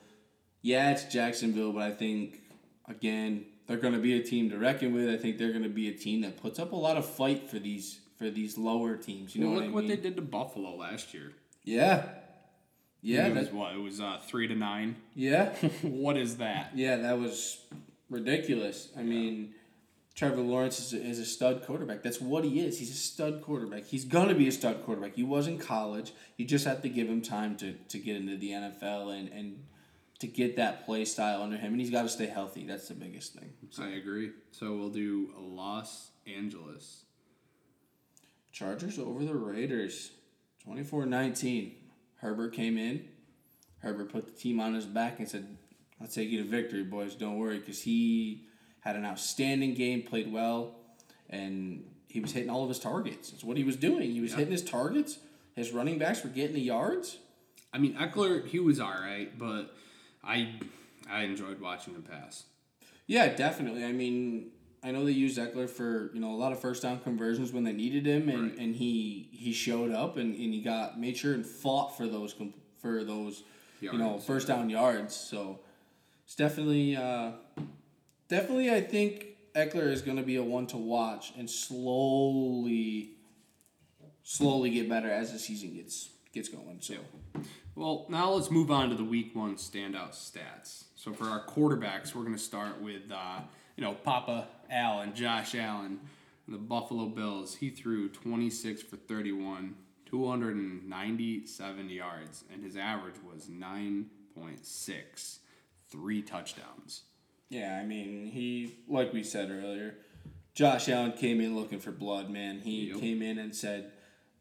Yeah, 0.61 0.91
it's 0.91 1.03
Jacksonville, 1.05 1.73
but 1.73 1.81
I 1.81 1.91
think 1.91 2.39
again 2.87 3.45
they're 3.67 3.77
gonna 3.77 3.99
be 3.99 4.17
a 4.17 4.23
team 4.23 4.49
to 4.51 4.57
reckon 4.57 4.93
with. 4.93 5.09
I 5.09 5.17
think 5.17 5.37
they're 5.37 5.51
gonna 5.51 5.67
be 5.67 5.89
a 5.89 5.93
team 5.93 6.21
that 6.21 6.41
puts 6.41 6.59
up 6.59 6.71
a 6.71 6.75
lot 6.77 6.95
of 6.95 7.05
fight 7.05 7.49
for 7.49 7.59
these 7.59 7.99
for 8.17 8.29
these 8.29 8.57
lower 8.57 8.97
teams. 8.97 9.35
You 9.35 9.41
know 9.43 9.47
Well, 9.51 9.55
what 9.57 9.63
look 9.65 9.71
I 9.71 9.75
what 9.75 9.87
they 9.87 9.95
did 9.97 10.15
to 10.15 10.21
Buffalo 10.21 10.75
last 10.75 11.13
year. 11.13 11.33
Yeah. 11.63 12.03
Yeah. 13.01 13.27
it 13.27 13.35
was 13.35 13.49
what? 13.51 13.73
It 13.75 13.81
was 13.81 14.01
uh, 14.01 14.19
three 14.27 14.47
to 14.47 14.55
nine. 14.55 14.95
yeah. 15.15 15.49
what 15.81 16.17
is 16.17 16.37
that? 16.37 16.71
Yeah. 16.75 16.97
That 16.97 17.19
was 17.19 17.59
ridiculous. 18.09 18.89
I 18.97 19.03
mean. 19.03 19.53
Trevor 20.15 20.41
Lawrence 20.41 20.79
is 20.79 20.93
a, 20.93 21.05
is 21.05 21.19
a 21.19 21.25
stud 21.25 21.63
quarterback. 21.63 22.01
That's 22.01 22.19
what 22.19 22.43
he 22.43 22.59
is. 22.61 22.79
He's 22.79 22.89
a 22.89 22.95
stud 22.95 23.43
quarterback. 23.43 23.85
He's 23.85 24.03
gonna 24.03 24.33
be 24.33 24.47
a 24.47 24.51
stud 24.51 24.83
quarterback. 24.83 25.13
He 25.13 25.21
was 25.21 25.45
in 25.45 25.59
college. 25.59 26.11
You 26.37 26.45
just 26.47 26.65
have 26.65 26.81
to 26.81 26.89
give 26.89 27.07
him 27.07 27.21
time 27.21 27.55
to, 27.57 27.73
to 27.73 27.99
get 27.99 28.15
into 28.15 28.35
the 28.35 28.49
NFL 28.49 29.15
and, 29.15 29.29
and 29.29 29.63
to 30.17 30.25
get 30.25 30.55
that 30.55 30.87
play 30.87 31.05
style 31.05 31.43
under 31.43 31.55
him. 31.57 31.73
And 31.73 31.79
he's 31.79 31.91
got 31.91 32.01
to 32.01 32.09
stay 32.09 32.25
healthy. 32.25 32.65
That's 32.65 32.87
the 32.87 32.95
biggest 32.95 33.35
thing. 33.35 33.53
I 33.79 33.89
agree. 33.89 34.31
So 34.49 34.75
we'll 34.75 34.89
do 34.89 35.29
Los 35.37 36.09
Angeles. 36.25 37.03
Chargers 38.51 38.97
over 38.99 39.23
the 39.23 39.35
Raiders, 39.35 40.11
24-19. 40.67 41.73
Herbert 42.17 42.53
came 42.53 42.77
in. 42.77 43.07
Herbert 43.79 44.11
put 44.11 44.25
the 44.25 44.31
team 44.31 44.59
on 44.59 44.73
his 44.73 44.85
back 44.85 45.19
and 45.19 45.29
said, 45.29 45.57
"I'll 46.01 46.07
take 46.07 46.29
you 46.29 46.41
to 46.43 46.49
victory, 46.49 46.83
boys. 46.83 47.13
Don't 47.15 47.37
worry," 47.37 47.59
because 47.59 47.81
he 47.83 48.47
had 48.79 48.95
an 48.95 49.05
outstanding 49.05 49.75
game, 49.75 50.01
played 50.01 50.31
well, 50.31 50.75
and 51.29 51.83
he 52.07 52.19
was 52.19 52.31
hitting 52.31 52.49
all 52.49 52.63
of 52.63 52.69
his 52.69 52.79
targets. 52.79 53.29
That's 53.31 53.43
what 53.43 53.57
he 53.57 53.63
was 53.63 53.75
doing. 53.75 54.11
He 54.11 54.19
was 54.21 54.31
Yeah. 54.31 54.37
hitting 54.37 54.51
his 54.51 54.63
targets. 54.63 55.19
His 55.55 55.71
running 55.71 55.99
backs 55.99 56.23
were 56.23 56.29
getting 56.29 56.55
the 56.55 56.61
yards. 56.61 57.17
I 57.71 57.77
mean, 57.77 57.93
Ekeler, 57.95 58.47
he 58.47 58.59
was 58.59 58.79
all 58.79 58.89
right, 58.99 59.37
but 59.37 59.75
I 60.23 60.59
I 61.09 61.23
enjoyed 61.23 61.59
watching 61.61 61.93
him 61.93 62.01
pass. 62.03 62.45
Yeah, 63.05 63.33
definitely. 63.35 63.85
I 63.85 63.91
mean, 63.93 64.51
I 64.83 64.91
know 64.91 65.03
they 65.05 65.11
used 65.11 65.37
Ekeler 65.37 65.69
for 65.69 66.11
you 66.13 66.19
know 66.19 66.31
a 66.31 66.37
lot 66.37 66.51
of 66.51 66.59
first 66.59 66.83
down 66.83 66.99
conversions 66.99 67.51
when 67.51 67.63
they 67.63 67.73
needed 67.73 68.05
him, 68.05 68.29
and, 68.29 68.51
Right. 68.51 68.57
and 68.59 68.75
he 68.75 69.29
he 69.31 69.51
showed 69.53 69.91
up 69.91 70.17
and, 70.17 70.33
and 70.35 70.53
he 70.53 70.61
got 70.61 70.99
made 70.99 71.17
sure 71.17 71.33
and 71.33 71.45
fought 71.45 71.97
for 71.97 72.07
those 72.07 72.35
for 72.81 73.03
those 73.03 73.43
you 73.81 73.97
know 73.97 74.19
first 74.19 74.47
down 74.47 74.69
yards. 74.69 75.15
So 75.15 75.59
it's 76.25 76.35
definitely 76.35 76.95
uh, 76.95 77.31
definitely 78.27 78.69
I 78.71 78.81
think 78.81 79.25
Ekeler 79.55 79.91
is 79.91 80.01
going 80.01 80.17
to 80.17 80.23
be 80.23 80.35
a 80.35 80.43
one 80.43 80.67
to 80.67 80.77
watch 80.77 81.33
and 81.37 81.49
slowly 81.49 83.11
slowly 84.23 84.69
get 84.69 84.89
better 84.89 85.09
as 85.09 85.31
the 85.33 85.39
season 85.39 85.73
gets 85.73 86.09
gets 86.33 86.49
going. 86.49 86.77
So 86.81 86.95
Well, 87.75 88.05
now 88.09 88.31
let's 88.31 88.51
move 88.51 88.69
on 88.71 88.89
to 88.89 88.95
the 88.95 89.03
week 89.03 89.35
one 89.35 89.55
standout 89.55 90.11
stats. 90.11 90.85
So 90.95 91.13
for 91.13 91.25
our 91.25 91.45
quarterbacks, 91.45 92.13
we're 92.15 92.23
going 92.23 92.33
to 92.35 92.41
start 92.41 92.81
with, 92.81 93.03
uh, 93.11 93.41
you 93.77 93.83
know, 93.83 93.93
Papa 93.93 94.47
Allen, 94.69 95.13
Josh 95.15 95.55
Allen, 95.55 95.99
the 96.47 96.57
Buffalo 96.57 97.05
Bills. 97.05 97.55
He 97.55 97.69
threw 97.69 98.09
26 98.09 98.81
for 98.81 98.97
31, 98.97 99.75
297 100.05 101.89
yards, 101.89 102.43
and 102.51 102.63
his 102.63 102.75
average 102.75 103.15
was 103.23 103.47
9.6, 103.47 105.37
three 105.89 106.21
touchdowns. 106.21 107.03
Yeah, 107.49 107.79
I 107.81 107.85
mean, 107.85 108.25
he 108.31 108.75
like 108.89 109.13
we 109.13 109.23
said 109.23 109.49
earlier, 109.51 109.95
Josh 110.53 110.89
Allen 110.89 111.13
came 111.13 111.39
in 111.39 111.55
looking 111.55 111.79
for 111.79 111.91
blood, 111.91 112.29
man. 112.29 112.59
He 112.59 112.87
Yep. 112.89 112.99
came 112.99 113.21
in 113.21 113.37
and 113.37 113.55
said, 113.55 113.91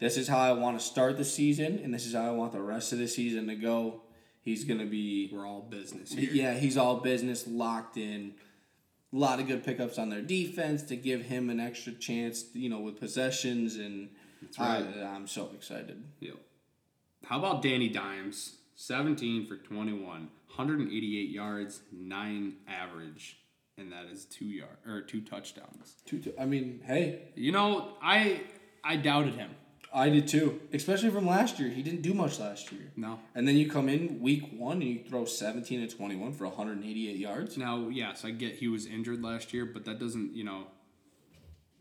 "This 0.01 0.16
is 0.16 0.27
how 0.27 0.38
I 0.38 0.53
want 0.53 0.79
to 0.81 0.85
start 0.85 1.16
the 1.16 1.25
season, 1.25 1.79
and 1.79 1.94
this 1.94 2.05
is 2.07 2.14
how 2.14 2.27
I 2.27 2.33
want 2.33 2.53
the 2.53 2.61
rest 2.62 2.92
of 2.92 2.99
the 2.99 3.07
season 3.07 3.46
to 3.46 3.55
go." 3.55 4.03
He's 4.42 4.64
gonna 4.64 4.87
be, 4.87 5.29
We're 5.33 5.46
all 5.46 5.61
business 5.62 6.12
here. 6.12 6.31
yeah, 6.33 6.55
he's 6.55 6.77
all 6.77 6.96
business, 7.01 7.46
locked 7.46 7.96
in. 7.96 8.35
A 9.16 9.18
lot 9.18 9.40
of 9.40 9.46
good 9.46 9.64
pickups 9.64 9.98
on 9.98 10.11
their 10.11 10.20
defense 10.20 10.83
to 10.85 10.96
give 10.96 11.22
him 11.22 11.48
an 11.48 11.59
extra 11.59 11.92
chance, 11.94 12.44
you 12.52 12.68
know, 12.68 12.81
with 12.81 13.00
possessions, 13.00 13.76
and 13.76 14.11
right. 14.59 14.85
I, 15.00 15.05
I'm 15.05 15.26
so 15.26 15.48
excited. 15.55 16.05
Yep. 16.20 16.37
How 17.24 17.38
about 17.38 17.62
Danny 17.62 17.88
Dimes? 17.88 18.57
17 18.74 19.46
for 19.46 19.57
21, 19.57 20.02
188 20.02 21.31
yards, 21.31 21.81
9 21.90 22.57
average, 22.68 23.38
and 23.79 23.90
that 23.90 24.05
is 24.12 24.26
2 24.26 24.44
yard 24.44 24.76
or 24.87 25.00
2 25.00 25.22
touchdowns. 25.22 25.96
Two, 26.05 26.18
two, 26.18 26.35
I 26.38 26.44
mean, 26.44 26.83
hey, 26.85 27.22
You 27.35 27.52
know, 27.52 27.94
I 28.02 28.42
I 28.85 28.96
doubted 28.96 29.35
him. 29.35 29.50
I 29.96 30.11
did 30.11 30.28
too, 30.28 30.61
especially 30.74 31.09
from 31.09 31.26
last 31.26 31.59
year. 31.59 31.70
He 31.70 31.82
didn't 31.82 32.02
do 32.02 32.12
much 32.12 32.38
last 32.38 32.70
year. 32.70 32.92
No. 32.96 33.18
And 33.35 33.48
then 33.48 33.56
you 33.56 33.70
come 33.70 33.88
in 33.88 34.20
week 34.20 34.50
one 34.52 34.82
and 34.82 34.90
you 34.90 35.00
throw 35.09 35.24
17 35.24 35.80
and 35.80 35.90
21 35.90 36.35
for 36.35 36.46
188 36.46 37.16
yards. 37.16 37.56
Now, 37.56 37.88
yes, 37.88 38.22
I 38.22 38.30
get 38.32 38.56
he 38.56 38.68
was 38.68 38.85
injured 38.85 39.22
last 39.22 39.54
year, 39.54 39.64
but 39.64 39.87
that 39.87 39.98
doesn't, 39.98 40.37
you 40.37 40.44
know, 40.44 40.66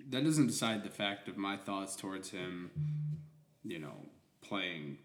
that 0.09 0.23
doesn't 0.23 0.47
decide 0.47 0.85
the 0.85 0.89
fact 0.89 1.27
of 1.27 1.35
my 1.35 1.57
thoughts 1.57 1.97
towards 1.97 2.29
him, 2.29 2.71
you 3.65 3.79
know, 3.79 3.97
playing 4.41 4.97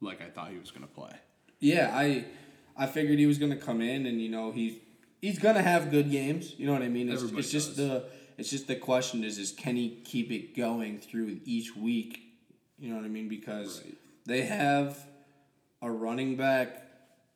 like 0.00 0.22
I 0.22 0.30
thought 0.30 0.50
he 0.50 0.58
was 0.58 0.70
going 0.70 0.86
to 0.86 0.94
play. 0.94 1.10
Yeah, 1.58 1.90
I 1.92 2.24
I 2.76 2.86
figured 2.86 3.18
he 3.18 3.26
was 3.26 3.38
going 3.38 3.50
to 3.50 3.58
come 3.58 3.80
in 3.80 4.06
and 4.06 4.20
you 4.20 4.28
know 4.28 4.52
he's 4.52 4.78
he's 5.20 5.40
going 5.40 5.56
to 5.56 5.62
have 5.62 5.90
good 5.90 6.08
games. 6.08 6.54
You 6.56 6.66
know 6.66 6.72
what 6.72 6.82
I 6.82 6.88
mean? 6.88 7.08
It's, 7.08 7.22
Everybody 7.22 7.40
it's 7.40 7.50
just 7.50 7.76
the 7.76 8.04
it's 8.38 8.50
just 8.50 8.68
the 8.68 8.76
question 8.76 9.24
is 9.24 9.38
is 9.38 9.50
can 9.50 9.74
he 9.74 10.00
keep 10.04 10.30
it 10.30 10.56
going 10.56 11.00
through 11.00 11.40
each 11.44 11.74
week? 11.74 12.20
You 12.78 12.90
know 12.90 12.96
what 12.96 13.04
I 13.04 13.08
mean? 13.08 13.28
Because 13.28 13.82
Right. 13.82 13.94
they 14.26 14.42
have 14.42 15.06
a 15.82 15.90
running 15.90 16.36
back 16.36 16.82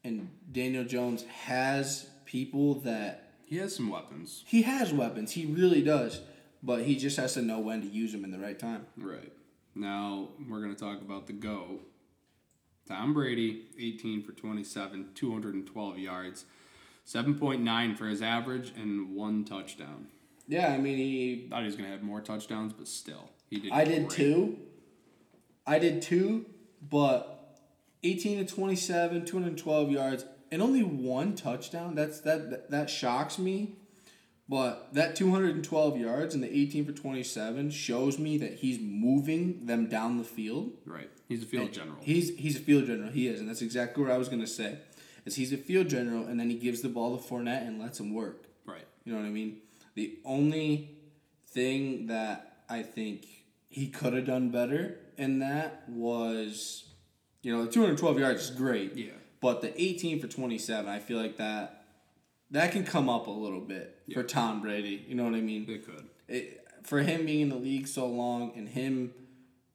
and 0.05 0.31
Daniel 0.51 0.85
Jones 0.85 1.23
has 1.25 2.09
people 2.25 2.75
that 2.81 3.33
He 3.45 3.57
has 3.57 3.75
some 3.75 3.89
weapons. 3.91 4.45
he 4.47 4.63
has 4.63 4.93
weapons. 4.93 5.33
He 5.33 5.47
really 5.47 5.83
does. 5.83 6.21
But 6.63 6.83
he 6.85 6.97
just 6.97 7.17
has 7.19 7.35
to 7.35 7.43
know 7.43 7.61
when 7.61 7.83
to 7.83 7.87
use 7.89 8.11
them 8.13 8.25
in 8.25 8.31
the 8.33 8.39
right 8.39 8.59
time. 8.59 8.87
Right. 8.97 9.33
Now 9.75 10.29
we're 10.49 10.61
going 10.61 10.75
to 10.75 10.81
talk 10.81 11.01
about 11.01 11.27
the 11.29 11.33
go. 11.33 11.81
Tom 12.87 13.13
Brady, 13.15 13.67
18 13.79 14.23
for 14.23 14.33
27, 14.33 15.11
212 15.15 15.99
yards, 15.99 16.47
7.9 17.07 17.95
for 17.97 18.07
his 18.09 18.23
average, 18.23 18.73
and 18.77 19.15
one 19.15 19.45
touchdown. 19.45 20.09
Yeah, 20.49 20.73
I 20.73 20.79
mean 20.79 20.97
he 20.97 21.47
Thought 21.51 21.61
he 21.61 21.67
was 21.67 21.77
going 21.77 21.85
to 21.89 21.93
have 21.95 22.03
more 22.03 22.21
touchdowns, 22.23 22.73
but 22.73 22.89
still, 22.89 23.29
he 23.51 23.61
did. 23.61 23.73
I 23.73 23.85
did 23.85 24.09
great. 24.09 24.17
too. 24.17 24.59
I 25.69 25.79
did 25.79 26.01
too, 26.01 26.47
but 26.81 27.61
18 28.03 28.47
to 28.47 28.55
27, 28.55 29.27
212 29.27 29.91
yards, 29.91 30.25
and 30.51 30.63
only 30.63 30.83
one 30.83 31.37
touchdown. 31.37 31.95
That's 31.95 32.21
that 32.21 32.51
that, 32.51 32.71
that 32.71 32.91
shocks 32.91 33.39
me. 33.39 33.77
But 34.49 34.95
that 34.95 35.15
212 35.15 35.99
yards 35.99 36.35
and 36.35 36.43
the 36.43 36.51
18 36.51 36.87
for 36.87 36.93
27 36.93 37.71
shows 37.71 38.19
me 38.19 38.39
that 38.39 38.55
he's 38.55 38.79
moving 38.81 39.67
them 39.67 39.91
down 39.91 40.17
the 40.17 40.25
field. 40.25 40.73
Right. 40.87 41.11
He's 41.29 41.43
a 41.43 41.47
field 41.47 41.71
general. 41.75 41.99
He's 42.01 42.35
he's 42.39 42.57
a 42.57 42.61
field 42.61 42.87
general. 42.87 43.11
He 43.11 43.29
is, 43.29 43.41
and 43.41 43.49
that's 43.49 43.61
exactly 43.61 44.03
what 44.03 44.11
I 44.11 44.17
was 44.17 44.31
gonna 44.31 44.47
say. 44.47 44.79
Is 45.27 45.37
he's 45.37 45.53
a 45.53 45.59
field 45.59 45.89
general, 45.89 46.25
and 46.25 46.41
then 46.41 46.49
he 46.49 46.57
gives 46.57 46.81
the 46.81 46.89
ball 46.89 47.19
to 47.19 47.23
Fournette 47.23 47.67
and 47.67 47.79
lets 47.79 48.01
him 48.01 48.15
work. 48.15 48.47
right. 48.65 48.87
You 49.05 49.13
know 49.13 49.21
what 49.21 49.27
I 49.27 49.31
mean? 49.31 49.59
The 49.95 50.19
only 50.25 50.97
thing 51.49 52.07
that 52.07 52.63
I 52.71 52.83
think 52.83 53.27
he 53.69 53.89
could 53.89 54.15
have 54.15 54.25
done 54.25 54.51
better 54.51 54.99
in 55.19 55.41
that 55.41 55.83
was, 55.89 56.85
you 57.43 57.55
know, 57.55 57.65
the 57.65 57.71
212 57.71 58.19
yards 58.19 58.45
is 58.45 58.51
great. 58.51 58.95
Yeah. 58.95 59.11
But 59.41 59.61
the 59.61 59.81
18 59.81 60.21
for 60.21 60.27
27, 60.27 60.89
I 60.89 60.99
feel 60.99 61.19
like 61.19 61.37
that 61.37 61.79
that 62.51 62.73
can 62.73 62.85
come 62.85 63.09
up 63.09 63.27
a 63.27 63.31
little 63.31 63.61
bit 63.61 64.03
for 64.15 64.23
Tom 64.23 64.63
Brady. 64.63 65.05
You 65.07 65.15
know 65.15 65.25
what 65.25 65.35
I 65.35 65.41
mean? 65.41 65.67
They 65.67 65.79
could. 65.79 66.09
It, 66.29 66.65
for 66.83 67.01
him 67.01 67.27
being 67.27 67.43
in 67.43 67.49
the 67.51 67.57
league 67.57 67.87
so 67.87 68.07
long 68.07 68.53
and 68.57 68.69
him 68.69 69.13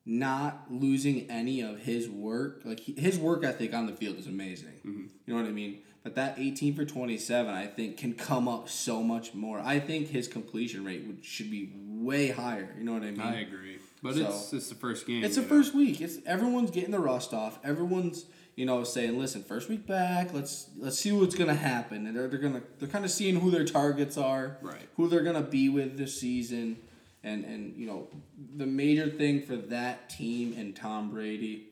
not 0.06 0.65
losing 0.69 1.29
any 1.29 1.62
of 1.62 1.79
his 1.79 2.10
work, 2.10 2.62
like 2.65 2.79
he, 2.79 2.93
his 2.93 3.17
work 3.17 3.43
ethic 3.43 3.73
on 3.73 3.86
the 3.86 3.93
field 3.93 4.17
is 4.17 4.27
amazing. 4.27 4.73
Mm-hmm. 4.86 5.06
You 5.25 5.34
know 5.34 5.41
what 5.41 5.47
I 5.47 5.51
mean? 5.51 5.82
But 6.03 6.15
that 6.15 6.38
18 6.38 6.75
for 6.75 6.84
27, 6.84 7.53
I 7.53 7.67
think, 7.67 7.97
can 7.97 8.13
come 8.13 8.47
up 8.47 8.67
so 8.67 9.01
much 9.01 9.34
more. 9.34 9.60
I 9.60 9.79
think 9.79 10.10
his 10.10 10.27
completion 10.27 10.84
rate 10.84 11.06
would 11.08 11.23
should 11.23 11.49
be 11.49 11.71
way 11.75 12.27
higher. 12.27 12.75
You 12.77 12.84
know 12.84 12.93
what 12.93 13.03
I 13.03 13.12
mean? 13.12 13.21
I 13.21 13.41
agree. 13.41 13.62
But 14.04 14.16
So- 14.16 14.28
it's 14.28 14.54
it's 14.54 14.70
the 14.70 14.76
first 14.76 15.08
game. 15.08 15.24
It's 15.24 15.36
the 15.36 15.42
know. 15.42 15.48
first 15.48 15.74
week. 15.74 16.02
It's 16.02 16.18
everyone's 16.26 16.70
getting 16.72 16.92
the 16.92 17.00
rust 17.00 17.34
off. 17.34 17.58
Everyone's 17.63 18.26
you 18.56 18.66
know 18.66 18.84
saying, 18.84 19.18
"Listen, 19.18 19.44
first 19.44 19.70
week 19.70 19.88
back. 19.88 20.34
Let's 20.34 20.70
let's 20.78 21.00
see 21.00 21.12
what's 21.13 21.36
gonna 21.36 21.56
happen." 21.56 22.06
And 22.06 22.16
they're, 22.16 22.28
they're 22.28 22.39
gonna 22.39 22.62
they're 22.80 22.89
kind 22.89 23.06
of 23.06 23.12
seeing 23.12 23.39
who 23.39 23.50
their 23.50 23.63
targets 23.66 24.18
are, 24.18 24.58
Right. 24.62 24.89
Who 24.98 25.08
they're 25.08 25.24
gonna 25.24 25.42
be 25.42 25.70
with 25.70 25.98
this 25.98 26.20
season, 26.20 26.78
and 27.24 27.46
and 27.46 27.78
you 27.78 27.88
know 27.88 28.10
the 28.58 28.66
major 28.66 29.10
thing 29.10 29.42
for 29.42 29.56
that 29.56 30.10
team 30.10 30.54
and 30.58 30.76
Tom 30.76 31.10
Brady, 31.10 31.70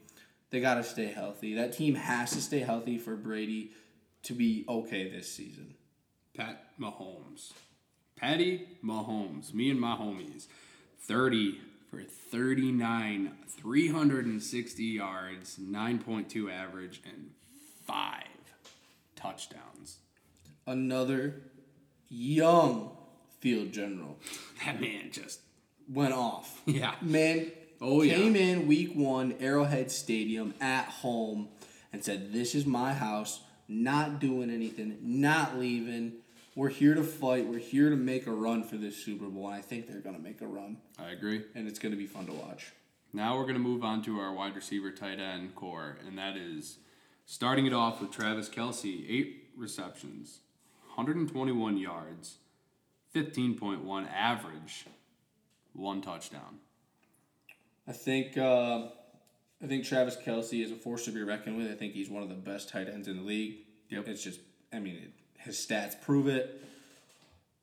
they 0.51 0.61
gotta 0.61 0.83
stay 0.85 1.07
healthy. 1.07 1.53
That 1.55 1.73
team 1.73 1.95
has 1.95 2.31
to 2.31 2.41
stay 2.41 2.59
healthy 2.59 2.97
for 2.97 3.17
Brady 3.17 3.71
to 4.23 4.33
be 4.33 4.63
okay 4.69 5.09
this 5.11 5.29
season. 5.29 5.73
Pat 6.33 6.79
Mahomes. 6.79 7.51
Patty 8.15 8.67
Mahomes. 8.81 9.53
Me 9.53 9.69
and 9.69 9.81
my 9.81 9.95
homies. 9.95 10.47
30 11.01 11.59
for 11.91 12.01
39, 12.03 13.31
360 13.49 14.83
yards, 14.83 15.57
9.2 15.57 16.49
average, 16.51 17.01
and 17.05 17.31
five 17.85 18.23
touchdowns. 19.15 19.97
Another 20.65 21.41
young 22.09 22.91
field 23.39 23.73
general 23.73 24.17
That 24.65 24.79
man 24.79 25.09
just, 25.11 25.41
went 25.89 26.13
off. 26.13 26.61
yeah. 26.65 26.95
Man 27.01 27.51
Oh, 27.83 28.03
yeah. 28.03 28.13
came 28.13 28.35
in 28.35 28.67
week 28.67 28.93
one, 28.95 29.33
Arrowhead 29.39 29.89
Stadium 29.91 30.53
at 30.61 30.85
home, 30.85 31.49
and 31.91 32.03
said, 32.03 32.31
This 32.31 32.53
is 32.55 32.65
my 32.65 32.93
house, 32.93 33.41
not 33.67 34.19
doing 34.19 34.49
anything, 34.51 34.97
not 35.01 35.57
leaving. 35.57 36.13
We're 36.55 36.69
here 36.69 36.95
to 36.95 37.03
fight. 37.03 37.47
We're 37.47 37.59
here 37.59 37.89
to 37.89 37.95
make 37.95 38.27
a 38.27 38.31
run 38.31 38.63
for 38.63 38.75
this 38.75 38.97
Super 38.97 39.25
Bowl. 39.25 39.47
And 39.47 39.55
I 39.55 39.61
think 39.61 39.87
they're 39.87 40.01
going 40.01 40.17
to 40.17 40.21
make 40.21 40.41
a 40.41 40.47
run, 40.47 40.77
I 40.99 41.11
agree. 41.11 41.43
and 41.55 41.67
it's 41.67 41.79
going 41.79 41.93
to 41.93 41.97
be 41.97 42.07
fun 42.07 42.25
to 42.25 42.33
watch. 42.33 42.73
Now 43.13 43.37
we're 43.37 43.43
going 43.43 43.55
to 43.55 43.59
move 43.59 43.83
on 43.83 44.01
to 44.03 44.19
our 44.19 44.33
wide 44.33 44.55
receiver 44.55 44.91
tight 44.91 45.19
end 45.19 45.55
core, 45.55 45.97
and 46.05 46.17
that 46.17 46.37
is 46.37 46.77
starting 47.25 47.65
it 47.65 47.73
off 47.73 48.01
with 48.01 48.11
Travis 48.11 48.49
Kelce, 48.49 49.05
eight 49.09 49.49
receptions, 49.55 50.39
121 50.95 51.77
yards, 51.77 52.37
15.1 53.13 54.11
average, 54.13 54.85
one 55.73 56.01
touchdown. 56.01 56.59
I 57.87 57.93
think 57.93 58.37
uh, 58.37 58.87
I 59.61 59.67
think 59.67 59.85
Travis 59.85 60.17
Kelce 60.17 60.63
is 60.63 60.71
a 60.71 60.75
force 60.75 61.05
to 61.05 61.11
be 61.11 61.21
reckoned 61.21 61.57
with. 61.57 61.69
I 61.69 61.75
think 61.75 61.93
he's 61.93 62.09
one 62.09 62.23
of 62.23 62.29
the 62.29 62.35
best 62.35 62.69
tight 62.69 62.87
ends 62.87 63.07
in 63.07 63.17
the 63.17 63.23
league. 63.23 63.57
Yep. 63.89 64.07
It's 64.07 64.23
just, 64.23 64.39
I 64.71 64.79
mean, 64.79 64.95
it, 64.95 65.11
his 65.43 65.55
stats 65.57 65.99
prove 65.99 66.27
it. 66.27 66.61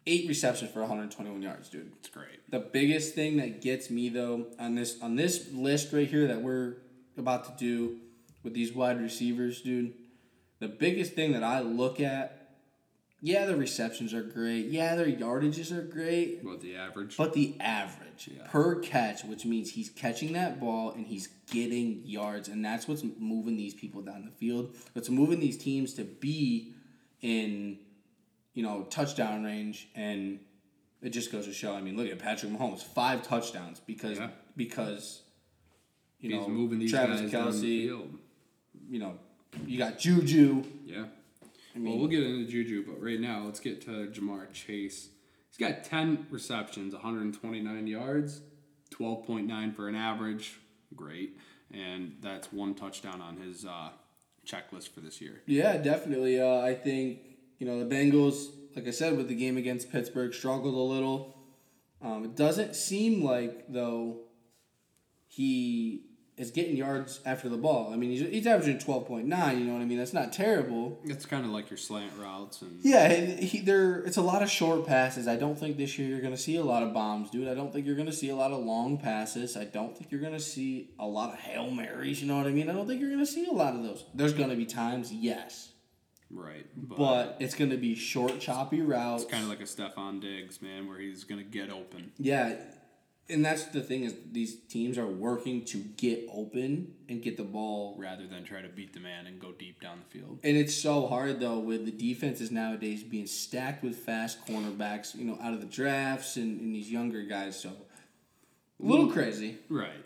Eight 0.06 0.26
receptions 0.26 0.70
for 0.70 0.80
121 0.80 1.42
yards, 1.42 1.68
dude. 1.68 1.92
It's 1.98 2.08
great. 2.08 2.50
The 2.50 2.60
biggest 2.60 3.14
thing 3.14 3.36
that 3.36 3.60
gets 3.60 3.90
me 3.90 4.08
though 4.08 4.46
on 4.58 4.74
this 4.74 5.00
on 5.02 5.16
this 5.16 5.52
list 5.52 5.92
right 5.92 6.08
here 6.08 6.26
that 6.28 6.40
we're 6.40 6.76
about 7.18 7.44
to 7.44 7.52
do 7.64 7.98
with 8.42 8.54
these 8.54 8.72
wide 8.72 9.00
receivers, 9.00 9.60
dude, 9.60 9.92
the 10.60 10.68
biggest 10.68 11.12
thing 11.12 11.32
that 11.32 11.42
I 11.42 11.60
look 11.60 12.00
at 12.00 12.34
yeah, 13.20 13.46
the 13.46 13.56
receptions 13.56 14.14
are 14.14 14.22
great. 14.22 14.66
Yeah, 14.66 14.94
their 14.94 15.06
yardages 15.06 15.76
are 15.76 15.82
great. 15.82 16.44
But 16.44 16.60
the 16.60 16.76
average? 16.76 17.16
But 17.16 17.32
the 17.32 17.56
average 17.58 18.30
Yeah. 18.32 18.46
per 18.46 18.76
catch, 18.78 19.24
which 19.24 19.44
means 19.44 19.70
he's 19.70 19.90
catching 19.90 20.34
that 20.34 20.60
ball 20.60 20.92
and 20.92 21.04
he's 21.04 21.28
getting 21.50 22.02
yards, 22.06 22.48
and 22.48 22.64
that's 22.64 22.86
what's 22.86 23.02
moving 23.18 23.56
these 23.56 23.74
people 23.74 24.02
down 24.02 24.24
the 24.24 24.30
field. 24.30 24.74
What's 24.92 25.10
moving 25.10 25.40
these 25.40 25.58
teams 25.58 25.94
to 25.94 26.04
be 26.04 26.74
in, 27.22 27.78
you 28.54 28.62
know, 28.62 28.82
touchdown 28.90 29.44
range, 29.44 29.88
and 29.94 30.40
it 31.02 31.10
just 31.10 31.30
goes 31.32 31.46
to 31.46 31.52
show. 31.52 31.74
I 31.74 31.80
mean, 31.80 31.96
look 31.96 32.08
at 32.08 32.18
Patrick 32.18 32.52
Mahomes, 32.52 32.82
five 32.82 33.22
touchdowns 33.22 33.80
because 33.80 34.18
Yeah. 34.18 34.30
because 34.56 35.22
you 36.20 36.30
He's 36.30 36.40
know 36.40 36.48
moving 36.48 36.78
these 36.78 36.90
Travis 36.90 37.20
guys 37.20 37.32
Kelce, 37.32 37.60
field. 37.60 38.18
you 38.90 38.98
know, 38.98 39.18
you 39.66 39.78
got 39.78 39.98
Juju. 39.98 40.64
Yeah. 40.84 41.04
I 41.76 41.80
well, 41.80 41.98
we'll 41.98 42.08
get 42.08 42.22
into 42.24 42.50
Juju, 42.50 42.84
but 42.86 43.00
right 43.02 43.20
now 43.20 43.44
let's 43.44 43.60
get 43.60 43.80
to 43.82 44.08
Ja'Marr 44.08 44.52
Chase. 44.52 45.10
He's 45.48 45.58
got 45.58 45.84
10 45.84 46.26
receptions, 46.30 46.92
129 46.94 47.86
yards, 47.86 48.40
12.9 48.90 49.74
for 49.74 49.88
an 49.88 49.94
average. 49.94 50.58
Great. 50.96 51.38
And 51.72 52.16
that's 52.20 52.52
one 52.52 52.74
touchdown 52.74 53.20
on 53.20 53.36
his 53.36 53.64
uh, 53.64 53.90
checklist 54.48 54.90
for 54.90 55.00
this 55.00 55.20
year. 55.20 55.42
Yeah, 55.46 55.76
definitely. 55.76 56.40
Uh, 56.40 56.60
I 56.60 56.74
think 56.74 57.20
you 57.58 57.66
know 57.66 57.84
the 57.84 57.94
Bengals, 57.94 58.48
like 58.74 58.88
I 58.88 58.90
said, 58.90 59.16
with 59.16 59.28
the 59.28 59.34
game 59.34 59.56
against 59.56 59.92
Pittsburgh, 59.92 60.32
struggled 60.32 60.74
a 60.74 60.92
little. 60.94 61.36
Um, 62.00 62.24
it 62.24 62.36
doesn't 62.36 62.76
seem 62.76 63.24
like 63.24 63.66
though 63.68 64.20
he 65.26 66.07
is 66.38 66.50
getting 66.50 66.76
yards 66.76 67.20
after 67.26 67.48
the 67.48 67.56
ball. 67.56 67.92
I 67.92 67.96
mean, 67.96 68.10
he's, 68.10 68.20
he's 68.20 68.46
averaging 68.46 68.78
twelve 68.78 69.06
point 69.06 69.26
nine. 69.26 69.58
You 69.58 69.64
know 69.66 69.72
what 69.74 69.82
I 69.82 69.84
mean? 69.84 69.98
That's 69.98 70.12
not 70.12 70.32
terrible. 70.32 70.98
It's 71.04 71.26
kind 71.26 71.44
of 71.44 71.50
like 71.50 71.70
your 71.70 71.76
slant 71.76 72.12
routes 72.18 72.62
and 72.62 72.78
Yeah, 72.82 73.08
he, 73.12 73.46
he 73.46 73.60
there. 73.60 74.00
It's 74.00 74.16
a 74.16 74.22
lot 74.22 74.42
of 74.42 74.50
short 74.50 74.86
passes. 74.86 75.26
I 75.28 75.36
don't 75.36 75.58
think 75.58 75.76
this 75.76 75.98
year 75.98 76.08
you're 76.08 76.20
gonna 76.20 76.36
see 76.36 76.56
a 76.56 76.64
lot 76.64 76.82
of 76.82 76.94
bombs, 76.94 77.30
dude. 77.30 77.48
I 77.48 77.54
don't 77.54 77.72
think 77.72 77.86
you're 77.86 77.96
gonna 77.96 78.12
see 78.12 78.30
a 78.30 78.36
lot 78.36 78.52
of 78.52 78.64
long 78.64 78.98
passes. 78.98 79.56
I 79.56 79.64
don't 79.64 79.96
think 79.96 80.10
you're 80.12 80.20
gonna 80.20 80.40
see 80.40 80.90
a 80.98 81.06
lot 81.06 81.32
of 81.32 81.38
hail 81.38 81.70
marys. 81.70 82.20
You 82.20 82.28
know 82.28 82.36
what 82.36 82.46
I 82.46 82.50
mean? 82.50 82.70
I 82.70 82.72
don't 82.72 82.86
think 82.86 83.00
you're 83.00 83.10
gonna 83.10 83.26
see 83.26 83.46
a 83.46 83.52
lot 83.52 83.74
of 83.74 83.82
those. 83.82 84.04
There's 84.14 84.32
gonna 84.32 84.56
be 84.56 84.66
times, 84.66 85.12
yes. 85.12 85.72
right. 86.30 86.66
but 86.76 87.36
it's 87.40 87.54
going 87.54 87.70
to 87.70 87.76
be 87.76 87.94
short, 87.94 88.38
choppy 88.40 88.82
routes. 88.82 89.22
it's 89.22 89.32
kind 89.32 89.42
of 89.42 89.48
like 89.48 89.60
a 89.60 89.64
Stefon 89.64 90.20
Diggs, 90.20 90.60
man, 90.62 90.86
where 90.88 90.98
he's 90.98 91.24
going 91.24 91.42
to 91.42 91.48
get 91.48 91.70
open. 91.70 92.12
yeah, 92.18 92.54
and 93.30 93.44
that's 93.44 93.64
the 93.66 93.80
thing 93.80 94.04
is 94.04 94.14
these 94.32 94.56
teams 94.68 94.96
are 94.96 95.06
working 95.06 95.64
to 95.66 95.78
get 95.96 96.26
open 96.32 96.94
and 97.08 97.22
get 97.22 97.36
the 97.36 97.44
ball. 97.44 97.94
rather 97.98 98.26
than 98.26 98.44
try 98.44 98.62
to 98.62 98.68
beat 98.68 98.92
the 98.92 99.00
man 99.00 99.26
and 99.26 99.40
go 99.40 99.52
deep 99.52 99.80
down 99.80 99.98
the 99.98 100.18
field. 100.18 100.38
And 100.42 100.56
it's 100.56 100.74
so 100.74 101.06
hard 101.06 101.40
though 101.40 101.58
with 101.58 101.84
the 101.84 101.90
defenses 101.90 102.50
nowadays 102.50 103.02
being 103.02 103.26
stacked 103.26 103.82
with 103.82 103.96
fast 103.96 104.46
cornerbacks, 104.46 105.14
you 105.14 105.24
know, 105.24 105.38
out 105.42 105.52
of 105.52 105.60
the 105.60 105.66
drafts 105.66 106.36
and, 106.36 106.60
and 106.60 106.74
these 106.74 106.90
younger 106.90 107.22
guys. 107.22 107.60
So 107.60 107.70
a 107.70 108.86
little 108.86 109.10
crazy. 109.10 109.58
Right. 109.68 110.04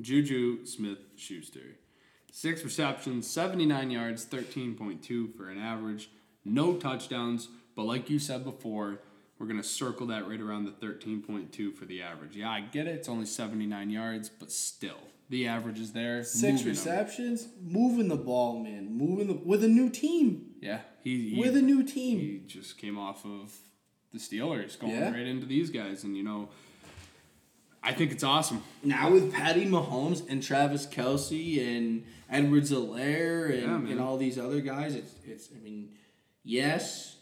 Juju 0.00 0.66
Smith 0.66 0.98
Schuster. 1.16 1.76
Six 2.30 2.62
receptions, 2.62 3.28
79 3.28 3.90
yards, 3.90 4.26
13.2 4.26 5.34
for 5.34 5.48
an 5.48 5.58
average. 5.58 6.10
No 6.44 6.76
touchdowns, 6.76 7.48
but 7.74 7.84
like 7.84 8.10
you 8.10 8.18
said 8.18 8.44
before, 8.44 9.00
we're 9.38 9.46
going 9.46 9.60
to 9.60 9.66
circle 9.66 10.06
that 10.08 10.28
right 10.28 10.40
around 10.40 10.64
the 10.64 10.72
13.2 10.86 11.74
for 11.74 11.84
the 11.84 12.02
average. 12.02 12.34
Yeah, 12.36 12.50
I 12.50 12.60
get 12.60 12.86
it. 12.86 12.96
It's 12.96 13.08
only 13.08 13.26
79 13.26 13.90
yards, 13.90 14.28
but 14.28 14.50
still, 14.50 14.98
the 15.30 15.46
average 15.46 15.78
is 15.78 15.92
there. 15.92 16.24
Six 16.24 16.42
Moving 16.42 16.56
them. 16.58 16.68
receptions, 16.70 17.48
moving 17.62 18.08
the 18.08 18.16
ball, 18.16 18.58
man, 18.60 18.96
moving 18.96 19.26
the 19.28 19.34
with 19.34 19.62
a 19.62 19.68
new 19.68 19.90
team, 19.90 20.54
Yeah, 20.60 20.80
he, 21.04 21.34
he 21.34 21.40
with 21.40 21.56
a 21.56 21.62
new 21.62 21.82
team. 21.84 22.18
he 22.18 22.42
just 22.46 22.78
came 22.78 22.98
off 22.98 23.24
of 23.24 23.54
the 24.12 24.18
Steelers, 24.18 24.78
going 24.78 24.92
Yeah. 24.94 25.10
right 25.12 25.26
into 25.26 25.46
these 25.46 25.70
guys, 25.70 26.02
and 26.04 26.16
you 26.16 26.22
know, 26.22 26.48
I 27.82 27.92
think 27.92 28.10
it's 28.10 28.24
awesome. 28.24 28.62
now 28.82 29.10
with 29.10 29.32
Patty 29.32 29.64
Mahomes 29.66 30.28
and 30.28 30.42
Travis 30.42 30.86
Kelce 30.86 31.64
and 31.76 32.04
Edwards-Helaire 32.30 33.50
and, 33.52 33.86
Yeah, 33.86 33.92
and 33.92 34.00
all 34.00 34.16
these 34.16 34.38
other 34.38 34.60
guys, 34.60 34.94
it's 34.94 35.14
it's 35.24 35.48
I 35.54 35.62
mean, 35.62 35.90
yes, 36.42 37.16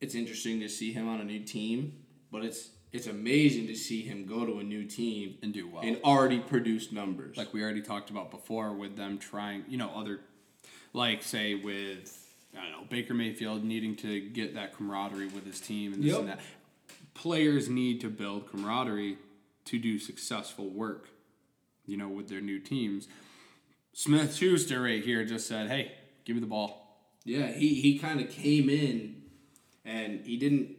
it's 0.00 0.14
interesting 0.14 0.60
to 0.60 0.68
see 0.68 0.92
him 0.92 1.08
on 1.08 1.20
a 1.20 1.24
new 1.24 1.40
team, 1.40 1.92
but 2.30 2.44
it's 2.44 2.70
it's 2.90 3.06
amazing 3.06 3.66
to 3.66 3.74
see 3.74 4.00
him 4.00 4.24
go 4.24 4.46
to 4.46 4.60
a 4.60 4.62
new 4.62 4.84
team 4.86 5.36
And 5.42 5.52
do 5.52 5.68
well. 5.68 5.82
and 5.82 5.98
already 6.04 6.38
produce 6.38 6.90
numbers. 6.90 7.36
like 7.36 7.52
we 7.52 7.62
already 7.62 7.82
talked 7.82 8.08
about 8.08 8.30
before 8.30 8.72
with 8.72 8.96
them 8.96 9.18
trying, 9.18 9.64
you 9.68 9.76
know, 9.76 9.90
other, 9.94 10.20
like 10.94 11.22
say 11.22 11.54
with 11.54 12.24
I 12.58 12.62
don't 12.62 12.72
know 12.72 12.86
Baker 12.88 13.12
Mayfield 13.14 13.62
needing 13.64 13.94
to 13.96 14.20
get 14.20 14.54
that 14.54 14.74
camaraderie 14.74 15.26
with 15.28 15.44
his 15.46 15.60
team 15.60 15.92
and 15.92 16.02
this 16.02 16.12
Yep. 16.12 16.20
and 16.20 16.28
that. 16.30 16.40
Players 17.14 17.68
need 17.68 18.00
to 18.02 18.08
build 18.08 18.50
camaraderie 18.50 19.18
to 19.66 19.78
do 19.78 19.98
successful 19.98 20.70
work, 20.70 21.08
you 21.84 21.96
know, 21.96 22.08
with 22.08 22.28
their 22.28 22.40
new 22.40 22.58
teams. 22.60 23.06
Smith 23.92 24.34
Schuster 24.36 24.80
right 24.82 25.04
here 25.04 25.24
just 25.24 25.46
said, 25.46 25.68
"Hey, 25.68 25.92
give 26.24 26.36
me 26.36 26.40
the 26.40 26.46
ball." 26.46 27.10
Yeah, 27.24 27.48
he, 27.52 27.74
he 27.74 27.98
kind 27.98 28.20
of 28.20 28.30
came 28.30 28.70
in 28.70 29.17
and 29.88 30.20
he 30.26 30.36
didn't, 30.36 30.76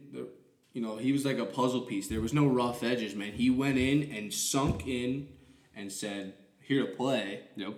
you 0.72 0.80
know, 0.80 0.96
he 0.96 1.12
was 1.12 1.24
like 1.24 1.38
a 1.38 1.44
puzzle 1.44 1.82
piece. 1.82 2.08
There 2.08 2.20
was 2.20 2.32
no 2.32 2.46
rough 2.46 2.82
edges, 2.84 3.14
man. 3.14 3.32
He 3.32 3.50
went 3.50 3.76
in 3.76 4.10
and 4.12 4.32
sunk 4.32 4.86
in 4.86 5.28
and 5.74 5.90
said, 5.90 6.34
Here 6.60 6.86
to 6.86 6.92
play. 6.92 7.40
Yep. 7.56 7.74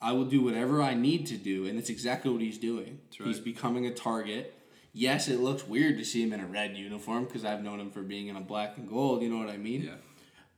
I 0.00 0.12
will 0.12 0.24
do 0.24 0.42
whatever 0.42 0.82
I 0.82 0.94
need 0.94 1.26
to 1.26 1.36
do. 1.36 1.66
And 1.66 1.78
that's 1.78 1.90
exactly 1.90 2.30
what 2.30 2.40
he's 2.40 2.58
doing. 2.58 3.00
right. 3.18 3.26
He's 3.26 3.40
becoming 3.40 3.86
a 3.86 3.94
target. 3.94 4.54
Yes, 4.92 5.28
it 5.28 5.40
looks 5.40 5.66
weird 5.66 5.98
to 5.98 6.04
see 6.04 6.22
him 6.22 6.32
in 6.32 6.40
a 6.40 6.46
red 6.46 6.76
uniform 6.76 7.24
because 7.24 7.44
I've 7.44 7.62
known 7.62 7.80
him 7.80 7.90
for 7.90 8.02
being 8.02 8.28
in 8.28 8.36
a 8.36 8.40
black 8.40 8.78
and 8.78 8.88
gold. 8.88 9.22
You 9.22 9.28
know 9.28 9.38
what 9.38 9.50
I 9.52 9.58
mean? 9.58 9.82
Yeah. 9.82 9.94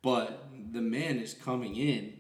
But 0.03 0.49
the 0.73 0.81
man 0.81 1.19
is 1.19 1.35
coming 1.35 1.75
in 1.75 2.13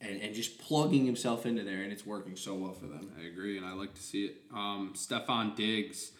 and, 0.00 0.20
and 0.20 0.34
just 0.34 0.58
plugging 0.58 1.06
himself 1.06 1.46
into 1.46 1.62
there, 1.62 1.82
and 1.82 1.92
it's 1.92 2.04
working 2.04 2.34
so 2.34 2.54
well 2.56 2.72
for 2.72 2.86
them. 2.86 3.12
I 3.16 3.26
agree, 3.26 3.56
and 3.56 3.64
I 3.64 3.74
like 3.74 3.94
to 3.94 4.02
see 4.02 4.24
it. 4.24 4.36
Um, 4.52 4.94
Stefon 4.96 5.54
Diggs, 5.54 6.10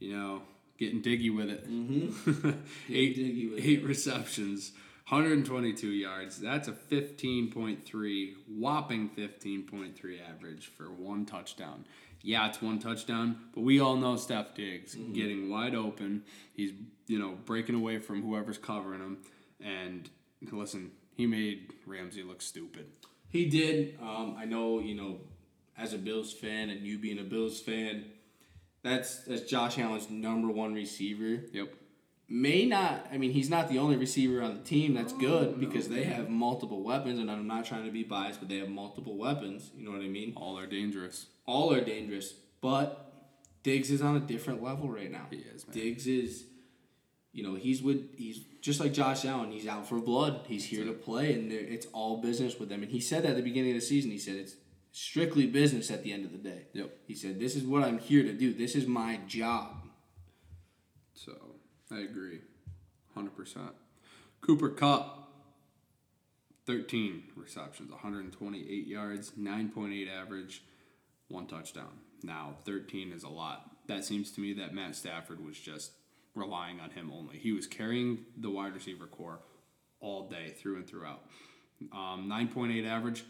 you 0.00 0.16
know, 0.16 0.42
getting 0.78 1.02
diggy 1.02 1.34
with 1.34 1.48
it. 1.48 1.70
Mm-hmm. 1.70 2.50
eight, 2.92 3.52
with 3.52 3.64
eight 3.64 3.84
receptions, 3.84 4.72
122 5.08 5.88
yards. 5.88 6.40
That's 6.40 6.68
a 6.68 6.72
15.3, 6.72 8.34
whopping 8.48 9.10
15.3 9.10 10.18
average 10.28 10.66
for 10.66 10.84
one 10.84 11.26
touchdown. 11.26 11.84
Yeah, 12.22 12.48
it's 12.48 12.60
one 12.60 12.78
touchdown, 12.78 13.36
but 13.54 13.62
we 13.62 13.80
all 13.80 13.96
know 13.96 14.16
Steph 14.16 14.54
Diggs 14.54 14.94
getting 14.94 15.48
wide 15.48 15.74
open. 15.74 16.24
He's, 16.52 16.72
you 17.06 17.18
know, 17.18 17.38
breaking 17.46 17.76
away 17.76 17.98
from 17.98 18.22
whoever's 18.22 18.58
covering 18.58 19.00
him. 19.00 19.18
And 19.62 20.10
listen, 20.52 20.90
he 21.14 21.26
made 21.26 21.72
Ramsey 21.86 22.22
look 22.22 22.42
stupid. 22.42 22.86
He 23.30 23.46
did. 23.46 23.98
Um, 24.02 24.36
I 24.38 24.44
know, 24.44 24.80
you 24.80 24.94
know, 24.94 25.20
as 25.78 25.94
a 25.94 25.98
Bills 25.98 26.32
fan 26.32 26.68
and 26.68 26.86
you 26.86 26.98
being 26.98 27.18
a 27.18 27.24
Bills 27.24 27.60
fan, 27.60 28.04
that's 28.82 29.20
that's 29.24 29.42
Josh 29.42 29.78
Allen's 29.78 30.10
number 30.10 30.48
one 30.48 30.74
receiver. 30.74 31.44
Yep. 31.52 31.74
May 32.32 32.64
not. 32.64 33.06
I 33.12 33.18
mean, 33.18 33.32
he's 33.32 33.50
not 33.50 33.68
the 33.68 33.78
only 33.78 33.96
receiver 33.96 34.40
on 34.40 34.54
the 34.54 34.62
team. 34.62 34.94
That's 34.94 35.12
good 35.12 35.58
because 35.58 35.88
they 35.88 36.04
have 36.04 36.28
multiple 36.28 36.84
weapons, 36.84 37.18
and 37.18 37.28
I'm 37.28 37.48
not 37.48 37.64
trying 37.64 37.84
to 37.86 37.90
be 37.90 38.04
biased, 38.04 38.38
but 38.38 38.48
they 38.48 38.58
have 38.58 38.68
multiple 38.68 39.18
weapons. 39.18 39.72
You 39.76 39.84
know 39.84 39.90
what 39.90 40.00
I 40.00 40.08
mean? 40.08 40.34
All 40.36 40.56
are 40.56 40.66
dangerous. 40.66 41.26
All 41.44 41.72
are 41.74 41.80
dangerous, 41.80 42.32
but 42.60 43.10
Diggs 43.64 43.90
is 43.90 44.00
on 44.00 44.16
a 44.16 44.20
different 44.20 44.62
level 44.62 44.88
right 44.88 45.10
now. 45.10 45.26
He 45.28 45.38
is, 45.38 45.66
man. 45.66 45.76
Diggs 45.76 46.06
is, 46.06 46.44
you 47.32 47.42
know, 47.42 47.56
he's 47.56 47.82
with 47.82 48.16
he's 48.16 48.44
just 48.60 48.78
like 48.78 48.92
Josh 48.92 49.24
Allen. 49.24 49.50
He's 49.50 49.66
out 49.66 49.88
for 49.88 49.98
blood. 49.98 50.42
He's 50.46 50.64
here 50.64 50.84
to 50.84 50.92
play, 50.92 51.34
and 51.34 51.50
it's 51.50 51.86
all 51.92 52.22
business 52.22 52.60
with 52.60 52.68
them. 52.68 52.82
And 52.82 52.92
he 52.92 53.00
said 53.00 53.24
that 53.24 53.30
at 53.30 53.36
the 53.36 53.42
beginning 53.42 53.72
of 53.72 53.80
the 53.80 53.86
season. 53.86 54.12
He 54.12 54.18
said 54.18 54.36
it's 54.36 54.54
strictly 54.92 55.46
business 55.46 55.90
at 55.90 56.02
the 56.02 56.12
end 56.12 56.24
of 56.24 56.32
the 56.32 56.38
day. 56.38 56.66
Yep. 56.72 56.98
He 57.06 57.14
said, 57.14 57.38
"This 57.38 57.56
is 57.56 57.64
what 57.64 57.82
I'm 57.82 57.98
here 57.98 58.22
to 58.22 58.32
do. 58.32 58.52
This 58.52 58.74
is 58.74 58.86
my 58.86 59.20
job." 59.26 59.88
So 61.14 61.32
I 61.90 62.00
agree, 62.00 62.40
hundred 63.14 63.36
percent. 63.36 63.72
Cooper 64.40 64.70
Kupp, 64.70 65.32
thirteen 66.66 67.24
receptions, 67.36 67.90
one 67.90 68.00
hundred 68.00 68.24
and 68.24 68.32
twenty-eight 68.32 68.86
yards, 68.86 69.32
nine 69.36 69.68
point 69.68 69.92
eight 69.92 70.08
average, 70.08 70.62
one 71.28 71.46
touchdown. 71.46 71.98
Now 72.22 72.56
thirteen 72.64 73.12
is 73.12 73.22
a 73.22 73.28
lot. 73.28 73.70
That 73.86 74.04
seems 74.04 74.30
to 74.32 74.40
me 74.40 74.54
that 74.54 74.72
Matt 74.72 74.94
Stafford 74.96 75.44
was 75.44 75.58
just 75.58 75.92
relying 76.34 76.80
on 76.80 76.90
him 76.90 77.10
only. 77.12 77.38
He 77.38 77.52
was 77.52 77.66
carrying 77.66 78.24
the 78.36 78.50
wide 78.50 78.74
receiver 78.74 79.06
core 79.06 79.40
all 80.00 80.28
day 80.28 80.54
through 80.56 80.76
and 80.76 80.86
throughout. 80.86 81.22
Um, 81.92 82.26
nine 82.28 82.48
point 82.48 82.72
eight 82.72 82.86
average, 82.86 83.24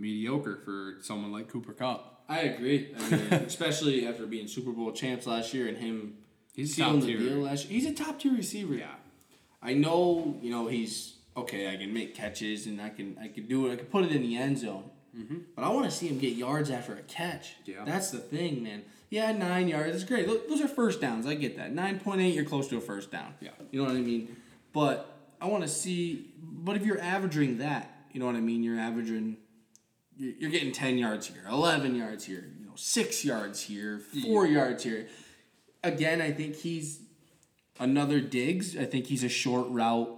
mediocre 0.00 0.56
for 0.64 0.96
someone 1.02 1.32
like 1.32 1.48
Cooper 1.48 1.72
Kupp. 1.72 2.24
I 2.28 2.40
agree. 2.40 2.94
I 2.98 3.10
mean, 3.10 3.20
especially 3.32 4.06
after 4.06 4.26
being 4.26 4.46
Super 4.46 4.70
Bowl 4.70 4.92
champs 4.92 5.26
last 5.26 5.52
year 5.52 5.68
and 5.68 5.76
him 5.76 6.14
He's 6.54 6.74
sealing 6.74 7.00
the 7.00 7.16
deal 7.16 7.38
last 7.38 7.68
year. 7.70 7.80
He's 7.80 7.90
a 7.90 7.94
top 7.94 8.18
tier 8.20 8.32
receiver. 8.32 8.74
Yeah. 8.74 8.94
I 9.62 9.74
know, 9.74 10.36
you 10.40 10.50
know, 10.50 10.66
he's 10.68 11.16
okay. 11.36 11.72
I 11.72 11.76
can 11.76 11.92
make 11.92 12.14
catches 12.14 12.66
and 12.66 12.80
I 12.80 12.88
can 12.90 13.16
I 13.20 13.28
can 13.28 13.46
do 13.46 13.68
it. 13.68 13.72
I 13.72 13.76
can 13.76 13.86
put 13.86 14.04
it 14.04 14.12
in 14.12 14.22
the 14.22 14.36
end 14.36 14.58
zone. 14.58 14.90
Mm-hmm. 15.16 15.38
But 15.56 15.64
I 15.64 15.68
want 15.70 15.86
to 15.86 15.90
see 15.90 16.06
him 16.08 16.18
get 16.18 16.34
yards 16.34 16.70
after 16.70 16.94
a 16.94 17.02
catch. 17.02 17.54
Yeah. 17.64 17.84
That's 17.84 18.10
the 18.10 18.18
thing, 18.18 18.62
man. 18.62 18.82
Yeah, 19.10 19.32
nine 19.32 19.66
yards 19.66 19.96
is 19.96 20.04
great. 20.04 20.26
Tho- 20.26 20.42
Those 20.48 20.60
are 20.60 20.68
first 20.68 21.00
downs. 21.00 21.26
I 21.26 21.34
get 21.34 21.56
that. 21.56 21.72
Nine 21.72 21.98
point 21.98 22.20
eight, 22.20 22.34
you're 22.34 22.44
close 22.44 22.68
to 22.68 22.76
a 22.76 22.80
first 22.80 23.10
down. 23.10 23.34
Yeah. 23.40 23.50
You 23.70 23.80
know 23.82 23.88
what 23.88 23.96
I 23.96 24.00
mean? 24.00 24.36
But 24.72 25.16
I 25.40 25.46
want 25.46 25.62
to 25.64 25.68
see. 25.68 26.32
But 26.40 26.76
if 26.76 26.86
you're 26.86 27.00
averaging 27.00 27.58
that, 27.58 27.92
you 28.12 28.20
know 28.20 28.26
what 28.26 28.36
I 28.36 28.40
mean. 28.40 28.62
You're 28.62 28.78
averaging. 28.78 29.36
You're 30.22 30.50
getting 30.50 30.72
ten 30.72 30.98
yards 30.98 31.28
here, 31.28 31.42
eleven 31.48 31.94
yards 31.94 32.26
here, 32.26 32.44
you 32.58 32.66
know, 32.66 32.72
six 32.76 33.24
yards 33.24 33.62
here, 33.62 34.00
four 34.24 34.46
yards 34.46 34.84
here. 34.84 35.08
Again, 35.82 36.20
I 36.20 36.30
think 36.30 36.56
he's 36.56 37.00
another 37.78 38.20
Diggs. 38.20 38.76
I 38.76 38.84
think 38.84 39.06
he's 39.06 39.24
a 39.24 39.30
short 39.30 39.66
route 39.70 40.14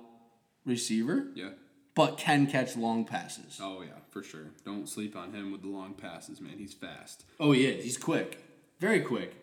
receiver, 0.66 1.28
Yeah. 1.36 1.50
but 1.94 2.18
can 2.18 2.48
catch 2.48 2.76
long 2.76 3.04
passes. 3.04 3.60
Oh 3.62 3.82
yeah, 3.82 4.00
for 4.10 4.24
sure. 4.24 4.50
Don't 4.64 4.88
sleep 4.88 5.14
on 5.14 5.32
him 5.32 5.52
with 5.52 5.62
the 5.62 5.68
long 5.68 5.94
passes, 5.94 6.40
man. 6.40 6.54
He's 6.58 6.74
fast. 6.74 7.24
Oh, 7.38 7.52
he 7.52 7.64
is. 7.66 7.84
He's 7.84 7.98
quick. 7.98 8.42
Very 8.80 9.00
quick. 9.00 9.36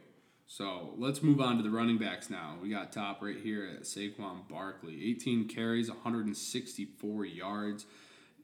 So 0.45 0.93
let's 0.97 1.22
move 1.24 1.39
on 1.39 1.55
to 1.57 1.64
the 1.64 1.70
running 1.70 1.99
backs 1.99 2.30
now. 2.30 2.55
We 2.62 2.70
got 2.70 2.91
top 2.91 3.22
right 3.22 3.38
here 3.38 3.70
at 3.76 3.84
Saquon 3.84 4.47
Barkley. 4.49 5.05
18 5.12 5.47
carries, 5.47 5.89
164 5.89 7.26
yards, 7.26 7.86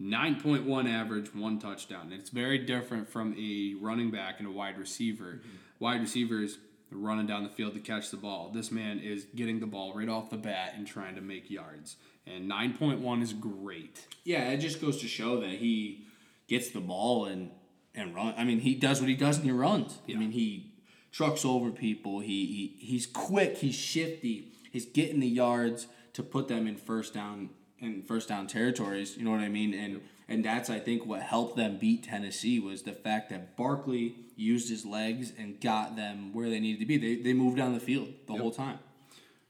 9.1 0.01 0.89
average, 0.89 1.33
one 1.33 1.59
touchdown. 1.59 2.11
It's 2.11 2.29
very 2.29 2.57
different 2.57 3.07
from 3.07 3.35
a 3.39 3.75
running 3.79 4.11
back 4.11 4.39
and 4.39 4.47
a 4.47 4.51
wide 4.51 4.77
receiver. 4.77 5.39
Mm-hmm. 5.39 5.49
Wide 5.79 6.01
receivers 6.01 6.57
running 6.91 7.27
down 7.27 7.43
the 7.43 7.49
field 7.49 7.73
to 7.73 7.79
catch 7.79 8.11
the 8.11 8.17
ball. 8.17 8.51
This 8.53 8.71
man 8.71 8.99
is 8.99 9.25
getting 9.35 9.59
the 9.59 9.65
ball 9.65 9.93
right 9.93 10.09
off 10.09 10.29
the 10.29 10.37
bat 10.37 10.73
and 10.75 10.85
trying 10.85 11.15
to 11.15 11.21
make 11.21 11.49
yards. 11.49 11.97
And 12.27 12.49
9.1 12.49 13.21
is 13.21 13.33
great. 13.33 14.07
Yeah, 14.23 14.49
it 14.49 14.57
just 14.57 14.81
goes 14.81 15.01
to 15.01 15.07
show 15.07 15.39
that 15.41 15.49
he 15.49 16.05
gets 16.47 16.69
the 16.69 16.79
ball 16.79 17.25
and 17.25 17.51
and 17.93 18.13
run. 18.13 18.33
I 18.37 18.43
mean, 18.43 18.59
he 18.59 18.75
does 18.75 18.99
what 18.99 19.09
he 19.09 19.15
does 19.15 19.37
and 19.37 19.45
he 19.45 19.51
runs. 19.51 19.99
I 20.09 20.15
mean, 20.15 20.31
he 20.31 20.73
trucks 21.11 21.45
over 21.45 21.71
people. 21.71 22.19
He, 22.19 22.45
he 22.45 22.85
he's 22.85 23.05
quick. 23.05 23.57
He's 23.57 23.75
shifty. 23.75 24.51
He's 24.69 24.85
getting 24.85 25.21
the 25.21 25.27
yards 25.27 25.87
to 26.13 26.23
put 26.23 26.47
them 26.47 26.67
in 26.67 26.75
first 26.75 27.13
down 27.13 27.51
in 27.79 28.03
first 28.03 28.29
down 28.29 28.47
territories. 28.47 29.17
You 29.17 29.23
know 29.23 29.31
what 29.31 29.41
I 29.41 29.49
mean? 29.49 29.73
And 29.73 30.01
and 30.27 30.43
that's 30.43 30.69
I 30.69 30.79
think 30.79 31.05
what 31.05 31.21
helped 31.21 31.55
them 31.55 31.77
beat 31.77 32.03
Tennessee 32.03 32.59
was 32.59 32.83
the 32.83 32.93
fact 32.93 33.29
that 33.29 33.55
Barkley 33.55 34.15
used 34.35 34.69
his 34.69 34.85
legs 34.85 35.31
and 35.37 35.59
got 35.61 35.95
them 35.95 36.33
where 36.33 36.49
they 36.49 36.59
needed 36.59 36.79
to 36.79 36.85
be. 36.85 36.97
They 36.97 37.15
they 37.21 37.33
moved 37.33 37.57
down 37.57 37.73
the 37.73 37.79
field 37.79 38.09
the 38.27 38.33
whole 38.33 38.51
time. 38.51 38.79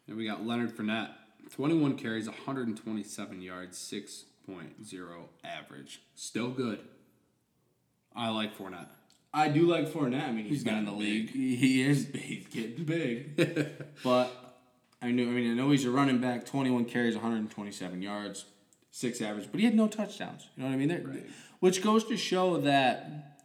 And 0.08 0.18
we 0.18 0.28
got 0.28 0.46
Leonard 0.46 0.76
Fournette, 0.76 1.10
21 1.52 1.98
carries, 1.98 2.28
127 2.28 3.42
yards, 3.42 3.78
6.0 3.80 5.06
average. 5.44 6.02
Still 6.14 6.50
good. 6.50 6.80
I 8.16 8.30
like 8.30 8.56
Fournette. 8.56 8.88
I 9.34 9.50
do 9.50 9.68
like 9.68 9.92
Fournette. 9.92 10.30
I 10.30 10.32
mean, 10.32 10.46
he's 10.46 10.54
He's 10.54 10.64
been 10.64 10.78
in 10.78 10.86
the 10.86 10.92
gotten 10.92 11.06
league. 11.06 11.30
He 11.32 11.56
he 11.56 11.82
is. 11.82 12.08
He's 12.14 12.48
getting 12.48 12.86
big. 12.86 13.86
but 14.04 14.45
I 15.06 15.12
knew. 15.12 15.30
I 15.30 15.32
mean, 15.32 15.52
I 15.52 15.54
know 15.54 15.70
he's 15.72 15.86
a 15.86 15.92
running 15.92 16.20
back. 16.20 16.46
Twenty-one 16.46 16.86
carries, 16.86 17.16
one 17.16 17.24
hundred 17.24 17.38
and 17.38 17.52
twenty-seven 17.52 18.02
yards, 18.02 18.46
six 18.92 19.22
average. 19.22 19.50
But 19.52 19.60
he 19.60 19.66
had 19.66 19.76
no 19.76 19.88
touchdowns. 19.88 20.48
You 20.56 20.64
know 20.64 20.70
what 20.70 20.76
I 20.76 20.78
mean? 20.78 20.90
Right. 20.90 21.26
Which 21.60 21.84
goes 21.84 22.04
to 22.06 22.18
show 22.18 22.58
that 22.58 23.36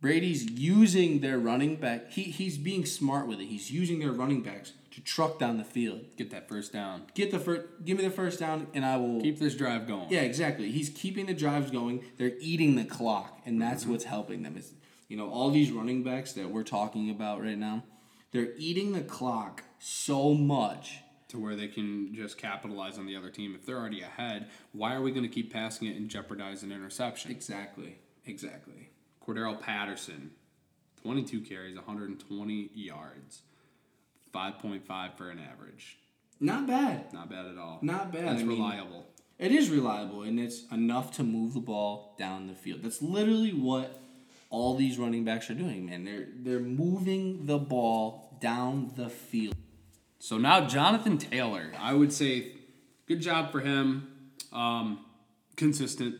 Brady's 0.00 0.50
using 0.50 1.20
their 1.20 1.38
running 1.38 1.76
back. 1.76 2.12
He 2.12 2.24
he's 2.24 2.58
being 2.58 2.84
smart 2.84 3.26
with 3.26 3.40
it. 3.40 3.46
He's 3.46 3.70
using 3.70 3.98
their 3.98 4.12
running 4.12 4.42
backs 4.42 4.72
to 4.92 5.00
truck 5.00 5.38
down 5.38 5.56
the 5.56 5.64
field. 5.64 6.00
Get 6.16 6.30
that 6.30 6.48
first 6.48 6.72
down. 6.72 7.04
Get 7.14 7.30
the 7.30 7.38
first. 7.38 7.62
Give 7.84 7.96
me 7.96 8.04
the 8.04 8.10
first 8.10 8.38
down, 8.38 8.66
and 8.74 8.84
I 8.84 8.98
will 8.98 9.20
Keep 9.20 9.38
this 9.38 9.54
drive 9.54 9.86
going. 9.86 10.08
yeah, 10.10 10.20
exactly. 10.20 10.70
He's 10.70 10.90
keeping 10.90 11.26
the 11.26 11.34
drives 11.34 11.70
going. 11.70 12.04
They're 12.18 12.36
eating 12.40 12.76
the 12.76 12.84
clock, 12.84 13.40
and 13.46 13.60
that's 13.60 13.82
mm-hmm. 13.82 13.92
what's 13.92 14.04
helping 14.04 14.42
them. 14.42 14.56
Is 14.56 14.74
you 15.08 15.16
know 15.16 15.30
all 15.30 15.50
these 15.50 15.70
running 15.70 16.02
backs 16.02 16.34
that 16.34 16.50
we're 16.50 16.62
talking 16.62 17.10
about 17.10 17.42
right 17.42 17.58
now, 17.58 17.84
they're 18.32 18.52
eating 18.58 18.92
the 18.92 19.02
clock 19.02 19.64
so 19.78 20.34
much. 20.34 20.98
To 21.30 21.38
where 21.40 21.56
they 21.56 21.66
can 21.66 22.14
just 22.14 22.38
capitalize 22.38 22.98
on 22.98 23.06
the 23.06 23.16
other 23.16 23.30
team. 23.30 23.54
If 23.54 23.66
they're 23.66 23.78
already 23.78 24.02
ahead, 24.02 24.48
why 24.72 24.94
are 24.94 25.02
we 25.02 25.10
going 25.10 25.24
to 25.24 25.28
keep 25.28 25.52
passing 25.52 25.88
it 25.88 25.96
and 25.96 26.08
jeopardize 26.08 26.62
an 26.62 26.70
interception? 26.70 27.32
Exactly. 27.32 27.98
Exactly. 28.26 28.90
Cordarrelle 29.26 29.60
Patterson, 29.60 30.30
22 31.02 31.40
carries, 31.40 31.74
120 31.74 32.70
yards, 32.74 33.42
5.5 34.32 35.16
for 35.16 35.30
an 35.30 35.40
average. 35.40 35.98
Not 36.38 36.66
bad. 36.66 37.12
Not 37.12 37.28
bad 37.30 37.46
at 37.46 37.58
all. 37.58 37.78
Not 37.82 38.12
bad. 38.12 38.26
That's 38.28 38.42
I 38.42 38.44
mean- 38.44 38.58
reliable. 38.58 39.06
It 39.38 39.52
is 39.52 39.68
reliable, 39.68 40.22
and 40.22 40.40
it's 40.40 40.62
enough 40.72 41.14
to 41.16 41.22
move 41.22 41.52
the 41.52 41.60
ball 41.60 42.14
down 42.18 42.46
the 42.46 42.54
field. 42.54 42.82
That's 42.82 43.02
literally 43.02 43.52
what 43.52 44.00
all 44.48 44.76
these 44.76 44.96
running 44.98 45.24
backs 45.24 45.50
are 45.50 45.54
doing, 45.54 45.84
man. 45.84 46.04
They're 46.04 46.28
they're 46.34 46.58
moving 46.58 47.44
the 47.44 47.58
ball 47.58 48.34
down 48.40 48.92
the 48.96 49.10
field. 49.10 49.54
So 50.18 50.38
now 50.38 50.66
Jonathan 50.66 51.18
Taylor, 51.18 51.72
I 51.78 51.94
would 51.94 52.12
say, 52.12 52.52
good 53.06 53.20
job 53.20 53.52
for 53.52 53.60
him. 53.60 54.08
Um, 54.52 55.04
consistent. 55.56 56.16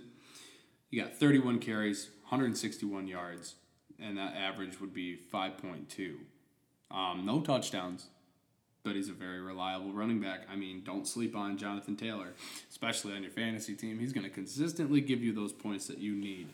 You 0.91 1.03
got 1.03 1.17
31 1.17 1.59
carries, 1.59 2.11
161 2.23 3.09
yards, 3.09 3.55
and 4.01 4.19
that 4.19 4.35
average 4.35 4.81
would 4.81 4.95
be 4.95 5.19
5.2. 5.33 6.15
Um, 6.91 7.27
no 7.27 7.41
touchdowns, 7.41 8.07
but 8.85 8.95
he's 8.95 9.09
a 9.09 9.13
very 9.13 9.41
reliable 9.41 9.93
running 9.93 10.21
back. 10.21 10.43
I 10.51 10.57
mean, 10.57 10.83
don't 10.85 11.07
sleep 11.07 11.35
on 11.35 11.59
Jonathan 11.59 11.97
Taylor, 11.97 12.35
especially 12.71 13.15
on 13.15 13.23
your 13.23 13.33
fantasy 13.33 13.75
team. 13.75 13.99
He's 13.99 14.13
going 14.13 14.25
to 14.25 14.31
consistently 14.31 15.01
give 15.01 15.23
you 15.23 15.33
those 15.33 15.53
points 15.53 15.87
that 15.89 15.99
you 15.99 16.15
need. 16.15 16.49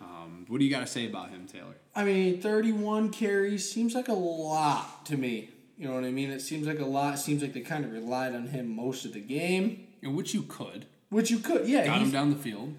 Um, 0.00 0.44
what 0.48 0.58
do 0.58 0.64
you 0.64 0.70
got 0.70 0.80
to 0.80 0.86
say 0.86 1.06
about 1.06 1.30
him, 1.30 1.46
Taylor? 1.46 1.76
I 1.94 2.04
mean, 2.04 2.40
31 2.40 3.10
carries 3.10 3.70
seems 3.70 3.94
like 3.94 4.08
a 4.08 4.14
lot 4.14 5.06
to 5.06 5.16
me. 5.16 5.50
You 5.82 5.88
know 5.88 5.94
what 5.94 6.04
I 6.04 6.12
mean? 6.12 6.30
It 6.30 6.40
seems 6.40 6.64
like 6.68 6.78
a 6.78 6.84
lot. 6.86 7.14
It 7.14 7.18
seems 7.18 7.42
like 7.42 7.54
they 7.54 7.60
kind 7.60 7.84
of 7.84 7.90
relied 7.90 8.36
on 8.36 8.46
him 8.46 8.68
most 8.68 9.04
of 9.04 9.14
the 9.14 9.20
game, 9.20 9.88
In 10.00 10.14
which 10.14 10.32
you 10.32 10.42
could. 10.44 10.86
which 11.08 11.28
you 11.28 11.40
could, 11.40 11.66
yeah. 11.66 11.84
got 11.84 12.00
him 12.00 12.12
down 12.12 12.30
the 12.30 12.36
field. 12.36 12.74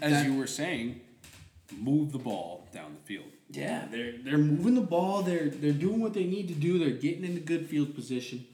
As 0.00 0.12
That- 0.12 0.26
you 0.26 0.34
were 0.38 0.46
saying, 0.46 1.02
move 1.76 2.12
the 2.12 2.18
ball 2.18 2.66
down 2.72 2.94
the 2.94 3.00
field. 3.06 3.26
Yeah, 3.50 3.86
they're 3.90 4.14
they're 4.24 4.38
moving 4.38 4.74
the 4.74 4.80
ball. 4.80 5.20
They're 5.22 5.50
they're 5.50 5.72
doing 5.72 6.00
what 6.00 6.14
they 6.14 6.24
need 6.24 6.48
to 6.48 6.54
do. 6.54 6.78
They're 6.78 6.90
getting 7.06 7.24
into 7.26 7.40
good 7.40 7.66
field 7.68 7.94
position, 7.94 8.46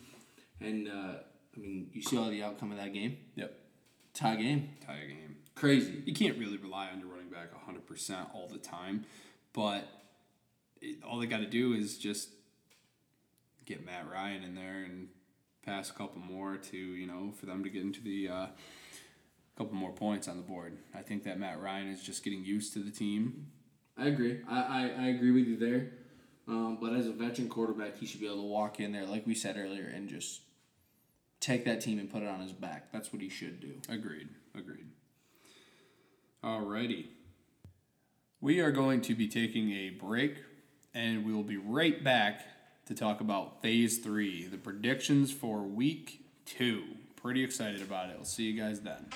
and 0.61 0.88
uh, 0.88 1.14
I 1.57 1.61
mean, 1.61 1.88
you 1.92 2.03
see 2.03 2.16
all 2.18 2.28
the 2.28 2.42
outcome 2.42 2.72
of 2.72 2.78
that 2.78 2.92
game. 2.92 3.16
Yep. 3.36 3.57
Tie 4.14 4.34
game. 4.36 4.68
Tie 4.84 4.98
game. 5.09 5.36
Crazy. 5.55 6.03
You 6.07 6.12
can't 6.12 6.36
really 6.38 6.57
rely 6.57 6.88
on 6.90 6.98
your 6.98 7.09
running 7.09 7.28
back 7.30 7.50
100% 7.55 8.34
all 8.34 8.48
the 8.48 8.59
time, 8.59 9.05
but 9.53 9.86
it, 10.80 11.03
all 11.05 11.20
they 11.20 11.26
got 11.26 11.38
to 11.38 11.46
do 11.46 11.72
is 11.72 11.96
just 11.98 12.30
get 13.64 13.84
Matt 13.84 14.10
Ryan 14.10 14.42
in 14.42 14.54
there 14.54 14.84
and 14.84 15.08
pass 15.64 15.90
a 15.90 15.92
couple 15.92 16.20
more 16.20 16.56
to, 16.56 16.76
you 16.76 17.06
know, 17.06 17.32
for 17.38 17.46
them 17.46 17.62
to 17.64 17.70
get 17.70 17.82
into 17.82 18.02
the 18.02 18.28
uh, 18.28 18.46
couple 19.56 19.74
more 19.74 19.92
points 19.92 20.28
on 20.28 20.36
the 20.36 20.42
board. 20.42 20.78
I 20.94 21.02
think 21.02 21.24
that 21.24 21.38
Matt 21.38 21.60
Ryan 21.60 21.88
is 21.88 22.02
just 22.02 22.24
getting 22.24 22.44
used 22.44 22.72
to 22.74 22.80
the 22.80 22.90
team. 22.90 23.46
I 23.96 24.06
agree. 24.06 24.40
I, 24.48 24.60
I, 24.60 25.04
I 25.04 25.06
agree 25.08 25.30
with 25.30 25.46
you 25.46 25.56
there. 25.56 25.92
Um, 26.48 26.78
but 26.80 26.92
as 26.92 27.06
a 27.06 27.12
veteran 27.12 27.48
quarterback, 27.48 27.98
he 27.98 28.06
should 28.06 28.20
be 28.20 28.26
able 28.26 28.42
to 28.42 28.48
walk 28.48 28.80
in 28.80 28.92
there, 28.92 29.06
like 29.06 29.26
we 29.26 29.34
said 29.34 29.56
earlier, 29.56 29.84
and 29.86 30.08
just 30.08 30.40
take 31.40 31.64
that 31.64 31.80
team 31.80 31.98
and 31.98 32.10
put 32.10 32.22
it 32.22 32.28
on 32.28 32.40
his 32.40 32.52
back. 32.52 32.92
That's 32.92 33.12
what 33.12 33.22
he 33.22 33.28
should 33.28 33.60
do. 33.60 33.74
Agreed. 33.88 34.28
Agreed. 34.56 34.86
Alrighty. 36.42 37.06
We 38.40 38.58
are 38.60 38.72
going 38.72 39.02
to 39.02 39.14
be 39.14 39.28
taking 39.28 39.70
a 39.70 39.90
break 39.90 40.36
and 40.94 41.24
we 41.24 41.32
will 41.32 41.44
be 41.44 41.56
right 41.56 42.02
back 42.02 42.42
to 42.87 42.95
talk 42.95 43.20
about 43.20 43.62
phase 43.62 43.99
three, 43.99 44.47
the 44.47 44.59
predictions 44.59 45.33
for 45.33 45.62
week 45.62 46.24
two. 46.45 46.83
Pretty 47.16 47.45
excited 47.45 47.83
about 47.83 48.11
it. 48.11 48.16
We'll 48.16 48.24
see 48.24 48.45
you 48.45 48.61
guys 48.61 48.80
then. 48.80 49.07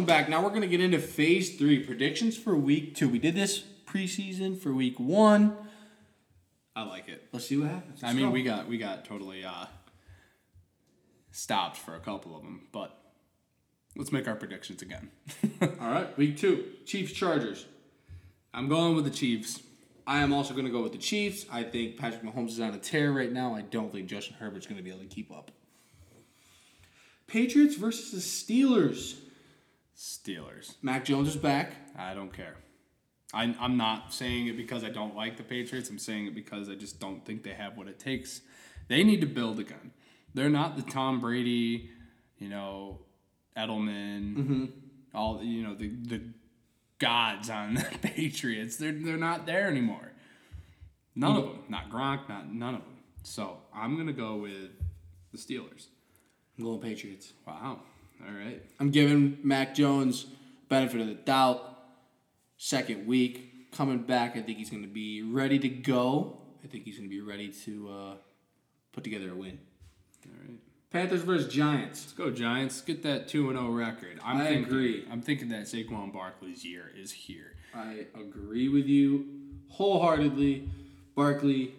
Welcome 0.00 0.16
back. 0.16 0.30
Now 0.30 0.42
we're 0.42 0.48
going 0.48 0.62
to 0.62 0.66
get 0.66 0.80
into 0.80 0.98
phase 0.98 1.58
three 1.58 1.84
predictions 1.84 2.34
for 2.34 2.56
week 2.56 2.94
two. 2.94 3.06
We 3.06 3.18
did 3.18 3.34
this 3.34 3.62
preseason 3.84 4.58
for 4.58 4.72
week 4.72 4.98
one. 4.98 5.54
I 6.74 6.84
like 6.84 7.10
it. 7.10 7.28
Let's 7.34 7.44
see 7.44 7.58
what 7.58 7.68
happens. 7.68 8.02
I 8.02 8.06
Let's 8.06 8.16
mean, 8.16 8.28
go. 8.28 8.32
we 8.32 8.42
got 8.42 8.66
we 8.66 8.78
got 8.78 9.04
totally 9.04 9.44
uh, 9.44 9.66
stopped 11.32 11.76
for 11.76 11.94
a 11.96 12.00
couple 12.00 12.34
of 12.34 12.42
them, 12.42 12.68
but 12.72 12.98
let's 13.94 14.10
make 14.10 14.26
our 14.26 14.36
predictions 14.36 14.80
again. 14.80 15.10
All 15.60 15.90
right, 15.90 16.16
week 16.16 16.38
two 16.38 16.64
Chiefs 16.86 17.12
Chargers. 17.12 17.66
I'm 18.54 18.70
going 18.70 18.96
with 18.96 19.04
the 19.04 19.10
Chiefs. 19.10 19.60
I 20.06 20.22
am 20.22 20.32
also 20.32 20.54
going 20.54 20.64
to 20.64 20.72
go 20.72 20.82
with 20.82 20.92
the 20.92 20.98
Chiefs. 20.98 21.44
I 21.52 21.62
think 21.62 21.98
Patrick 21.98 22.22
Mahomes 22.22 22.48
is 22.52 22.60
on 22.60 22.72
a 22.72 22.78
tear 22.78 23.12
right 23.12 23.30
now. 23.30 23.54
I 23.54 23.60
don't 23.60 23.92
think 23.92 24.08
Justin 24.08 24.36
Herbert's 24.40 24.66
going 24.66 24.78
to 24.78 24.82
be 24.82 24.88
able 24.88 25.00
to 25.00 25.14
keep 25.14 25.30
up. 25.30 25.50
Patriots 27.26 27.74
versus 27.74 28.12
the 28.12 28.16
Steelers. 28.16 29.16
Steelers. 30.22 30.74
Mac 30.82 31.04
Jones 31.04 31.28
is 31.28 31.36
back. 31.36 31.72
I 31.96 32.14
don't 32.14 32.32
care. 32.32 32.56
I, 33.32 33.54
I'm 33.60 33.76
not 33.76 34.12
saying 34.12 34.48
it 34.48 34.56
because 34.56 34.84
I 34.84 34.90
don't 34.90 35.14
like 35.14 35.36
the 35.36 35.42
Patriots. 35.42 35.88
I'm 35.88 35.98
saying 35.98 36.26
it 36.26 36.34
because 36.34 36.68
I 36.68 36.74
just 36.74 37.00
don't 37.00 37.24
think 37.24 37.42
they 37.42 37.54
have 37.54 37.76
what 37.76 37.86
it 37.86 37.98
takes. 37.98 38.40
They 38.88 39.04
need 39.04 39.20
to 39.20 39.26
build 39.26 39.60
again. 39.60 39.92
They're 40.34 40.50
not 40.50 40.76
the 40.76 40.82
Tom 40.82 41.20
Brady, 41.20 41.90
you 42.38 42.48
know, 42.48 43.00
Edelman, 43.56 44.36
mm-hmm. 44.36 44.64
all 45.14 45.42
you 45.42 45.62
know 45.62 45.74
the 45.74 45.88
the 45.88 46.22
gods 46.98 47.50
on 47.50 47.74
the 47.74 47.98
Patriots. 48.00 48.76
They're 48.76 48.92
they're 48.92 49.16
not 49.16 49.46
there 49.46 49.68
anymore. 49.68 50.12
None 51.14 51.36
of 51.36 51.44
mm-hmm. 51.44 51.52
them. 51.52 51.64
Not 51.68 51.90
Gronk. 51.90 52.28
Not 52.28 52.52
none 52.52 52.74
of 52.74 52.80
them. 52.80 52.98
So 53.22 53.58
I'm 53.74 53.96
gonna 53.96 54.12
go 54.12 54.36
with 54.36 54.70
the 55.32 55.38
Steelers. 55.38 55.86
I'm 56.58 56.64
going 56.64 56.80
Patriots. 56.80 57.32
Wow. 57.46 57.80
All 58.26 58.34
right. 58.34 58.62
I'm 58.78 58.90
giving 58.90 59.38
Mac 59.42 59.74
Jones 59.74 60.26
benefit 60.68 61.00
of 61.00 61.06
the 61.06 61.14
doubt. 61.14 61.66
Second 62.58 63.06
week 63.06 63.72
coming 63.72 63.98
back, 63.98 64.36
I 64.36 64.42
think 64.42 64.58
he's 64.58 64.70
going 64.70 64.82
to 64.82 64.88
be 64.88 65.22
ready 65.22 65.58
to 65.58 65.68
go. 65.68 66.40
I 66.62 66.66
think 66.66 66.84
he's 66.84 66.98
going 66.98 67.08
to 67.08 67.14
be 67.14 67.22
ready 67.22 67.48
to 67.64 67.88
uh, 67.88 68.14
put 68.92 69.04
together 69.04 69.32
a 69.32 69.34
win. 69.34 69.58
All 70.26 70.32
right. 70.42 70.58
Panthers 70.90 71.22
versus 71.22 71.52
Giants. 71.52 72.02
Let's 72.02 72.12
go 72.12 72.30
Giants. 72.30 72.80
Get 72.82 73.02
that 73.04 73.28
two 73.28 73.48
and 73.48 73.58
zero 73.58 73.70
record. 73.70 74.18
I'm 74.24 74.38
I 74.38 74.46
thinking, 74.46 74.64
agree. 74.64 75.06
I'm 75.10 75.22
thinking 75.22 75.48
that 75.50 75.62
Saquon 75.62 76.12
Barkley's 76.12 76.64
year 76.64 76.90
is 76.94 77.12
here. 77.12 77.54
I 77.74 78.06
agree 78.14 78.68
with 78.68 78.86
you 78.86 79.26
wholeheartedly. 79.68 80.68
Barkley, 81.14 81.74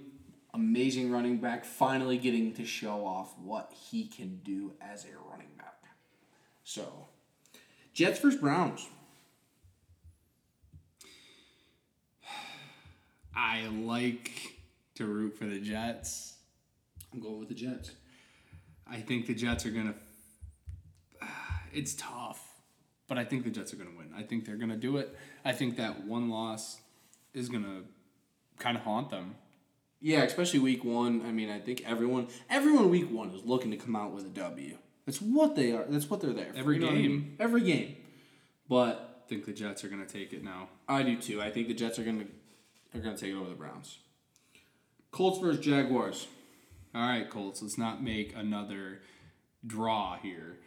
amazing 0.53 1.11
running 1.11 1.37
back, 1.37 1.65
finally 1.65 2.17
getting 2.17 2.53
to 2.53 2.65
show 2.65 3.05
off 3.05 3.37
what 3.37 3.73
he 3.73 4.07
can 4.07 4.39
do 4.43 4.73
as 4.81 5.05
a 5.05 5.07
running 5.07 5.29
back. 5.29 5.30
So, 6.63 7.07
Jets 7.93 8.19
versus 8.19 8.39
Browns. 8.39 8.87
I 13.35 13.67
like 13.67 14.31
to 14.95 15.05
root 15.05 15.37
for 15.37 15.45
the 15.45 15.59
Jets. 15.59 16.35
I'm 17.13 17.19
going 17.19 17.39
with 17.39 17.49
the 17.49 17.55
Jets. 17.55 17.91
I 18.89 18.97
think 18.97 19.25
the 19.27 19.33
Jets 19.33 19.65
are 19.65 19.71
gonna. 19.71 19.95
It's 21.73 21.93
tough, 21.93 22.45
but 23.07 23.17
I 23.17 23.23
think 23.23 23.45
the 23.45 23.49
Jets 23.49 23.73
are 23.73 23.77
gonna 23.77 23.95
win. 23.97 24.11
I 24.13 24.23
think 24.23 24.45
they're 24.45 24.57
gonna 24.57 24.75
do 24.75 24.97
it. 24.97 25.15
I 25.45 25.53
think 25.53 25.77
that 25.77 26.05
one 26.05 26.29
loss 26.29 26.81
is 27.33 27.47
gonna 27.47 27.83
kind 28.59 28.75
of 28.75 28.83
haunt 28.83 29.09
them. 29.09 29.35
Yeah, 30.01 30.23
especially 30.23 30.59
week 30.59 30.83
one. 30.83 31.21
I 31.25 31.31
mean, 31.31 31.49
I 31.49 31.59
think 31.59 31.83
everyone, 31.85 32.27
everyone 32.49 32.89
week 32.89 33.09
one 33.09 33.29
is 33.29 33.45
looking 33.45 33.71
to 33.71 33.77
come 33.77 33.95
out 33.95 34.11
with 34.11 34.25
a 34.25 34.29
W. 34.29 34.77
That's 35.05 35.21
what 35.21 35.55
they 35.55 35.71
are. 35.71 35.85
That's 35.87 36.09
what 36.09 36.21
they're 36.21 36.33
there 36.33 36.51
for. 36.53 36.59
Every 36.59 36.75
you 36.75 36.81
know 36.81 36.87
what 36.87 36.97
I 36.97 37.01
game. 37.01 37.11
mean? 37.11 37.35
Every 37.39 37.61
game. 37.61 37.95
But 38.69 39.23
I 39.25 39.29
think 39.29 39.45
the 39.45 39.53
Jets 39.53 39.83
are 39.83 39.89
gonna 39.89 40.05
take 40.05 40.33
it 40.33 40.43
now. 40.43 40.69
I 40.87 41.03
do 41.03 41.17
too. 41.17 41.41
I 41.41 41.49
think 41.51 41.67
the 41.67 41.73
Jets 41.73 41.99
are 41.99 42.03
gonna 42.03 42.25
are 42.93 42.99
gonna 42.99 43.17
take 43.17 43.31
it 43.31 43.37
over 43.37 43.49
the 43.49 43.55
Browns. 43.55 43.97
Colts 45.11 45.39
versus 45.39 45.63
Jaguars. 45.63 46.27
All 46.93 47.01
right, 47.01 47.29
Colts. 47.29 47.61
Let's 47.61 47.77
not 47.77 48.03
make 48.03 48.35
another 48.35 49.01
draw 49.65 50.17
here, 50.17 50.57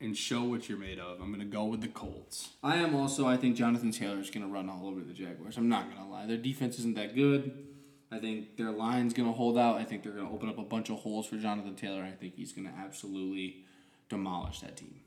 and 0.00 0.16
show 0.16 0.42
what 0.44 0.68
you're 0.68 0.78
made 0.78 0.98
of. 0.98 1.20
I'm 1.20 1.30
gonna 1.30 1.44
go 1.44 1.64
with 1.64 1.80
the 1.80 1.88
Colts. 1.88 2.50
I 2.62 2.76
am 2.76 2.94
also. 2.94 3.26
I 3.26 3.36
think 3.36 3.56
Jonathan 3.56 3.90
Taylor 3.92 4.18
is 4.18 4.30
gonna 4.30 4.48
run 4.48 4.68
all 4.68 4.86
over 4.86 5.00
the 5.00 5.12
Jaguars. 5.12 5.56
I'm 5.56 5.68
not 5.68 5.88
gonna 5.90 6.08
lie. 6.10 6.26
Their 6.26 6.36
defense 6.36 6.78
isn't 6.78 6.96
that 6.96 7.14
good. 7.14 7.66
I 8.10 8.18
think 8.18 8.56
their 8.56 8.70
line's 8.70 9.12
gonna 9.12 9.32
hold 9.32 9.58
out. 9.58 9.76
I 9.76 9.84
think 9.84 10.02
they're 10.02 10.12
gonna 10.12 10.32
open 10.32 10.48
up 10.48 10.58
a 10.58 10.62
bunch 10.62 10.88
of 10.90 10.98
holes 10.98 11.26
for 11.26 11.36
Jonathan 11.36 11.74
Taylor. 11.76 12.02
I 12.02 12.12
think 12.12 12.34
he's 12.36 12.52
gonna 12.52 12.72
absolutely 12.78 13.64
demolish 14.08 14.60
that 14.60 14.76
team. 14.76 15.00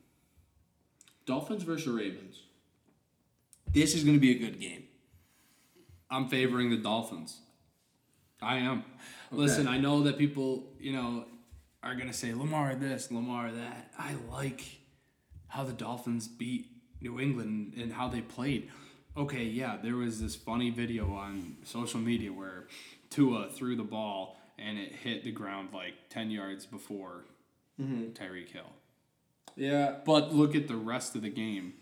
Dolphins 1.26 1.64
versus 1.64 1.88
Ravens. 1.88 2.44
This 3.72 3.96
is 3.96 4.04
gonna 4.04 4.18
be 4.18 4.32
a 4.32 4.40
good 4.40 4.60
game. 4.60 4.84
I'm 6.10 6.28
favoring 6.28 6.70
the 6.70 6.78
Dolphins. 6.78 7.40
I 8.42 8.58
am. 8.58 8.84
Listen, 9.32 9.68
I 9.68 9.78
know 9.78 10.04
that 10.04 10.18
people, 10.18 10.74
you 10.80 10.92
know, 10.92 11.26
are 11.84 11.96
gonna 11.96 12.14
say 12.14 12.34
Lamar 12.34 12.76
this, 12.76 13.12
Lamar 13.12 13.52
that. 13.52 13.92
I 13.98 14.16
like 14.30 14.64
how 15.48 15.64
the 15.64 15.74
Dolphins 15.74 16.28
beat 16.28 16.68
New 17.02 17.20
England 17.20 17.74
and 17.78 17.94
how 17.94 18.08
they 18.08 18.22
played. 18.22 18.70
Okay, 19.16 19.44
yeah, 19.44 19.78
there 19.82 19.96
was 19.96 20.22
this 20.22 20.36
funny 20.36 20.70
video 20.70 21.14
on 21.14 21.58
social 21.64 22.00
media 22.00 22.32
where 22.32 22.68
Tua 23.10 23.50
threw 23.50 23.76
the 23.76 23.84
ball 23.84 24.38
and 24.58 24.78
it 24.78 24.94
hit 24.94 25.24
the 25.24 25.32
ground 25.32 25.70
like 25.74 25.94
ten 26.10 26.32
yards 26.32 26.66
before 26.66 27.26
mm-hmm. 27.80 28.12
Tyreek 28.12 28.50
Hill. 28.50 28.72
Yeah, 29.56 29.96
But 30.06 30.34
look 30.34 30.56
at 30.56 30.68
the 30.68 30.76
rest 30.76 31.16
of 31.16 31.22
the 31.22 31.30
game. 31.30 31.74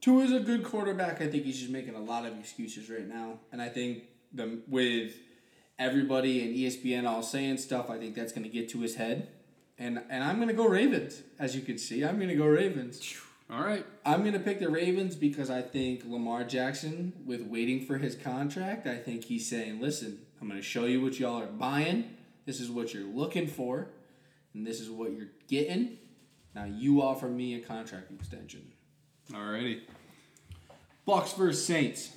Tua 0.00 0.24
is 0.24 0.32
a 0.32 0.40
good 0.40 0.64
quarterback. 0.64 1.20
I 1.20 1.28
think 1.28 1.44
he's 1.44 1.60
just 1.60 1.70
making 1.70 1.94
a 1.94 2.00
lot 2.00 2.26
of 2.26 2.36
excuses 2.38 2.90
right 2.90 3.06
now, 3.06 3.38
and 3.52 3.62
I 3.62 3.68
think 3.68 4.02
the 4.32 4.60
with 4.66 5.14
everybody 5.78 6.42
and 6.42 6.56
ESPN 6.56 7.08
all 7.08 7.22
saying 7.22 7.58
stuff, 7.58 7.88
I 7.88 7.98
think 7.98 8.14
that's 8.14 8.32
going 8.32 8.42
to 8.44 8.50
get 8.50 8.68
to 8.70 8.80
his 8.80 8.96
head. 8.96 9.28
And 9.78 10.02
and 10.10 10.24
I'm 10.24 10.36
going 10.36 10.48
to 10.48 10.54
go 10.54 10.66
Ravens. 10.66 11.22
As 11.38 11.54
you 11.54 11.62
can 11.62 11.78
see, 11.78 12.04
I'm 12.04 12.16
going 12.16 12.28
to 12.28 12.34
go 12.34 12.46
Ravens. 12.46 13.16
All 13.50 13.62
right. 13.62 13.84
I'm 14.04 14.20
going 14.22 14.32
to 14.32 14.40
pick 14.40 14.60
the 14.60 14.70
Ravens 14.70 15.14
because 15.14 15.50
I 15.50 15.62
think 15.62 16.04
Lamar 16.06 16.44
Jackson, 16.44 17.12
with 17.26 17.42
waiting 17.42 17.84
for 17.84 17.98
his 17.98 18.14
contract, 18.16 18.86
I 18.86 18.96
think 18.96 19.24
he's 19.24 19.48
saying, 19.48 19.80
"Listen, 19.80 20.18
I'm 20.40 20.48
going 20.48 20.60
to 20.60 20.66
show 20.66 20.84
you 20.86 21.00
what 21.00 21.18
y'all 21.20 21.40
are 21.40 21.46
buying. 21.46 22.16
This 22.44 22.60
is 22.60 22.70
what 22.70 22.92
you're 22.92 23.06
looking 23.06 23.46
for, 23.46 23.88
and 24.54 24.66
this 24.66 24.80
is 24.80 24.90
what 24.90 25.12
you're 25.12 25.30
getting. 25.48 25.98
Now 26.54 26.64
you 26.64 27.02
offer 27.02 27.28
me 27.28 27.54
a 27.54 27.60
contract 27.60 28.10
extension." 28.12 28.72
Alrighty. 29.30 29.80
Bucs 31.06 31.36
versus 31.36 31.64
Saints. 31.64 32.12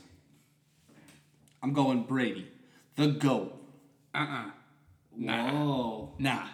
I'm 1.63 1.73
going 1.73 2.03
Brady, 2.03 2.47
the 2.95 3.07
goat. 3.07 3.55
Uh-uh. 4.13 4.51
Nah. 5.17 5.51
Whoa. 5.51 6.13
Nah. 6.19 6.47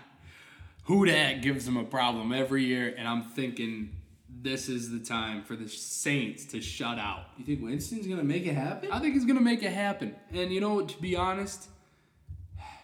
Who 0.86 1.06
that 1.06 1.42
gives 1.42 1.66
them 1.66 1.78
a 1.78 1.84
problem 1.84 2.32
every 2.32 2.64
year, 2.64 2.94
and 2.98 3.08
I'm 3.08 3.24
thinking 3.24 3.96
this 4.30 4.70
is 4.70 4.90
the 4.90 5.00
time 5.00 5.44
for 5.44 5.56
the 5.56 5.68
Saints 5.68 6.46
to 6.46 6.62
shut 6.62 6.98
out. 6.98 7.26
You 7.38 7.46
think 7.46 7.62
Winston's 7.62 8.08
gonna 8.08 8.24
make 8.24 8.46
it 8.46 8.56
happen? 8.56 8.92
I 8.92 9.00
think 9.00 9.14
he's 9.14 9.26
gonna 9.26 9.42
make 9.42 9.64
it 9.64 9.72
happen. 9.72 10.16
And 10.34 10.52
you 10.52 10.62
know? 10.62 10.82
To 10.86 11.02
be 11.02 11.16
honest, 11.16 11.68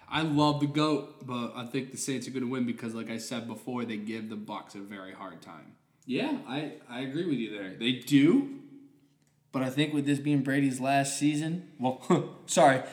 I 0.09 0.21
love 0.21 0.61
the 0.61 0.67
goat, 0.67 1.25
but 1.27 1.51
I 1.55 1.65
think 1.65 1.91
the 1.91 1.97
Saints 1.97 2.27
are 2.27 2.31
gonna 2.31 2.47
win 2.47 2.65
because, 2.65 2.93
like 2.93 3.09
I 3.09 3.17
said 3.17 3.47
before, 3.47 3.83
they 3.83 3.97
give 3.97 4.29
the 4.29 4.37
Bucs 4.37 4.75
a 4.75 4.79
very 4.79 5.13
hard 5.13 5.41
time. 5.41 5.73
Yeah, 6.05 6.37
I, 6.47 6.73
I 6.89 7.01
agree 7.01 7.25
with 7.25 7.37
you 7.37 7.51
there. 7.51 7.75
They 7.77 7.91
do, 7.93 8.59
but 9.51 9.63
I 9.63 9.69
think 9.69 9.93
with 9.93 10.05
this 10.05 10.19
being 10.19 10.41
Brady's 10.43 10.79
last 10.79 11.17
season, 11.19 11.69
well, 11.79 12.37
sorry, 12.45 12.83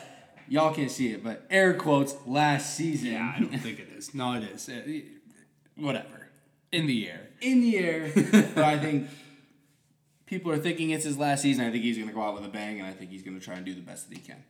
y'all 0.48 0.74
can't 0.74 0.90
see 0.90 1.12
it, 1.12 1.22
but 1.22 1.46
air 1.50 1.74
quotes 1.74 2.16
last 2.26 2.74
season. 2.76 3.12
Yeah, 3.12 3.32
I 3.36 3.40
don't 3.40 3.58
think 3.58 3.78
it 3.78 3.88
is. 3.96 4.12
No, 4.14 4.32
it 4.34 4.42
is. 4.42 4.68
Uh, 4.68 4.82
whatever. 5.76 6.28
In 6.72 6.86
the 6.88 7.08
air. 7.08 7.28
in 7.40 7.60
the 7.60 7.78
air, 7.78 8.10
but 8.54 8.64
I 8.64 8.76
think 8.80 9.08
people 10.26 10.50
are 10.50 10.58
thinking 10.58 10.90
it's 10.90 11.04
his 11.04 11.16
last 11.16 11.42
season. 11.42 11.64
I 11.64 11.70
think 11.70 11.84
he's 11.84 11.96
gonna 11.96 12.12
go 12.12 12.22
out 12.22 12.34
with 12.34 12.44
a 12.44 12.48
bang, 12.48 12.80
and 12.80 12.88
I 12.88 12.92
think 12.92 13.12
he's 13.12 13.22
gonna 13.22 13.38
try 13.38 13.54
and 13.54 13.64
do 13.64 13.72
the 13.74 13.80
best 13.80 14.08
that 14.08 14.18
he 14.18 14.20
can. 14.24 14.42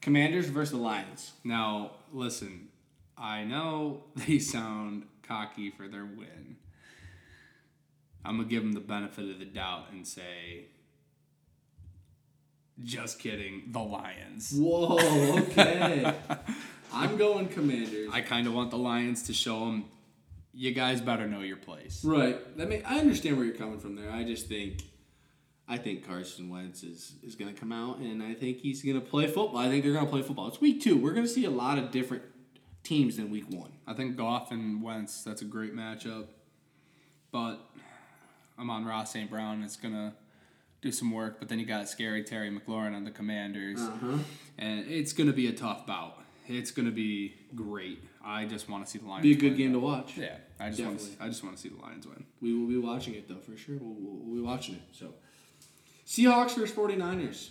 Commanders 0.00 0.46
versus 0.46 0.72
the 0.72 0.78
Lions. 0.78 1.32
Now, 1.44 1.92
listen, 2.12 2.68
I 3.16 3.44
know 3.44 4.04
they 4.16 4.38
sound 4.38 5.04
cocky 5.22 5.70
for 5.70 5.88
their 5.88 6.04
win. 6.04 6.56
I'm 8.24 8.36
going 8.36 8.48
to 8.48 8.54
give 8.54 8.62
them 8.62 8.72
the 8.72 8.80
benefit 8.80 9.30
of 9.30 9.38
the 9.38 9.44
doubt 9.44 9.86
and 9.92 10.06
say, 10.06 10.66
just 12.82 13.18
kidding, 13.18 13.64
the 13.68 13.80
Lions. 13.80 14.52
Whoa, 14.54 15.38
okay. 15.38 16.14
I'm 16.92 17.16
going 17.16 17.48
Commanders. 17.48 18.10
I 18.12 18.20
kind 18.20 18.46
of 18.46 18.54
want 18.54 18.70
the 18.70 18.78
Lions 18.78 19.24
to 19.24 19.32
show 19.32 19.60
them, 19.66 19.86
you 20.52 20.72
guys 20.72 21.00
better 21.00 21.26
know 21.26 21.40
your 21.40 21.56
place. 21.56 22.04
Right. 22.04 22.56
That 22.56 22.68
may, 22.68 22.82
I 22.82 22.98
understand 22.98 23.36
where 23.36 23.46
you're 23.46 23.54
coming 23.54 23.78
from 23.78 23.96
there. 23.96 24.10
I 24.10 24.24
just 24.24 24.46
think 24.46 24.82
I 25.68 25.76
think 25.76 26.06
Carson 26.06 26.48
Wentz 26.48 26.82
is, 26.82 27.14
is 27.22 27.34
gonna 27.34 27.52
come 27.52 27.72
out 27.72 27.98
and 27.98 28.22
I 28.22 28.34
think 28.34 28.58
he's 28.58 28.82
gonna 28.82 29.00
play 29.00 29.26
football. 29.26 29.58
I 29.58 29.68
think 29.68 29.84
they're 29.84 29.92
gonna 29.92 30.06
play 30.06 30.22
football. 30.22 30.48
It's 30.48 30.60
week 30.60 30.82
two. 30.82 30.96
We're 30.96 31.12
gonna 31.12 31.28
see 31.28 31.44
a 31.44 31.50
lot 31.50 31.78
of 31.78 31.90
different 31.90 32.22
teams 32.82 33.16
than 33.16 33.30
week 33.30 33.44
one. 33.50 33.72
I 33.86 33.92
think 33.92 34.16
Goff 34.16 34.50
and 34.50 34.82
Wentz, 34.82 35.22
that's 35.22 35.42
a 35.42 35.44
great 35.44 35.74
matchup. 35.76 36.26
But 37.30 37.60
Amon-Ra 38.58 39.04
St. 39.04 39.30
Brown. 39.30 39.62
It's 39.62 39.76
going 39.76 39.94
to 39.94 40.12
do 40.82 40.90
some 40.90 41.10
work. 41.10 41.38
But 41.38 41.48
then 41.48 41.58
you 41.58 41.66
got 41.66 41.88
scary 41.88 42.24
Terry 42.24 42.50
McLaurin 42.50 42.94
on 42.94 43.04
the 43.04 43.10
Commanders. 43.10 43.80
Uh-huh. 43.80 44.18
And 44.58 44.86
it's 44.88 45.12
going 45.12 45.28
to 45.28 45.32
be 45.32 45.46
a 45.46 45.52
tough 45.52 45.86
bout. 45.86 46.18
It's 46.46 46.70
going 46.70 46.86
to 46.86 46.92
be 46.92 47.34
great. 47.54 48.02
I 48.24 48.46
just 48.46 48.68
want 48.68 48.84
to 48.84 48.90
see 48.90 48.98
the 48.98 49.06
Lions 49.06 49.22
Be 49.22 49.32
a 49.32 49.36
good 49.36 49.56
game 49.56 49.72
to 49.72 49.78
watch. 49.78 50.16
Yeah, 50.16 50.36
I 50.58 50.70
just 50.70 50.82
want 50.82 50.98
to. 50.98 51.04
Definitely. 51.04 51.26
I 51.26 51.28
just 51.28 51.44
want 51.44 51.56
to 51.56 51.62
see 51.62 51.68
the 51.68 51.80
Lions 51.80 52.06
win. 52.06 52.24
We 52.40 52.54
will 52.54 52.66
be 52.66 52.78
watching 52.78 53.14
it 53.14 53.28
though, 53.28 53.40
for 53.40 53.56
sure. 53.56 53.76
We'll, 53.76 53.94
we'll, 53.94 54.24
we'll 54.24 54.36
be 54.36 54.40
watching 54.42 54.76
it. 54.76 54.82
So 54.92 55.14
Seahawks 56.08 56.56
versus 56.56 56.74
49ers. 56.74 57.50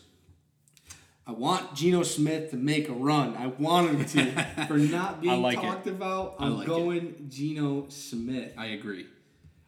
I 1.28 1.32
want 1.32 1.76
Geno 1.76 2.02
Smith 2.02 2.50
to 2.52 2.58
make 2.58 2.90
a 2.90 2.94
run. 2.94 3.36
I 3.38 3.48
want 3.48 3.90
him 3.92 4.06
to. 4.06 4.66
For 4.68 4.78
not 4.78 5.22
being 5.22 5.42
like 5.44 5.60
it. 5.60 5.62
talked 5.62 5.86
about, 5.86 6.38
I 6.40 6.46
I'm 6.46 6.58
like 6.58 6.64
it. 6.64 6.68
going 6.68 7.28
Geno 7.30 7.86
Smith. 7.90 8.54
I 8.58 8.68
agree. 8.68 9.06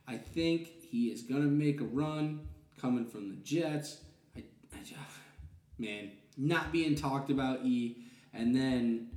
I 0.08 0.18
think 0.18 0.70
he 0.90 1.08
is 1.10 1.22
gonna 1.22 1.42
make 1.44 1.82
a 1.82 1.86
run 1.86 2.48
coming 2.82 3.06
from 3.06 3.30
the 3.30 3.36
Jets. 3.36 4.00
I, 4.36 4.40
I 4.74 4.80
just, 4.80 4.96
man, 5.78 6.12
not 6.36 6.72
being 6.72 6.96
talked 6.96 7.30
about 7.30 7.64
E, 7.64 7.98
and 8.34 8.56
then 8.56 9.10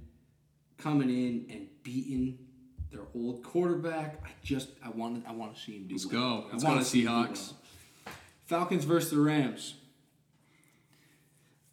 coming 0.76 1.08
in 1.08 1.46
and 1.48 1.68
beating 1.82 2.38
their 2.90 3.04
old 3.14 3.42
quarterback. 3.42 4.20
I 4.26 4.30
just 4.42 4.68
I 4.84 4.90
want 4.90 5.24
I 5.26 5.32
want 5.32 5.54
to 5.54 5.60
see 5.62 5.76
him 5.76 5.86
do. 5.86 5.94
Let's 5.94 6.06
well. 6.12 6.40
go. 6.42 6.46
I 6.48 6.52
Let's 6.52 6.64
wanna 6.64 6.76
go, 6.80 6.84
see 6.84 7.02
him 7.04 7.08
Seahawks. 7.12 7.52
Falcons 8.52 8.84
versus 8.84 9.12
the 9.12 9.18
Rams. 9.18 9.76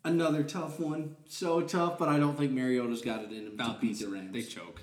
Another 0.05 0.43
tough 0.43 0.79
one. 0.79 1.17
So 1.27 1.59
tough, 1.59 1.97
but 1.97 2.07
I 2.07 2.17
don't 2.17 2.37
think 2.37 2.53
Mariota's 2.53 3.01
got 3.01 3.21
it 3.21 3.33
in 3.33 3.47
him 3.47 3.57
Falcons, 3.57 3.99
to 3.99 4.05
beat 4.05 4.11
the 4.11 4.15
Rams. 4.15 4.31
they 4.31 4.41
choke. 4.43 4.81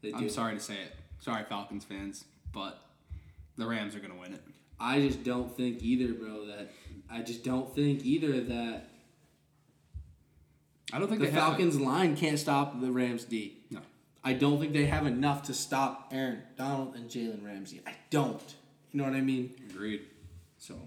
They 0.00 0.12
do. 0.12 0.16
I'm 0.16 0.30
sorry 0.30 0.54
to 0.54 0.60
say 0.60 0.76
it. 0.76 0.96
Sorry, 1.20 1.44
Falcons 1.44 1.84
fans, 1.84 2.24
but 2.54 2.78
the 3.58 3.66
Rams 3.66 3.94
are 3.94 4.00
gonna 4.00 4.18
win 4.18 4.32
it. 4.32 4.40
I 4.80 5.00
just 5.00 5.24
don't 5.24 5.54
think 5.54 5.82
either, 5.82 6.14
bro. 6.14 6.46
That 6.46 6.70
I 7.10 7.20
just 7.20 7.44
don't 7.44 7.74
think 7.74 8.02
either 8.02 8.40
that 8.40 8.88
I 10.90 10.98
don't 10.98 11.08
think 11.08 11.20
the. 11.20 11.28
Falcons 11.28 11.78
line 11.78 12.16
can't 12.16 12.38
stop 12.38 12.80
the 12.80 12.90
Rams 12.90 13.24
D. 13.24 13.58
No. 13.70 13.80
I 14.24 14.32
don't 14.32 14.58
think 14.58 14.72
they 14.72 14.86
have 14.86 15.06
enough 15.06 15.42
to 15.44 15.52
stop 15.54 16.08
Aaron 16.12 16.44
Donald 16.56 16.94
and 16.94 17.10
Jalen 17.10 17.44
Ramsey. 17.44 17.82
I 17.86 17.92
don't. 18.08 18.54
You 18.90 18.98
know 18.98 19.04
what 19.04 19.12
I 19.12 19.20
mean? 19.20 19.54
Agreed. 19.68 20.06
So, 20.66 20.80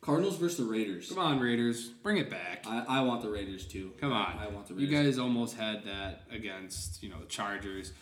Cardinals 0.00 0.36
versus 0.36 0.58
the 0.58 0.64
Raiders. 0.64 1.08
Come 1.08 1.18
on, 1.18 1.40
Raiders, 1.40 1.88
bring 1.88 2.18
it 2.18 2.30
back. 2.30 2.64
I, 2.68 2.84
I 2.86 3.00
want 3.00 3.20
the 3.20 3.28
Raiders 3.28 3.66
too. 3.66 3.90
Come 4.00 4.12
on. 4.12 4.38
I 4.38 4.46
want 4.46 4.68
the 4.68 4.74
Raiders. 4.74 4.88
You 4.88 4.96
guys 4.96 5.18
almost 5.18 5.56
had 5.56 5.84
that 5.86 6.22
against, 6.30 7.02
you 7.02 7.08
know, 7.08 7.18
the 7.18 7.26
Chargers. 7.26 7.92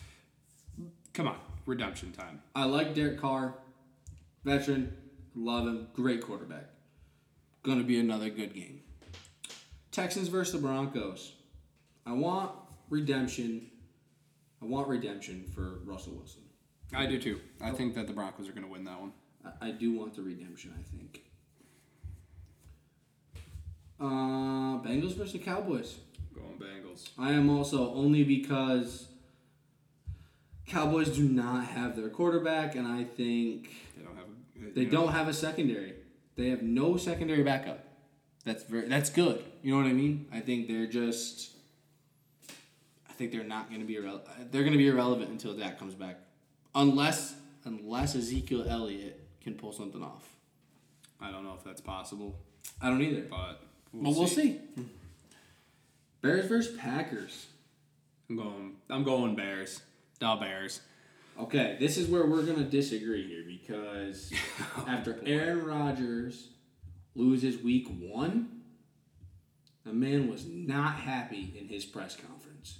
Come 1.13 1.27
on, 1.27 1.39
redemption 1.65 2.11
time. 2.11 2.39
I 2.53 2.65
like 2.65 2.93
Derek 2.93 3.19
Carr, 3.19 3.55
veteran, 4.43 4.95
love 5.33 5.65
him, 5.65 5.87
great 5.93 6.21
quarterback. 6.21 6.65
Going 7.63 7.79
to 7.79 7.83
be 7.83 7.99
another 7.99 8.29
good 8.29 8.53
game. 8.53 8.83
Texans 9.91 10.27
versus 10.27 10.53
the 10.53 10.59
Broncos. 10.59 11.33
I 12.05 12.11
want 12.11 12.51
redemption. 12.91 13.71
I 14.61 14.65
want 14.65 14.87
redemption 14.87 15.45
for 15.55 15.79
Russell 15.83 16.13
Wilson. 16.13 16.43
I 16.93 17.07
do 17.07 17.19
too. 17.19 17.39
I 17.59 17.71
think 17.71 17.95
that 17.95 18.05
the 18.05 18.13
Broncos 18.13 18.47
are 18.47 18.51
going 18.51 18.65
to 18.65 18.71
win 18.71 18.83
that 18.83 19.01
one. 19.01 19.13
I, 19.45 19.67
I 19.67 19.71
do 19.71 19.93
want 19.97 20.15
the 20.15 20.21
redemption. 20.21 20.73
I 20.77 20.83
think. 20.95 21.21
Uh, 23.99 24.81
Bengals 24.83 25.15
versus 25.15 25.41
Cowboys. 25.43 25.97
Going 26.33 26.59
Bengals. 26.59 27.09
I 27.17 27.31
am 27.31 27.49
also 27.49 27.93
only 27.93 28.23
because 28.23 29.07
Cowboys 30.67 31.09
do 31.15 31.23
not 31.29 31.65
have 31.67 31.95
their 31.95 32.09
quarterback, 32.09 32.75
and 32.75 32.87
I 32.87 33.03
think 33.03 33.69
They 33.95 34.03
don't 34.03 34.15
have. 34.17 34.25
they 34.75 34.81
you 34.81 34.87
know, 34.87 34.91
don't 35.03 35.13
have 35.13 35.27
a 35.27 35.33
secondary. 35.33 35.93
They 36.35 36.49
have 36.49 36.61
no 36.61 36.97
secondary 36.97 37.43
backup. 37.43 37.85
That's 38.43 38.63
very 38.63 38.87
that's 38.87 39.09
good. 39.09 39.43
You 39.63 39.71
know 39.71 39.77
what 39.81 39.87
I 39.89 39.93
mean? 39.93 40.27
I 40.33 40.39
think 40.41 40.67
they're 40.67 40.87
just. 40.87 41.51
I 43.09 43.13
think 43.13 43.31
they're 43.31 43.45
not 43.45 43.69
going 43.69 43.79
to 43.79 43.87
be 43.87 43.95
irrelevant. 43.95 44.51
They're 44.51 44.63
going 44.63 44.73
to 44.73 44.77
be 44.77 44.87
irrelevant 44.87 45.29
until 45.29 45.55
Dak 45.55 45.79
comes 45.79 45.93
back, 45.95 46.17
unless 46.75 47.35
unless 47.63 48.13
Ezekiel 48.15 48.65
Elliott 48.67 49.24
can 49.45 49.53
pull 49.53 49.71
something 49.71 50.03
off. 50.03 50.27
I 51.21 51.31
don't 51.31 51.43
know 51.45 51.53
if 51.57 51.63
that's 51.63 51.79
possible, 51.79 52.35
I 52.81 52.89
don't 52.89 53.01
either. 53.01 53.21
but 53.29 53.61
but 53.93 54.13
we'll 54.13 54.27
see. 54.27 54.59
Bears 56.21 56.47
versus 56.47 56.75
Packers. 56.75 57.45
I'm 58.29 58.35
going. 58.35 58.75
I'm 58.89 59.03
going 59.03 59.35
Bears. 59.35 59.81
Da 60.19 60.35
Bears. 60.37 60.81
Okay, 61.39 61.77
this 61.79 61.97
is 61.97 62.09
where 62.09 62.25
we're 62.25 62.43
gonna 62.43 62.63
disagree 62.63 63.27
here 63.27 63.43
because 63.45 64.33
oh, 64.77 64.85
after 64.89 65.19
Aaron 65.25 65.63
Rodgers 65.63 66.49
loses 67.13 67.61
week 67.61 67.87
one, 67.99 68.61
the 69.85 69.93
man 69.93 70.29
was 70.29 70.45
not 70.45 70.95
happy 70.95 71.53
in 71.57 71.67
his 71.67 71.85
press 71.85 72.15
conference. 72.15 72.79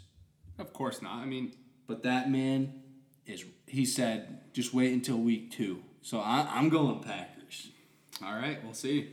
Of 0.58 0.74
course 0.74 1.02
not. 1.02 1.14
I 1.14 1.26
mean, 1.26 1.54
But 1.86 2.04
that 2.04 2.30
man 2.32 2.82
is 3.28 3.46
he 3.68 3.86
said 3.86 4.40
just 4.54 4.74
wait 4.74 4.92
until 4.94 5.18
week 5.18 5.52
two. 5.52 5.84
So 6.06 6.20
I, 6.20 6.48
I'm 6.52 6.70
going 6.70 7.00
Packers. 7.00 7.70
all 8.24 8.36
right, 8.36 8.64
we'll 8.64 8.76
see. 8.76 9.10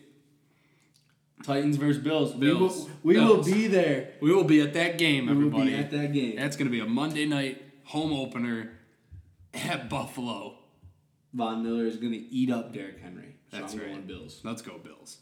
Titans 1.43 1.78
versus 1.78 2.03
Bills. 2.03 2.34
Bills. 2.34 2.86
We 3.03 3.16
will, 3.16 3.24
we 3.24 3.34
Bills. 3.34 3.47
will 3.49 3.55
be 3.55 3.66
there. 3.66 4.12
We 4.20 4.34
will 4.34 4.45
be 4.45 4.61
at 4.61 4.74
that 4.74 4.99
game, 4.99 5.24
We 5.26 5.32
will 5.32 5.38
everybody. 5.47 5.70
be 5.70 5.76
at 5.76 5.90
that 5.90 6.12
game. 6.12 6.36
That's 6.36 6.55
going 6.55 6.66
to 6.66 6.70
be 6.70 6.80
a 6.80 6.86
Monday 6.86 7.24
night 7.24 7.62
home 7.84 8.12
opener 8.12 8.72
at 9.55 9.88
Buffalo. 9.88 10.59
Von 11.32 11.62
Miller 11.62 11.86
is 11.86 11.97
gonna 11.97 12.18
eat 12.30 12.51
up 12.51 12.74
Derrick 12.74 13.01
Henry. 13.01 13.36
So 13.51 13.57
That's 13.57 13.72
I'm 13.72 13.78
right. 13.80 13.88
going 13.88 14.03
Bills. 14.03 14.40
Let's 14.45 14.61
go 14.61 14.76
Bills. 14.76 15.16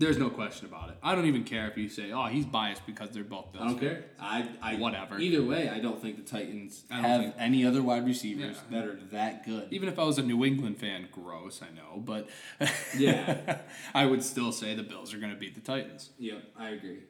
There's 0.00 0.16
no 0.18 0.30
question 0.30 0.66
about 0.66 0.88
it. 0.88 0.96
I 1.02 1.14
don't 1.14 1.26
even 1.26 1.44
care 1.44 1.68
if 1.68 1.76
you 1.76 1.88
say, 1.90 2.10
"Oh, 2.10 2.24
he's 2.24 2.46
biased 2.46 2.86
because 2.86 3.10
they're 3.10 3.22
both 3.22 3.52
Bills." 3.52 3.64
I 3.64 3.68
don't 3.68 3.78
care. 3.78 4.04
I, 4.18 4.48
I 4.62 4.76
Whatever. 4.76 5.18
Either 5.18 5.42
way, 5.44 5.68
I 5.68 5.78
don't 5.78 6.00
think 6.00 6.16
the 6.16 6.22
Titans 6.22 6.84
I 6.90 6.94
don't 6.96 7.04
have 7.04 7.20
think- 7.20 7.34
any 7.38 7.66
other 7.66 7.82
wide 7.82 8.06
receivers 8.06 8.56
Yeah. 8.70 8.80
that 8.80 8.88
are 8.88 8.98
that 9.12 9.44
good. 9.44 9.68
Even 9.70 9.88
if 9.90 9.98
I 9.98 10.04
was 10.04 10.18
a 10.18 10.22
New 10.22 10.44
England 10.44 10.78
fan, 10.78 11.08
gross, 11.12 11.60
I 11.62 11.68
know, 11.76 12.00
but 12.00 12.28
Yeah. 12.98 13.58
I 13.94 14.06
would 14.06 14.22
still 14.24 14.52
say 14.52 14.74
the 14.74 14.82
Bills 14.82 15.12
are 15.12 15.18
going 15.18 15.32
to 15.34 15.38
beat 15.38 15.54
the 15.54 15.60
Titans. 15.60 16.10
Yep, 16.18 16.42
I 16.58 16.70
agree. 16.70 17.00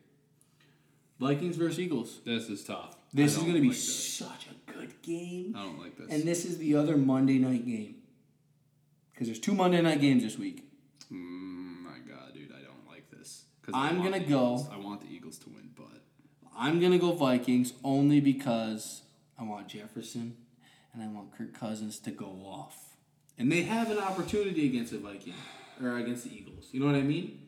Vikings 1.20 1.56
versus 1.56 1.78
Eagles. 1.78 2.20
This 2.24 2.48
is 2.48 2.64
tough. 2.64 2.96
This 3.12 3.36
is 3.36 3.42
going 3.42 3.54
to 3.54 3.60
be 3.60 3.68
like 3.68 3.76
such 3.76 4.46
a 4.46 4.72
good 4.72 5.00
game. 5.02 5.54
I 5.56 5.62
don't 5.62 5.78
like 5.78 5.96
this. 5.96 6.10
And 6.10 6.24
this 6.24 6.44
is 6.44 6.58
the 6.58 6.74
other 6.76 6.96
Monday 6.96 7.38
night 7.38 7.66
game. 7.66 7.96
Because 9.12 9.28
there's 9.28 9.38
two 9.38 9.52
Monday 9.54 9.80
night 9.82 10.00
games 10.00 10.22
this 10.22 10.38
week. 10.38 10.64
Mm, 11.12 11.82
my 11.82 11.98
God, 12.08 12.32
dude, 12.32 12.50
I 12.52 12.62
don't 12.62 12.86
like 12.88 13.10
this. 13.10 13.44
'Cause 13.59 13.59
I 13.59 13.59
I'm 13.74 14.02
gonna 14.02 14.20
go-. 14.20 14.66
I 14.72 14.78
want 14.78 15.00
the 15.00 15.08
Eagles 15.08 15.38
to 15.38 15.50
win, 15.50 15.70
but 15.76 16.02
I'm 16.56 16.78
going 16.78 16.92
to 16.92 16.98
go 16.98 17.12
Vikings 17.12 17.72
only 17.82 18.20
because 18.20 19.00
I 19.38 19.44
want 19.44 19.68
Jefferson 19.68 20.36
and 20.92 21.02
I 21.02 21.06
want 21.06 21.36
Kirk 21.36 21.58
Cousins 21.58 21.98
to 22.00 22.10
go 22.10 22.26
off. 22.44 22.76
And 23.38 23.50
they 23.50 23.62
have 23.62 23.90
an 23.90 23.98
opportunity 23.98 24.66
against 24.66 24.92
the 24.92 24.98
Vikings 24.98 25.36
or 25.82 25.96
against 25.96 26.24
the 26.24 26.36
Eagles. 26.36 26.68
You 26.72 26.80
know 26.80 26.86
what 26.86 26.96
I 26.96 27.02
mean? 27.02 27.38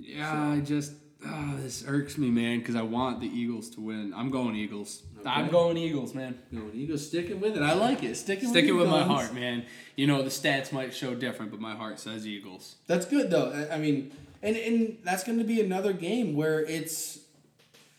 yeah, 0.00 0.50
I 0.50 0.60
just 0.60 0.92
oh, 1.24 1.54
this 1.58 1.84
irks 1.86 2.18
me, 2.18 2.30
man, 2.30 2.58
because 2.60 2.76
I 2.76 2.82
want 2.82 3.20
the 3.20 3.26
Eagles 3.26 3.70
to 3.70 3.80
win. 3.80 4.12
I'm 4.14 4.30
going 4.30 4.54
Eagles. 4.56 5.02
Okay. 5.20 5.28
I'm 5.28 5.48
going 5.48 5.76
Eagles, 5.76 6.14
man. 6.14 6.38
Going 6.52 6.74
Eagles 6.74 7.06
sticking 7.06 7.40
with 7.40 7.56
it. 7.56 7.62
I 7.62 7.74
like 7.74 8.02
it. 8.02 8.16
Sticking 8.16 8.48
Stick 8.48 8.66
it 8.66 8.72
with 8.72 8.88
my 8.88 9.02
heart, 9.02 9.34
man. 9.34 9.64
You 9.96 10.06
know 10.06 10.22
the 10.22 10.30
stats 10.30 10.72
might 10.72 10.94
show 10.94 11.14
different, 11.14 11.50
but 11.50 11.60
my 11.60 11.74
heart 11.74 11.98
says 11.98 12.26
Eagles. 12.26 12.76
That's 12.86 13.06
good 13.06 13.30
though. 13.30 13.68
I 13.70 13.78
mean, 13.78 14.12
and 14.42 14.56
and 14.56 14.98
that's 15.04 15.24
going 15.24 15.38
to 15.38 15.44
be 15.44 15.60
another 15.60 15.92
game 15.92 16.34
where 16.34 16.60
it's 16.64 17.18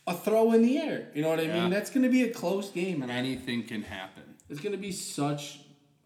a 0.07 0.13
throw 0.15 0.51
in 0.53 0.61
the 0.63 0.77
air. 0.77 1.07
You 1.13 1.21
know 1.21 1.29
what 1.29 1.39
I 1.39 1.43
Yeah. 1.43 1.61
mean? 1.61 1.69
That's 1.69 1.89
going 1.89 2.03
to 2.03 2.09
be 2.09 2.23
a 2.23 2.29
close 2.33 2.69
game, 2.71 3.01
and 3.03 3.11
I, 3.11 3.15
Anything 3.15 3.63
can 3.63 3.83
happen. 3.83 4.23
it's 4.49 4.59
going 4.59 4.71
to 4.71 4.77
be 4.81 4.91
such 4.91 5.59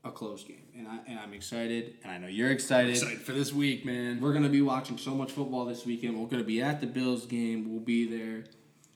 a 0.04 0.12
close 0.12 0.44
game. 0.44 0.58
And 0.78 0.88
I 0.88 1.00
and 1.08 1.20
I'm 1.20 1.34
excited, 1.34 1.96
and 2.04 2.12
I 2.12 2.18
know 2.18 2.28
you're 2.28 2.52
excited. 2.52 2.92
Excited 2.92 3.22
for 3.22 3.32
this 3.32 3.54
week, 3.54 3.86
man. 3.86 4.20
We're 4.20 4.32
going 4.34 4.44
to 4.44 4.50
be 4.50 4.62
watching 4.62 4.98
so 4.98 5.12
much 5.16 5.32
football 5.32 5.66
this 5.66 5.86
weekend. 5.86 6.20
We're 6.20 6.28
going 6.28 6.42
to 6.42 6.48
be 6.48 6.62
at 6.62 6.82
the 6.82 6.88
Bills 6.88 7.26
game. 7.26 7.70
We'll 7.72 7.80
be 7.80 8.06
there. 8.08 8.44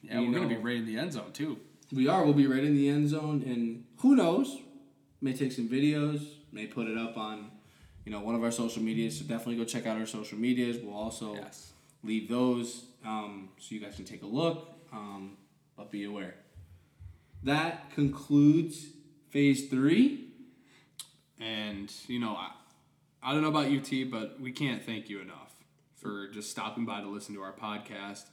Yeah, 0.04 0.20
You 0.22 0.28
we're 0.32 0.36
gonna 0.40 0.48
be 0.50 0.56
right 0.58 0.76
in 0.78 0.86
the 0.86 0.98
end 0.98 1.14
zone 1.14 1.32
too. 1.34 1.58
We 1.92 2.08
are. 2.08 2.24
We'll 2.24 2.34
be 2.34 2.48
right 2.48 2.64
in 2.64 2.76
the 2.76 2.88
end 2.90 3.10
zone, 3.10 3.44
and 3.46 3.84
who 3.98 4.16
knows? 4.16 4.58
May 5.22 5.34
take 5.34 5.52
some 5.52 5.68
videos. 5.70 6.22
May 6.52 6.66
put 6.68 6.88
it 6.88 6.98
up 6.98 7.18
on, 7.18 7.52
you 8.08 8.14
know, 8.14 8.22
one 8.22 8.36
of 8.36 8.42
our 8.42 8.52
social 8.52 8.82
medias. 8.82 9.18
So 9.20 9.26
definitely 9.26 9.58
go 9.58 9.66
check 9.66 9.86
out 9.86 10.00
our 10.00 10.06
social 10.06 10.38
medias. 10.38 10.78
We'll 10.82 10.96
also 10.96 11.36
Yes. 11.36 11.74
leave 12.04 12.30
those 12.30 12.86
um, 13.06 13.50
so 13.60 13.76
you 13.76 13.82
guys 13.82 13.98
can 13.98 14.06
take 14.06 14.24
a 14.24 14.26
look. 14.26 14.70
Um, 14.94 15.36
but 15.76 15.92
be 15.92 16.06
aware. 16.06 16.36
That 17.44 17.92
concludes 17.92 18.86
phase 19.30 19.68
three. 19.68 20.30
And 21.38 21.94
you 22.08 22.20
know, 22.20 22.30
I, 22.38 22.52
I 23.22 23.34
don't 23.34 23.42
know 23.42 23.50
about 23.50 23.66
UT, 23.66 24.10
but 24.10 24.40
we 24.40 24.54
can't 24.54 24.82
thank 24.82 25.10
you 25.10 25.20
enough 25.20 25.52
for 25.98 26.30
just 26.30 26.50
stopping 26.50 26.86
by 26.86 27.02
to 27.02 27.10
listen 27.10 27.36
to 27.36 27.42
our 27.42 27.52
podcast. 27.52 28.24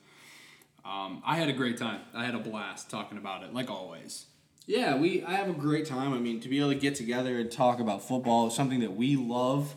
Um, 0.85 1.21
I 1.27 1.35
had 1.35 1.49
a 1.49 1.53
great 1.53 1.79
time. 1.79 2.03
I 2.15 2.25
had 2.25 2.37
a 2.37 2.39
blast 2.39 2.91
talking 2.91 3.19
about 3.19 3.43
it, 3.43 3.53
like 3.53 3.69
always. 3.69 4.27
Yeah, 4.67 4.97
we. 4.97 5.23
I 5.23 5.33
have 5.35 5.49
a 5.49 5.53
great 5.53 5.87
time. 5.87 6.13
I 6.15 6.19
mean, 6.19 6.41
to 6.41 6.49
be 6.49 6.59
able 6.59 6.71
to 6.71 6.75
get 6.75 6.95
together 6.95 7.39
and 7.39 7.51
talk 7.51 7.81
about 7.81 8.07
football 8.07 8.49
is 8.49 8.55
something 8.55 8.81
that 8.81 8.97
we 8.97 9.17
love, 9.17 9.77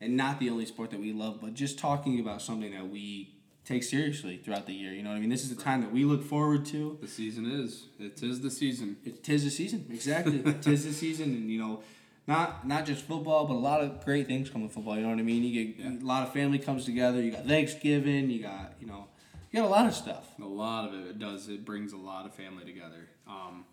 and 0.00 0.16
not 0.16 0.40
the 0.40 0.48
only 0.48 0.64
sport 0.64 0.90
that 0.90 1.00
we 1.00 1.12
love, 1.12 1.38
but 1.40 1.52
just 1.54 1.78
talking 1.78 2.18
about 2.18 2.40
something 2.40 2.72
that 2.72 2.88
we 2.88 3.34
take 3.64 3.82
seriously 3.82 4.38
throughout 4.38 4.66
the 4.66 4.72
year. 4.72 4.92
You 4.92 5.02
know 5.02 5.10
what 5.10 5.16
I 5.16 5.20
mean? 5.20 5.28
This 5.28 5.44
is 5.44 5.54
the 5.54 5.62
time 5.62 5.82
that 5.82 5.92
we 5.92 6.04
look 6.04 6.24
forward 6.24 6.64
to. 6.66 6.98
The 7.00 7.08
season 7.08 7.50
is. 7.50 7.88
It 7.98 8.22
is 8.22 8.40
the 8.40 8.50
season. 8.50 8.96
It 9.04 9.22
tis 9.22 9.44
the 9.44 9.50
season, 9.50 9.86
exactly. 9.90 10.42
tis 10.60 10.86
the 10.86 10.92
season, 10.92 11.34
and 11.34 11.50
you 11.50 11.58
know, 11.58 11.82
not 12.26 12.66
not 12.66 12.86
just 12.86 13.04
football, 13.04 13.46
but 13.46 13.54
a 13.54 13.56
lot 13.56 13.82
of 13.82 14.02
great 14.02 14.26
things 14.26 14.48
come 14.48 14.62
with 14.62 14.72
football. 14.72 14.96
You 14.96 15.02
know 15.02 15.10
what 15.10 15.18
I 15.18 15.22
mean? 15.22 15.42
You 15.44 15.74
get 15.74 16.02
a 16.02 16.04
lot 16.04 16.26
of 16.26 16.32
family 16.32 16.58
comes 16.58 16.86
together. 16.86 17.20
You 17.20 17.32
got 17.32 17.44
Thanksgiving. 17.44 18.30
You 18.30 18.42
got 18.42 18.76
you 18.80 18.86
know, 18.86 19.08
you 19.50 19.60
got 19.60 19.66
a 19.66 19.70
lot 19.70 19.86
of 19.86 19.94
stuff. 19.94 20.26
A 20.40 20.44
lot 20.46 20.88
of 20.88 20.94
it, 20.94 21.06
it 21.10 21.18
does. 21.18 21.48
It 21.48 21.66
brings 21.66 21.92
a 21.92 21.98
lot 21.98 22.24
of 22.24 22.34
family 22.34 22.64
together. 22.64 23.10
Um, 23.28 23.66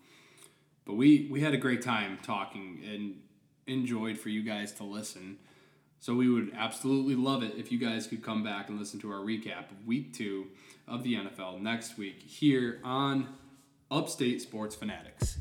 but 0.90 0.96
we 0.96 1.28
we 1.30 1.40
had 1.40 1.54
a 1.54 1.56
great 1.56 1.82
time 1.82 2.18
talking, 2.20 2.80
and 2.84 3.14
enjoyed 3.68 4.18
for 4.18 4.28
you 4.28 4.42
guys 4.42 4.72
to 4.72 4.82
listen. 4.82 5.38
So 6.00 6.16
we 6.16 6.28
would 6.28 6.50
absolutely 6.56 7.14
love 7.14 7.44
it 7.44 7.54
if 7.56 7.70
you 7.70 7.78
guys 7.78 8.08
could 8.08 8.24
come 8.24 8.42
back 8.42 8.68
and 8.68 8.76
listen 8.76 8.98
to 9.00 9.12
our 9.12 9.20
recap 9.20 9.70
of 9.70 9.86
week 9.86 10.12
two 10.12 10.48
of 10.88 11.04
the 11.04 11.14
NFL 11.14 11.60
next 11.60 11.96
week 11.96 12.22
here 12.22 12.80
on 12.82 13.28
Upstate 13.88 14.42
Sports 14.42 14.74
Fanatics. 14.74 15.38